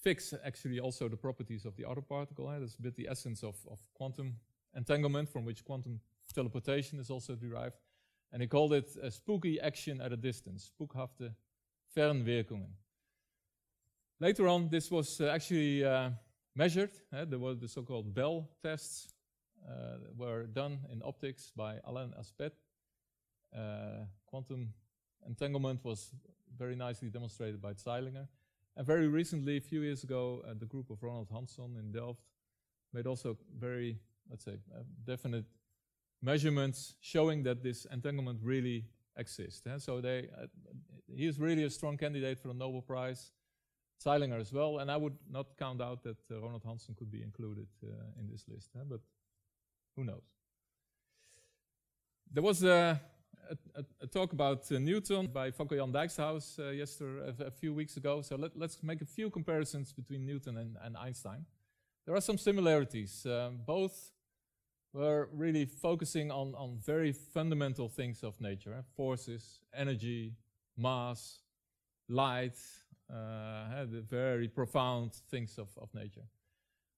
fix 0.03 0.35
actually 0.45 0.81
also 0.81 1.09
the 1.09 1.17
properties 1.17 1.65
of 1.67 1.75
the 1.77 1.85
other 1.85 2.03
particle. 2.03 2.47
That's 2.47 2.79
a 2.79 2.83
bit 2.83 2.95
the 2.97 3.09
essence 3.11 3.47
of, 3.47 3.57
of 3.67 3.79
quantum 3.95 4.37
entanglement, 4.75 5.29
from 5.29 5.45
which 5.45 5.65
quantum 5.65 6.01
teleportation 6.35 7.01
is 7.01 7.11
also 7.11 7.35
derived. 7.35 7.77
And 8.33 8.43
he 8.43 8.49
called 8.49 8.73
it 8.73 8.97
a 9.03 9.11
spooky 9.11 9.61
action 9.61 10.01
at 10.01 10.13
a 10.13 10.17
distance, 10.17 10.71
spukhafte 10.71 11.35
Fernwirkungen. 11.97 12.71
Later 14.21 14.49
on, 14.49 14.69
this 14.69 14.91
was 14.91 15.21
uh, 15.21 15.27
actually 15.27 15.85
uh, 15.85 16.11
measured. 16.55 16.91
Uh, 17.13 17.25
there 17.25 17.39
were 17.39 17.55
the 17.55 17.69
so-called 17.69 18.15
Bell 18.15 18.49
tests 18.63 19.09
uh, 19.67 19.97
were 20.17 20.47
done 20.47 20.79
in 20.93 21.03
optics 21.05 21.51
by 21.57 21.77
Alain 21.85 22.13
Aspect. 22.19 22.57
Uh, 23.57 24.05
quantum 24.27 24.73
entanglement 25.27 25.85
was 25.85 26.13
very 26.57 26.77
nicely 26.77 27.09
demonstrated 27.09 27.61
by 27.61 27.73
Zeilinger. 27.73 28.29
And 28.77 28.87
very 28.87 29.09
recently, 29.09 29.57
a 29.57 29.61
few 29.61 29.81
years 29.81 30.05
ago, 30.05 30.45
the 30.59 30.67
group 30.67 30.91
of 30.91 31.03
Ronald 31.03 31.29
Hanson 31.33 31.77
in 31.79 31.91
Delft 31.91 32.23
made 32.93 33.07
also 33.07 33.37
very, 33.59 33.99
let's 34.29 34.45
say, 34.45 34.59
definite 35.05 35.47
measurements 36.23 36.95
showing 37.01 37.43
that 37.45 37.63
this 37.63 37.87
entanglement 37.93 38.41
really 38.43 38.85
exists. 39.17 39.67
Eh? 39.67 39.79
So 39.79 40.01
they, 40.01 40.29
uh, 40.41 40.47
he 41.15 41.27
is 41.27 41.39
really 41.39 41.65
a 41.65 41.71
strong 41.71 41.97
candidate 41.97 42.39
for 42.39 42.49
the 42.49 42.55
Nobel 42.55 42.83
Prize. 42.83 43.33
Zeilinger 44.03 44.41
as 44.41 44.51
well, 44.51 44.79
and 44.79 44.91
I 44.91 44.97
would 44.97 45.17
not 45.31 45.59
count 45.59 45.83
out 45.83 46.03
that 46.05 46.17
uh, 46.31 46.41
Ronald 46.41 46.63
Hanson 46.65 46.95
could 46.95 47.11
be 47.11 47.23
included 47.23 47.67
uh, 47.85 47.89
in 48.19 48.31
this 48.31 48.47
list, 48.49 48.71
eh? 48.75 48.83
but 48.89 49.01
who 49.95 50.05
knows. 50.05 50.23
There 52.33 52.43
was 52.43 52.63
a, 52.63 52.99
a, 53.75 53.85
a 54.01 54.07
talk 54.07 54.33
about 54.33 54.73
uh, 54.73 54.79
Newton 54.79 55.27
by 55.27 55.51
Fokko 55.51 55.77
Jan 55.77 55.93
Dijksterhuis 55.93 56.59
uh, 56.59 56.71
yesterday, 56.71 57.35
a, 57.41 57.51
few 57.51 57.75
weeks 57.75 57.99
ago, 57.99 58.23
so 58.23 58.37
let, 58.37 58.53
us 58.63 58.79
make 58.83 59.03
a 59.03 59.05
few 59.05 59.29
comparisons 59.29 59.93
between 59.93 60.25
Newton 60.25 60.57
and, 60.57 60.79
and 60.83 60.97
Einstein. 60.97 61.45
There 62.07 62.15
are 62.15 62.23
some 62.23 62.39
similarities. 62.39 63.27
Both 63.67 64.13
we're 64.93 65.27
really 65.33 65.65
focusing 65.65 66.31
on, 66.31 66.55
on 66.57 66.79
very 66.85 67.13
fundamental 67.13 67.89
things 67.89 68.23
of 68.23 68.41
nature 68.41 68.75
eh? 68.75 68.83
forces, 68.97 69.61
energy, 69.75 70.35
mass, 70.77 71.41
light, 72.09 72.59
uh, 73.11 73.85
the 73.85 74.05
very 74.09 74.49
profound 74.49 75.15
things 75.31 75.59
of, 75.59 75.69
of 75.81 75.93
nature. 75.95 76.27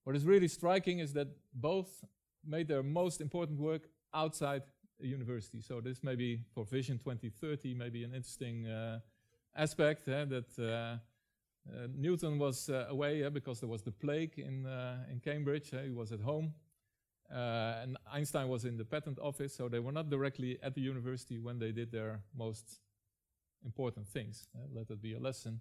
what 0.05 0.17
is 0.17 0.25
really 0.25 0.49
striking 0.49 0.99
is 1.01 1.13
that 1.13 1.29
both 1.55 2.05
made 2.47 2.69
their 2.69 2.83
most 2.83 3.21
important 3.21 3.59
work 3.59 3.89
outside 4.15 4.63
a 5.03 5.07
university. 5.07 5.61
So 5.61 5.81
this 5.81 6.03
may 6.03 6.15
be 6.15 6.41
for 6.55 6.65
Vision 6.65 6.99
2030, 6.99 7.75
maybe 7.75 8.05
an 8.05 8.15
interesting 8.15 8.67
uh, 8.67 9.01
aspect 9.57 10.09
eh, 10.09 10.25
that 10.25 10.59
uh, 10.59 10.63
uh, 10.63 11.87
Newton 11.95 12.39
was 12.39 12.69
uh, 12.69 12.87
away 12.89 13.29
because 13.29 13.61
there 13.61 13.69
was 13.69 13.83
the 13.83 13.93
plague 13.93 14.39
in, 14.39 14.67
uh, 14.67 15.05
in 15.11 15.21
Cambridge. 15.21 15.71
he 15.71 15.91
was 15.91 16.13
at 16.13 16.21
home. 16.21 16.53
Uh, 17.33 17.81
and 17.83 17.97
Einstein 18.13 18.49
was 18.49 18.65
in 18.65 18.77
the 18.77 18.85
patent 18.85 19.19
office, 19.19 19.55
so 19.55 19.69
they 19.69 19.79
were 19.79 19.93
not 19.93 20.11
directly 20.11 20.59
at 20.63 20.75
the 20.75 20.83
university 20.83 21.39
when 21.39 21.59
they 21.59 21.73
did 21.73 21.91
their 21.91 22.21
most 22.37 22.81
important 23.65 24.07
things. 24.07 24.47
let 24.75 24.89
that 24.89 25.01
be 25.01 25.15
a 25.15 25.19
lesson. 25.19 25.61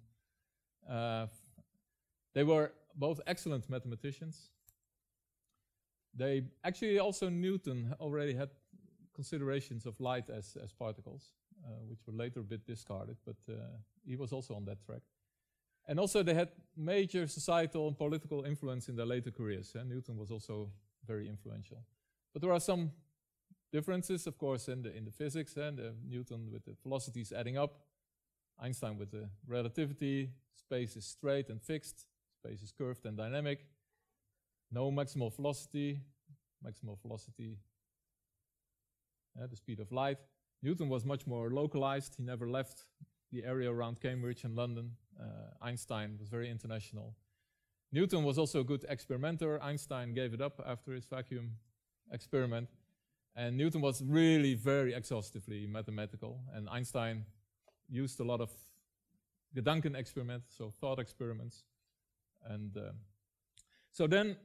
they 2.33 2.43
were 2.43 2.71
both 2.95 3.21
excellent 3.25 3.69
mathematicians. 3.69 4.49
They 6.13 6.43
actually 6.63 6.99
also 6.99 7.29
Newton 7.29 7.95
already 7.99 8.33
had 8.33 8.49
considerations 9.13 9.85
of 9.85 9.99
light 9.99 10.29
as, 10.29 10.57
as 10.61 10.73
particles, 10.73 11.31
uh, 11.65 11.69
which 11.87 11.99
were 12.05 12.13
later 12.13 12.41
a 12.41 12.43
bit 12.43 12.65
discarded, 12.65 13.17
but 13.25 13.37
uh, 13.49 13.55
he 14.05 14.15
was 14.15 14.33
also 14.33 14.55
on 14.55 14.65
that 14.65 14.83
track. 14.85 15.01
And 15.87 15.99
also 15.99 16.23
they 16.23 16.33
had 16.33 16.49
major 16.75 17.27
societal 17.27 17.87
and 17.87 17.97
political 17.97 18.43
influence 18.43 18.89
in 18.89 18.95
their 18.95 19.05
later 19.05 19.31
careers. 19.31 19.75
And 19.75 19.89
Newton 19.89 20.17
was 20.17 20.31
also 20.31 20.69
very 21.05 21.27
influential. 21.27 21.83
But 22.33 22.41
there 22.41 22.51
are 22.51 22.59
some 22.59 22.91
differences, 23.71 24.27
of 24.27 24.37
course, 24.37 24.67
in 24.67 24.83
the, 24.83 24.95
in 24.95 25.05
the 25.05 25.11
physics, 25.11 25.57
and 25.57 25.79
uh, 25.79 25.83
Newton 26.07 26.49
with 26.51 26.65
the 26.65 26.75
velocities 26.83 27.31
adding 27.31 27.57
up, 27.57 27.79
Einstein 28.59 28.97
with 28.97 29.11
the 29.11 29.29
relativity, 29.47 30.29
space 30.55 30.95
is 30.95 31.05
straight 31.05 31.49
and 31.49 31.61
fixed, 31.61 32.05
space 32.43 32.61
is 32.61 32.71
curved 32.71 33.05
and 33.05 33.17
dynamic, 33.17 33.65
no 34.71 34.91
maximal 34.91 35.33
velocity, 35.35 35.99
maximal 36.65 36.99
velocity 37.01 37.57
uh, 39.39 39.47
the 39.47 39.55
speed 39.55 39.79
of 39.79 39.91
light. 39.91 40.17
Newton 40.61 40.89
was 40.89 41.05
much 41.05 41.25
more 41.25 41.49
localized. 41.49 42.15
He 42.15 42.23
never 42.23 42.49
left 42.49 42.85
the 43.31 43.43
area 43.43 43.71
around 43.71 43.99
Cambridge 44.01 44.43
and 44.43 44.55
London. 44.55 44.91
Uh, 45.19 45.25
Einstein 45.61 46.17
was 46.19 46.29
very 46.29 46.49
international. 46.49 47.15
Newton 47.91 48.23
was 48.23 48.37
also 48.37 48.61
a 48.61 48.63
good 48.63 48.85
experimenter. 48.87 49.61
Einstein 49.61 50.13
gave 50.13 50.33
it 50.33 50.41
up 50.41 50.61
after 50.65 50.93
his 50.93 51.05
vacuum 51.05 51.51
experiment. 52.11 52.69
And 53.35 53.57
Newton 53.57 53.81
was 53.81 54.01
really 54.03 54.55
very 54.55 54.93
exhaustively 54.93 55.65
mathematical. 55.67 56.39
And 56.53 56.69
Einstein 56.69 57.25
used 57.89 58.19
a 58.19 58.23
lot 58.23 58.41
of 58.41 58.49
Gedanken 59.55 59.95
experiments, 59.95 60.53
so 60.57 60.71
thought 60.79 60.99
experiments. 60.99 61.63
And 62.45 62.75
uh, 62.77 62.91
so 63.91 64.07
then 64.07 64.37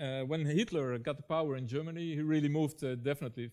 uh, 0.00 0.22
when 0.22 0.44
Hitler 0.46 0.98
got 0.98 1.16
the 1.16 1.22
power 1.22 1.56
in 1.56 1.66
Germany, 1.66 2.14
he 2.14 2.22
really 2.22 2.48
moved 2.48 2.82
uh, 2.82 2.94
definitely 2.94 3.50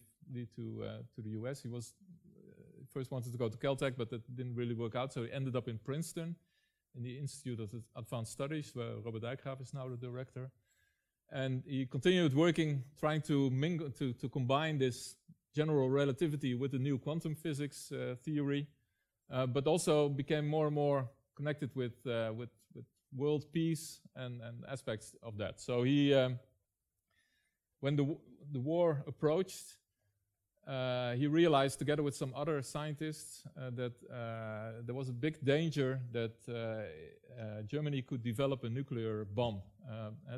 to 0.56 0.84
uh, 0.84 0.98
to 1.16 1.22
the 1.22 1.30
U.S. 1.32 1.62
He 1.62 1.68
was 1.68 1.94
uh, 2.36 2.84
first 2.94 3.12
wanted 3.12 3.32
to 3.32 3.38
go 3.38 3.50
to 3.50 3.58
Caltech, 3.58 3.96
but 3.98 4.10
that 4.10 4.36
didn't 4.36 4.56
really 4.56 4.74
work 4.74 4.96
out. 4.96 5.14
So 5.14 5.24
he 5.24 5.32
ended 5.32 5.56
up 5.56 5.68
in 5.68 5.78
Princeton, 5.78 6.36
in 6.96 7.04
the 7.04 7.18
Institute 7.18 7.60
of 7.60 7.74
Advanced 7.96 8.32
Studies, 8.32 8.72
where 8.74 8.96
Robert 9.04 9.24
Dijkgraaf 9.24 9.62
is 9.62 9.74
now 9.74 9.88
the 9.88 9.98
director. 9.98 10.50
And 11.32 11.64
he 11.68 11.86
continued 11.86 12.34
working, 12.34 12.84
trying 13.00 13.22
to 13.24 13.50
mingle, 13.50 13.90
to, 13.92 14.14
to 14.14 14.30
combine 14.30 14.78
this 14.78 15.16
general 15.54 15.90
relativity 15.90 16.56
with 16.56 16.72
the 16.72 16.80
new 16.80 16.98
quantum 16.98 17.36
physics 17.36 17.92
uh, 17.92 18.16
theory, 18.24 18.68
uh, 19.32 19.46
but 19.46 19.68
also 19.68 20.10
became 20.10 20.48
more 20.48 20.68
and 20.68 20.76
more 20.76 21.10
connected 21.36 21.70
with, 21.76 21.94
with 22.06 22.50
world 23.16 23.46
peace 23.52 24.00
and, 24.16 24.42
and 24.42 24.64
aspects 24.70 25.16
of 25.24 25.38
that. 25.38 25.60
So 25.60 25.84
he, 25.84 26.14
um, 26.14 26.40
when 27.80 27.96
the, 27.96 28.18
the 28.52 28.60
war 28.60 29.04
approached, 29.08 29.78
uh, 30.68 31.14
he 31.14 31.28
realized, 31.28 31.80
together 31.80 32.04
with 32.04 32.16
some 32.16 32.34
other 32.36 32.62
scientists, 32.62 33.44
uh, 33.58 33.70
that 33.72 33.94
uh, 34.12 34.82
there 34.86 34.96
was 34.96 35.08
a 35.08 35.14
big 35.14 35.44
danger 35.44 36.02
that 36.12 36.36
uh, 36.50 36.52
uh, 37.42 37.62
Germany 37.62 38.02
could 38.02 38.22
develop 38.22 38.64
a 38.66 38.70
nuclear 38.70 39.26
bomb. 39.26 39.62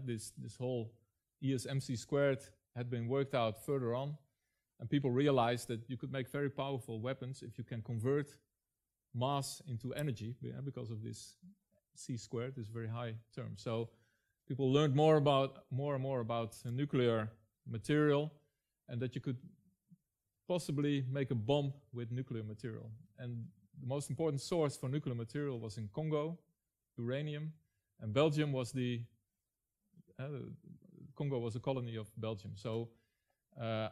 This, 0.06 0.32
this 0.38 0.56
whole 0.56 0.92
ESMC 1.44 1.98
squared 1.98 2.40
had 2.76 2.90
been 2.92 3.08
worked 3.08 3.34
out 3.34 3.66
further 3.66 3.96
on, 3.96 4.18
and 4.80 4.88
people 4.88 5.10
realized 5.10 5.68
that 5.68 5.82
you 5.90 5.98
could 5.98 6.12
make 6.12 6.30
very 6.30 6.50
powerful 6.50 7.00
weapons 7.02 7.42
if 7.42 7.58
you 7.58 7.64
can 7.64 7.82
convert 7.82 8.36
mass 9.16 9.64
into 9.68 9.94
energy 9.96 10.36
because 10.64 10.92
of 10.92 11.02
this 11.02 11.38
c 11.96 12.16
squared 12.16 12.56
this 12.56 12.68
very 12.68 12.88
high 12.88 13.16
term. 13.36 13.54
So 13.56 13.90
people 14.48 14.72
learned 14.72 14.96
more 14.96 15.18
about 15.18 15.64
more 15.72 15.96
and 15.96 16.04
more 16.04 16.20
about 16.20 16.56
nuclear 16.66 17.32
material, 17.68 18.32
and 18.88 19.02
that 19.02 19.16
you 19.16 19.22
could 19.22 19.38
possibly 20.50 21.06
make 21.12 21.30
a 21.30 21.36
bomb 21.36 21.72
with 21.94 22.12
nuclear 22.12 22.44
material. 22.44 22.90
And 23.20 23.46
the 23.80 23.88
most 23.88 24.10
important 24.10 24.42
source 24.42 24.76
for 24.76 24.90
nuclear 24.90 25.16
material 25.16 25.60
was 25.60 25.78
in 25.78 25.88
Congo, 25.94 26.40
uranium, 26.98 27.54
and 28.02 28.12
Belgium 28.12 28.52
was 28.52 28.72
the 28.72 29.02
uh, 30.20 30.24
Congo 31.16 31.38
was 31.38 31.56
a 31.56 31.60
colony 31.60 31.96
of 31.98 32.08
Belgium. 32.18 32.52
So 32.56 32.90
uh, 33.62 33.90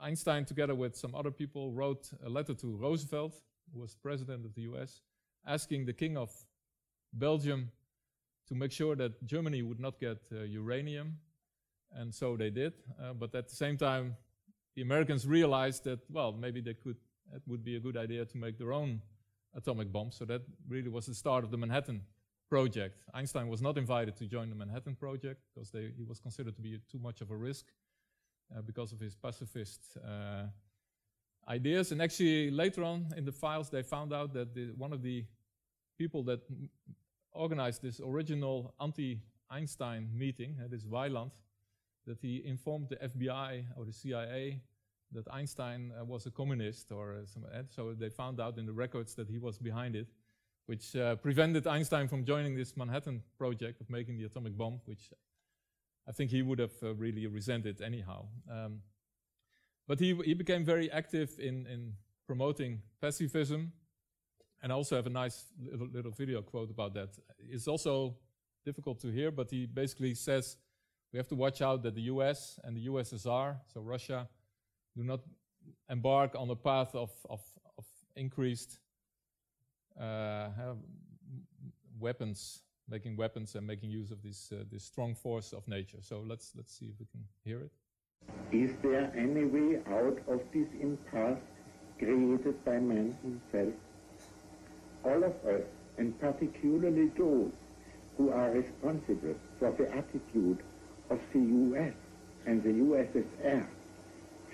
Einstein, 0.00 0.46
together 0.46 0.74
with 0.74 0.96
some 0.96 1.14
other 1.14 1.30
people, 1.30 1.72
wrote 1.72 2.10
a 2.24 2.28
letter 2.28 2.54
to 2.54 2.66
Roosevelt, 2.76 3.34
who 3.72 3.80
was 3.80 3.94
president 3.94 4.46
of 4.46 4.54
the 4.54 4.62
U.S., 4.62 5.02
asking 5.46 5.84
the 5.84 5.92
king 5.92 6.16
of 6.16 6.30
Belgium 7.12 7.70
to 8.48 8.54
make 8.54 8.72
sure 8.72 8.96
that 8.96 9.12
Germany 9.26 9.62
would 9.62 9.80
not 9.80 10.00
get 10.00 10.18
uh, 10.32 10.42
uranium. 10.42 11.18
And 11.92 12.14
so 12.14 12.36
they 12.36 12.50
did. 12.50 12.72
Uh, 13.00 13.12
but 13.12 13.34
at 13.34 13.48
the 13.48 13.56
same 13.56 13.76
time, 13.76 14.16
the 14.76 14.82
Americans 14.82 15.26
realized 15.26 15.84
that, 15.84 15.98
well, 16.10 16.32
maybe 16.32 16.60
they 16.60 16.74
could, 16.74 16.96
it 17.34 17.42
would 17.46 17.64
be 17.64 17.76
a 17.76 17.80
good 17.80 17.96
idea 17.96 18.24
to 18.26 18.36
make 18.36 18.58
their 18.58 18.72
own 18.72 19.00
atomic 19.54 19.90
bomb. 19.90 20.12
So 20.12 20.24
that 20.26 20.42
really 20.68 20.90
was 20.90 21.06
the 21.06 21.14
start 21.14 21.44
of 21.44 21.50
the 21.50 21.56
Manhattan 21.56 22.02
Project. 22.48 23.02
Einstein 23.14 23.48
was 23.48 23.62
not 23.62 23.78
invited 23.78 24.16
to 24.16 24.26
join 24.26 24.50
the 24.50 24.54
Manhattan 24.54 24.94
Project 24.94 25.40
because 25.52 25.70
they, 25.70 25.90
he 25.96 26.04
was 26.04 26.20
considered 26.20 26.54
to 26.56 26.62
be 26.62 26.78
too 26.92 26.98
much 26.98 27.22
of 27.22 27.30
a 27.30 27.36
risk 27.36 27.64
uh, 28.54 28.60
because 28.60 28.92
of 28.92 29.00
his 29.00 29.16
pacifist 29.16 29.96
uh, 30.06 30.44
ideas. 31.48 31.90
And 31.90 32.02
actually, 32.02 32.50
later 32.50 32.84
on 32.84 33.06
in 33.16 33.24
the 33.24 33.32
files, 33.32 33.70
they 33.70 33.82
found 33.82 34.12
out 34.12 34.34
that 34.34 34.54
the, 34.54 34.72
one 34.76 34.92
of 34.92 35.02
the 35.02 35.24
people 35.98 36.22
that 36.24 36.40
organized 37.32 37.82
this 37.82 38.00
original 38.00 38.74
anti-Einstein 38.80 40.10
meeting, 40.12 40.56
uh, 40.62 40.68
this 40.68 40.84
Weyland, 40.84 41.30
that 42.06 42.18
he 42.20 42.42
informed 42.44 42.88
the 42.88 42.96
FBI 42.96 43.64
or 43.76 43.84
the 43.84 43.92
CIA 43.92 44.60
that 45.12 45.26
Einstein 45.32 45.92
uh, 45.98 46.04
was 46.04 46.26
a 46.26 46.30
communist 46.30 46.92
or 46.92 47.14
uh, 47.14 47.58
uh, 47.58 47.62
so 47.68 47.92
they 47.92 48.08
found 48.08 48.40
out 48.40 48.58
in 48.58 48.66
the 48.66 48.72
records 48.72 49.14
that 49.14 49.28
he 49.28 49.38
was 49.38 49.58
behind 49.58 49.94
it, 49.96 50.08
which 50.66 50.96
uh, 50.96 51.16
prevented 51.16 51.66
Einstein 51.66 52.08
from 52.08 52.24
joining 52.24 52.54
this 52.56 52.76
Manhattan 52.76 53.22
project 53.38 53.80
of 53.80 53.88
making 53.88 54.18
the 54.18 54.24
atomic 54.24 54.56
bomb, 54.56 54.80
which 54.84 55.12
I 56.08 56.12
think 56.12 56.30
he 56.30 56.42
would 56.42 56.58
have 56.58 56.74
uh, 56.82 56.94
really 56.94 57.26
resented 57.26 57.80
anyhow. 57.80 58.26
Um, 58.50 58.80
but 59.88 60.00
he, 60.00 60.14
he 60.24 60.34
became 60.34 60.64
very 60.64 60.90
active 60.90 61.38
in, 61.38 61.66
in 61.66 61.92
promoting 62.26 62.82
pacifism 63.00 63.72
and 64.62 64.72
I 64.72 64.74
also 64.74 64.96
have 64.96 65.06
a 65.06 65.10
nice 65.10 65.44
little, 65.60 65.86
little 65.86 66.10
video 66.10 66.42
quote 66.42 66.70
about 66.70 66.94
that. 66.94 67.10
It's 67.38 67.68
also 67.68 68.16
difficult 68.64 69.00
to 69.00 69.08
hear, 69.08 69.30
but 69.30 69.50
he 69.50 69.66
basically 69.66 70.14
says 70.14 70.56
we 71.12 71.18
have 71.18 71.28
to 71.28 71.34
watch 71.34 71.62
out 71.62 71.82
that 71.82 71.94
the 71.94 72.02
US 72.02 72.58
and 72.64 72.76
the 72.76 72.86
USSR, 72.86 73.56
so 73.72 73.80
Russia, 73.80 74.28
do 74.96 75.02
not 75.02 75.20
embark 75.90 76.34
on 76.36 76.50
a 76.50 76.56
path 76.56 76.94
of, 76.94 77.10
of, 77.28 77.40
of 77.78 77.84
increased 78.16 78.78
uh, 80.00 80.48
weapons, 81.98 82.62
making 82.88 83.16
weapons 83.16 83.54
and 83.54 83.66
making 83.66 83.90
use 83.90 84.10
of 84.10 84.22
this, 84.22 84.52
uh, 84.52 84.64
this 84.70 84.84
strong 84.84 85.14
force 85.14 85.52
of 85.52 85.66
nature. 85.68 85.98
So 86.00 86.22
let's, 86.26 86.52
let's 86.56 86.76
see 86.76 86.86
if 86.86 86.98
we 86.98 87.06
can 87.06 87.24
hear 87.44 87.60
it. 87.60 87.72
Is 88.52 88.76
there 88.82 89.12
any 89.16 89.44
way 89.44 89.80
out 89.88 90.18
of 90.28 90.40
this 90.52 90.68
impasse 90.80 91.38
created 91.98 92.64
by 92.64 92.78
man 92.78 93.16
himself? 93.22 93.74
all 95.06 95.22
of 95.22 95.34
us, 95.46 95.62
and 95.98 96.18
particularly 96.20 97.10
those 97.16 97.52
who 98.16 98.30
are 98.30 98.50
responsible 98.50 99.34
for 99.58 99.70
the 99.72 99.88
attitude 99.94 100.58
of 101.10 101.20
the 101.32 101.40
US 101.40 101.94
and 102.46 102.62
the 102.62 102.70
USSR, 102.70 103.66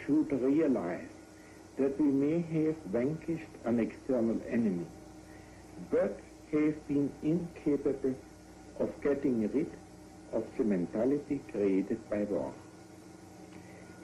should 0.05 0.33
realize 0.33 1.09
that 1.79 1.99
we 2.01 2.07
may 2.07 2.41
have 2.41 2.77
vanquished 2.87 3.55
an 3.65 3.79
external 3.81 4.41
enemy, 4.51 4.87
but 5.91 6.19
have 6.53 6.89
been 6.89 7.11
incapable 7.23 8.15
of 8.79 8.91
getting 9.03 9.41
rid 9.53 9.71
of 10.33 10.45
the 10.57 10.65
mentality 10.65 11.41
created 11.51 11.99
by 12.11 12.23
war. 12.25 12.53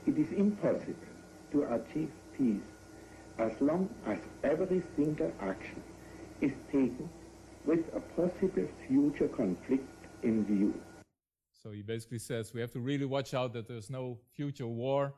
It 0.07 0.17
is 0.19 0.33
impossible 0.33 0.95
to 1.53 1.63
achieve 1.75 2.11
peace 2.37 2.63
as 3.39 3.53
long 3.61 3.89
as 4.07 4.19
every 4.43 4.83
single 4.97 5.33
action 5.41 5.83
is 6.41 6.53
taken 6.67 7.09
with 7.65 7.85
a 7.95 8.01
possible 8.01 8.69
future 8.87 9.29
conflict 9.29 9.89
in 10.23 10.45
view. 10.45 10.75
So 11.69 11.73
he 11.73 11.83
basically 11.83 12.19
says 12.19 12.55
we 12.55 12.63
have 12.63 12.73
to 12.73 12.81
really 12.81 13.05
watch 13.05 13.35
out 13.35 13.53
that 13.53 13.69
there's 13.69 13.91
no 13.91 14.17
future 14.33 14.67
war 14.67 15.13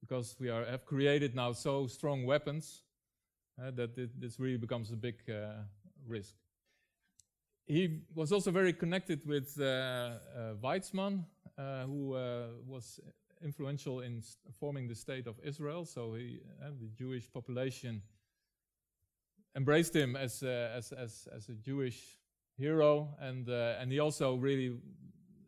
because 0.00 0.34
we 0.40 0.48
are, 0.48 0.64
have 0.64 0.86
created 0.86 1.34
now 1.34 1.52
so 1.52 1.86
strong 1.86 2.24
weapons 2.24 2.80
uh, 3.60 3.70
that 3.72 3.98
it, 3.98 4.18
this 4.18 4.40
really 4.40 4.56
becomes 4.56 4.90
a 4.92 4.96
big 4.96 5.16
uh, 5.28 5.60
risk. 6.06 6.36
He 7.66 8.00
was 8.14 8.32
also 8.32 8.50
very 8.50 8.72
connected 8.72 9.26
with 9.26 9.60
uh, 9.60 9.64
uh 9.64 10.54
Weizmann, 10.62 11.24
uh, 11.58 11.82
who 11.82 12.14
uh, 12.14 12.46
was 12.66 12.98
influential 13.42 14.00
in 14.00 14.22
forming 14.58 14.88
the 14.88 14.94
state 14.94 15.26
of 15.26 15.34
Israel. 15.44 15.84
So 15.84 16.14
he, 16.14 16.40
the 16.80 16.88
Jewish 16.96 17.30
population 17.30 18.00
embraced 19.54 19.94
him 19.94 20.16
as, 20.16 20.42
as, 20.42 20.92
as, 20.92 21.28
as 21.36 21.50
a 21.50 21.54
Jewish 21.56 22.16
hero, 22.56 23.14
and, 23.20 23.50
and 23.50 23.92
he 23.92 23.98
also 23.98 24.36
really 24.36 24.78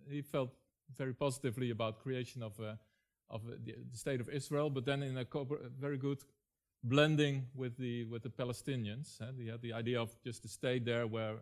he 0.09 0.23
felt 0.23 0.51
very 0.97 1.15
positively 1.15 1.71
about 1.71 2.03
creation 2.03 2.43
of 2.43 2.61
of 3.29 3.45
the, 3.45 3.75
the, 3.91 3.99
state 3.99 4.21
of 4.21 4.29
Israel, 4.29 4.71
but 4.71 4.85
then 4.85 5.03
in 5.03 5.19
a 5.19 5.27
very 5.81 5.99
good 5.99 6.19
blending 6.85 7.47
with 7.55 7.77
the 7.77 8.05
with 8.05 8.23
the 8.23 8.31
Palestinians. 8.31 9.19
They 9.37 9.51
had 9.51 9.63
the 9.63 9.73
idea 9.73 10.01
of 10.01 10.11
just 10.23 10.45
a 10.45 10.49
state 10.49 10.85
there 10.85 11.07
where 11.07 11.37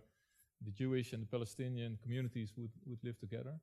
the 0.65 0.71
Jewish 0.71 1.12
and 1.12 1.23
the 1.23 1.27
Palestinian 1.27 1.99
communities 2.03 2.53
would, 2.57 2.71
would 2.87 3.03
live 3.05 3.19
together. 3.19 3.55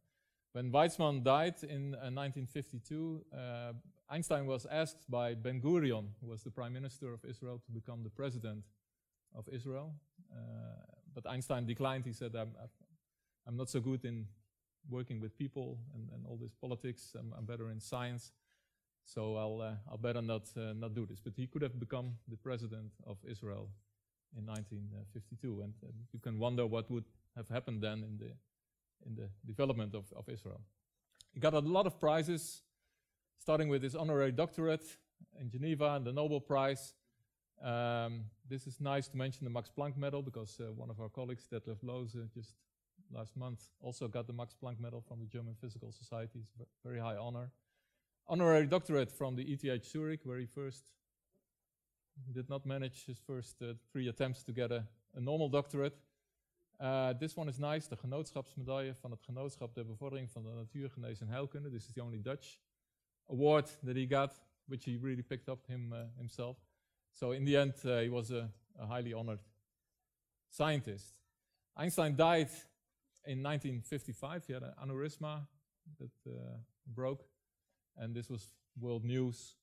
When 0.54 0.72
Weizmann 0.72 1.24
died 1.24 1.56
in 1.64 1.96
uh, 1.96 2.12
1952, 2.12 3.26
uh, 3.34 3.74
Einstein 4.10 4.46
was 4.46 4.66
asked 4.66 5.10
by 5.10 5.34
Ben 5.34 5.62
Gurion, 5.62 6.08
who 6.20 6.28
was 6.28 6.44
the 6.44 6.52
prime 6.52 6.74
minister 6.74 7.14
of 7.14 7.24
Israel, 7.24 7.62
to 7.66 7.72
become 7.72 8.04
the 8.04 8.10
president 8.10 8.66
of 9.34 9.48
Israel. 9.50 9.94
Uh, 10.32 10.36
but 11.16 11.26
Einstein 11.26 11.66
declined. 11.66 12.06
He 12.06 12.12
said, 12.12 12.36
I'm, 12.36 12.52
I'm 13.48 13.56
not 13.56 13.70
so 13.70 13.80
good 13.80 14.04
in 14.04 14.26
working 14.90 15.20
with 15.20 15.38
people 15.38 15.78
and, 15.94 16.10
and 16.14 16.26
all 16.26 16.38
this 16.42 16.54
politics. 16.54 17.16
I'm, 17.18 17.34
I'm 17.38 17.46
better 17.46 17.70
in 17.70 17.80
science. 17.80 18.32
So 19.06 19.36
I'll, 19.36 19.62
uh, 19.62 19.74
I'll 19.90 19.98
better 19.98 20.22
not, 20.22 20.44
uh, 20.58 20.74
not 20.74 20.94
do 20.94 21.06
this. 21.06 21.20
But 21.20 21.34
he 21.36 21.48
could 21.48 21.62
have 21.62 21.80
become 21.80 22.14
the 22.28 22.38
president 22.38 22.92
of 23.06 23.18
Israel 23.28 23.70
in 24.38 24.46
1952. 24.46 25.62
And 25.62 25.74
uh, 25.84 25.88
you 26.14 26.20
can 26.20 26.40
wonder 26.40 26.66
what 26.66 26.90
would 26.90 27.06
have 27.36 27.50
happened 27.50 27.82
then 27.82 28.04
in 28.04 28.18
the, 28.18 28.32
in 29.06 29.16
the 29.16 29.30
development 29.46 29.96
of, 29.96 30.06
of 30.16 30.28
Israel. 30.30 30.62
He 31.34 31.40
got 31.40 31.54
a 31.54 31.60
lot 31.60 31.88
of 31.88 32.00
prizes, 32.00 32.62
starting 33.40 33.70
with 33.70 33.84
his 33.84 33.96
honorary 33.96 34.32
doctorate 34.32 34.86
in 35.40 35.50
Geneva 35.50 35.96
and 35.96 36.06
the 36.06 36.12
Nobel 36.12 36.40
Prize. 36.40 36.94
Um, 37.64 38.26
this 38.50 38.68
is 38.68 38.82
nice 38.82 39.08
to 39.10 39.18
mention 39.18 39.46
the 39.46 39.50
Max 39.50 39.70
Planck 39.76 39.96
Medal 39.96 40.22
because 40.22 40.60
uh, 40.60 40.72
one 40.74 40.90
of 40.90 41.00
our 41.00 41.10
colleagues, 41.10 41.48
Detlef 41.52 41.78
Lohse, 41.84 42.34
just 42.34 42.56
last 43.14 43.36
month 43.36 43.70
also 43.82 44.08
got 44.08 44.28
the 44.28 44.34
Max 44.34 44.56
Planck 44.62 44.80
Medal 44.80 45.02
from 45.02 45.20
the 45.20 45.26
German 45.26 45.56
Physical 45.56 45.92
Society. 45.92 46.40
It's 46.40 46.60
a 46.60 46.88
very 46.88 47.00
high 47.00 47.18
honor. 47.18 47.52
Honorary 48.28 48.68
doctorate 48.68 49.12
from 49.12 49.36
the 49.36 49.44
ETH 49.44 49.86
Zurich, 49.86 50.22
where 50.24 50.40
he 50.40 50.46
first 50.46 50.92
did 52.32 52.50
not 52.50 52.66
manage 52.66 53.06
his 53.06 53.20
first 53.20 53.62
uh, 53.62 53.74
three 53.92 54.08
attempts 54.08 54.44
to 54.44 54.52
get 54.52 54.72
a, 54.72 54.84
a 55.16 55.20
normal 55.20 55.50
doctorate. 55.50 55.98
Uh, 56.80 57.14
this 57.14 57.36
one 57.36 57.50
is 57.50 57.60
nice, 57.60 57.88
de 57.88 57.96
genootschapsmedaille 57.96 58.96
van 58.96 59.12
het 59.12 59.22
Genootschap 59.22 59.74
der 59.76 59.86
Bevordering 59.86 60.32
van 60.32 60.44
de 60.44 60.50
Natuurgenees 60.50 61.22
en 61.22 61.28
Heilkunde. 61.28 61.70
This 61.70 61.88
is 61.88 61.94
the 61.94 62.02
only 62.02 62.22
Dutch 62.22 62.60
award 63.30 63.70
that 63.84 63.96
he 63.96 64.08
got, 64.08 64.42
which 64.66 64.86
he 64.86 64.98
really 65.02 65.24
picked 65.24 65.50
up 65.50 65.68
him, 65.68 65.94
uh, 65.94 65.98
himself. 66.18 66.58
So 67.14 67.32
in 67.32 67.46
the 67.46 67.58
end, 67.58 67.74
uh, 67.86 68.00
he 68.00 68.10
was 68.10 68.32
a, 68.32 68.50
a 68.80 68.86
highly 68.86 69.14
honored 69.14 69.42
scientist. 70.50 71.14
Einstein 71.76 72.16
died 72.16 72.50
in 73.26 73.44
1955, 73.44 74.46
he 74.48 74.54
had 74.54 74.64
an 74.64 74.74
aneurysma 74.84 75.46
that 76.00 76.12
uh, 76.28 76.58
broke, 76.88 77.24
and 77.98 78.16
this 78.16 78.30
was 78.30 78.54
world 78.80 79.04
news 79.04 79.56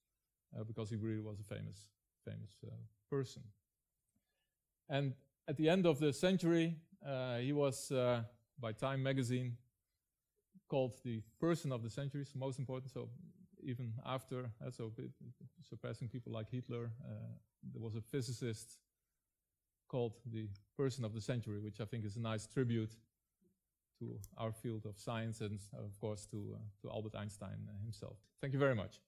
uh, 0.56 0.64
because 0.64 0.90
he 0.90 0.96
really 0.96 1.20
was 1.20 1.40
a 1.40 1.42
famous, 1.42 1.86
famous 2.24 2.56
uh, 2.64 2.70
person. 3.10 3.42
And 4.88 5.14
at 5.48 5.56
the 5.56 5.68
end 5.68 5.86
of 5.86 5.98
the 5.98 6.12
century, 6.12 6.76
uh, 7.06 7.38
he 7.38 7.52
was 7.52 7.90
uh, 7.90 8.22
by 8.60 8.72
Time 8.72 9.02
magazine 9.02 9.56
called 10.68 10.94
the 11.04 11.22
person 11.40 11.72
of 11.72 11.82
the 11.82 11.90
century, 11.90 12.24
so 12.24 12.38
most 12.38 12.58
important. 12.58 12.92
So 12.92 13.08
even 13.62 13.92
after, 14.06 14.50
uh, 14.64 14.70
so 14.70 14.92
surpassing 15.68 16.08
people 16.08 16.32
like 16.32 16.50
Hitler, 16.50 16.90
there 17.72 17.82
was 17.82 17.96
a 17.96 18.00
physicist 18.00 18.78
called 19.88 20.12
the 20.30 20.48
person 20.76 21.04
of 21.04 21.14
the 21.14 21.20
century, 21.20 21.58
which 21.58 21.80
I 21.80 21.84
think 21.86 22.04
is 22.04 22.16
a 22.16 22.20
nice 22.20 22.46
tribute 22.46 22.94
to 23.98 24.18
our 24.36 24.52
field 24.52 24.86
of 24.86 24.98
science 24.98 25.40
and, 25.40 25.58
of 25.72 25.98
course, 26.00 26.26
to, 26.26 26.54
uh, 26.54 26.58
to 26.82 26.90
Albert 26.90 27.14
Einstein 27.16 27.68
himself. 27.82 28.16
Thank 28.40 28.52
you 28.52 28.58
very 28.58 28.74
much. 28.74 29.00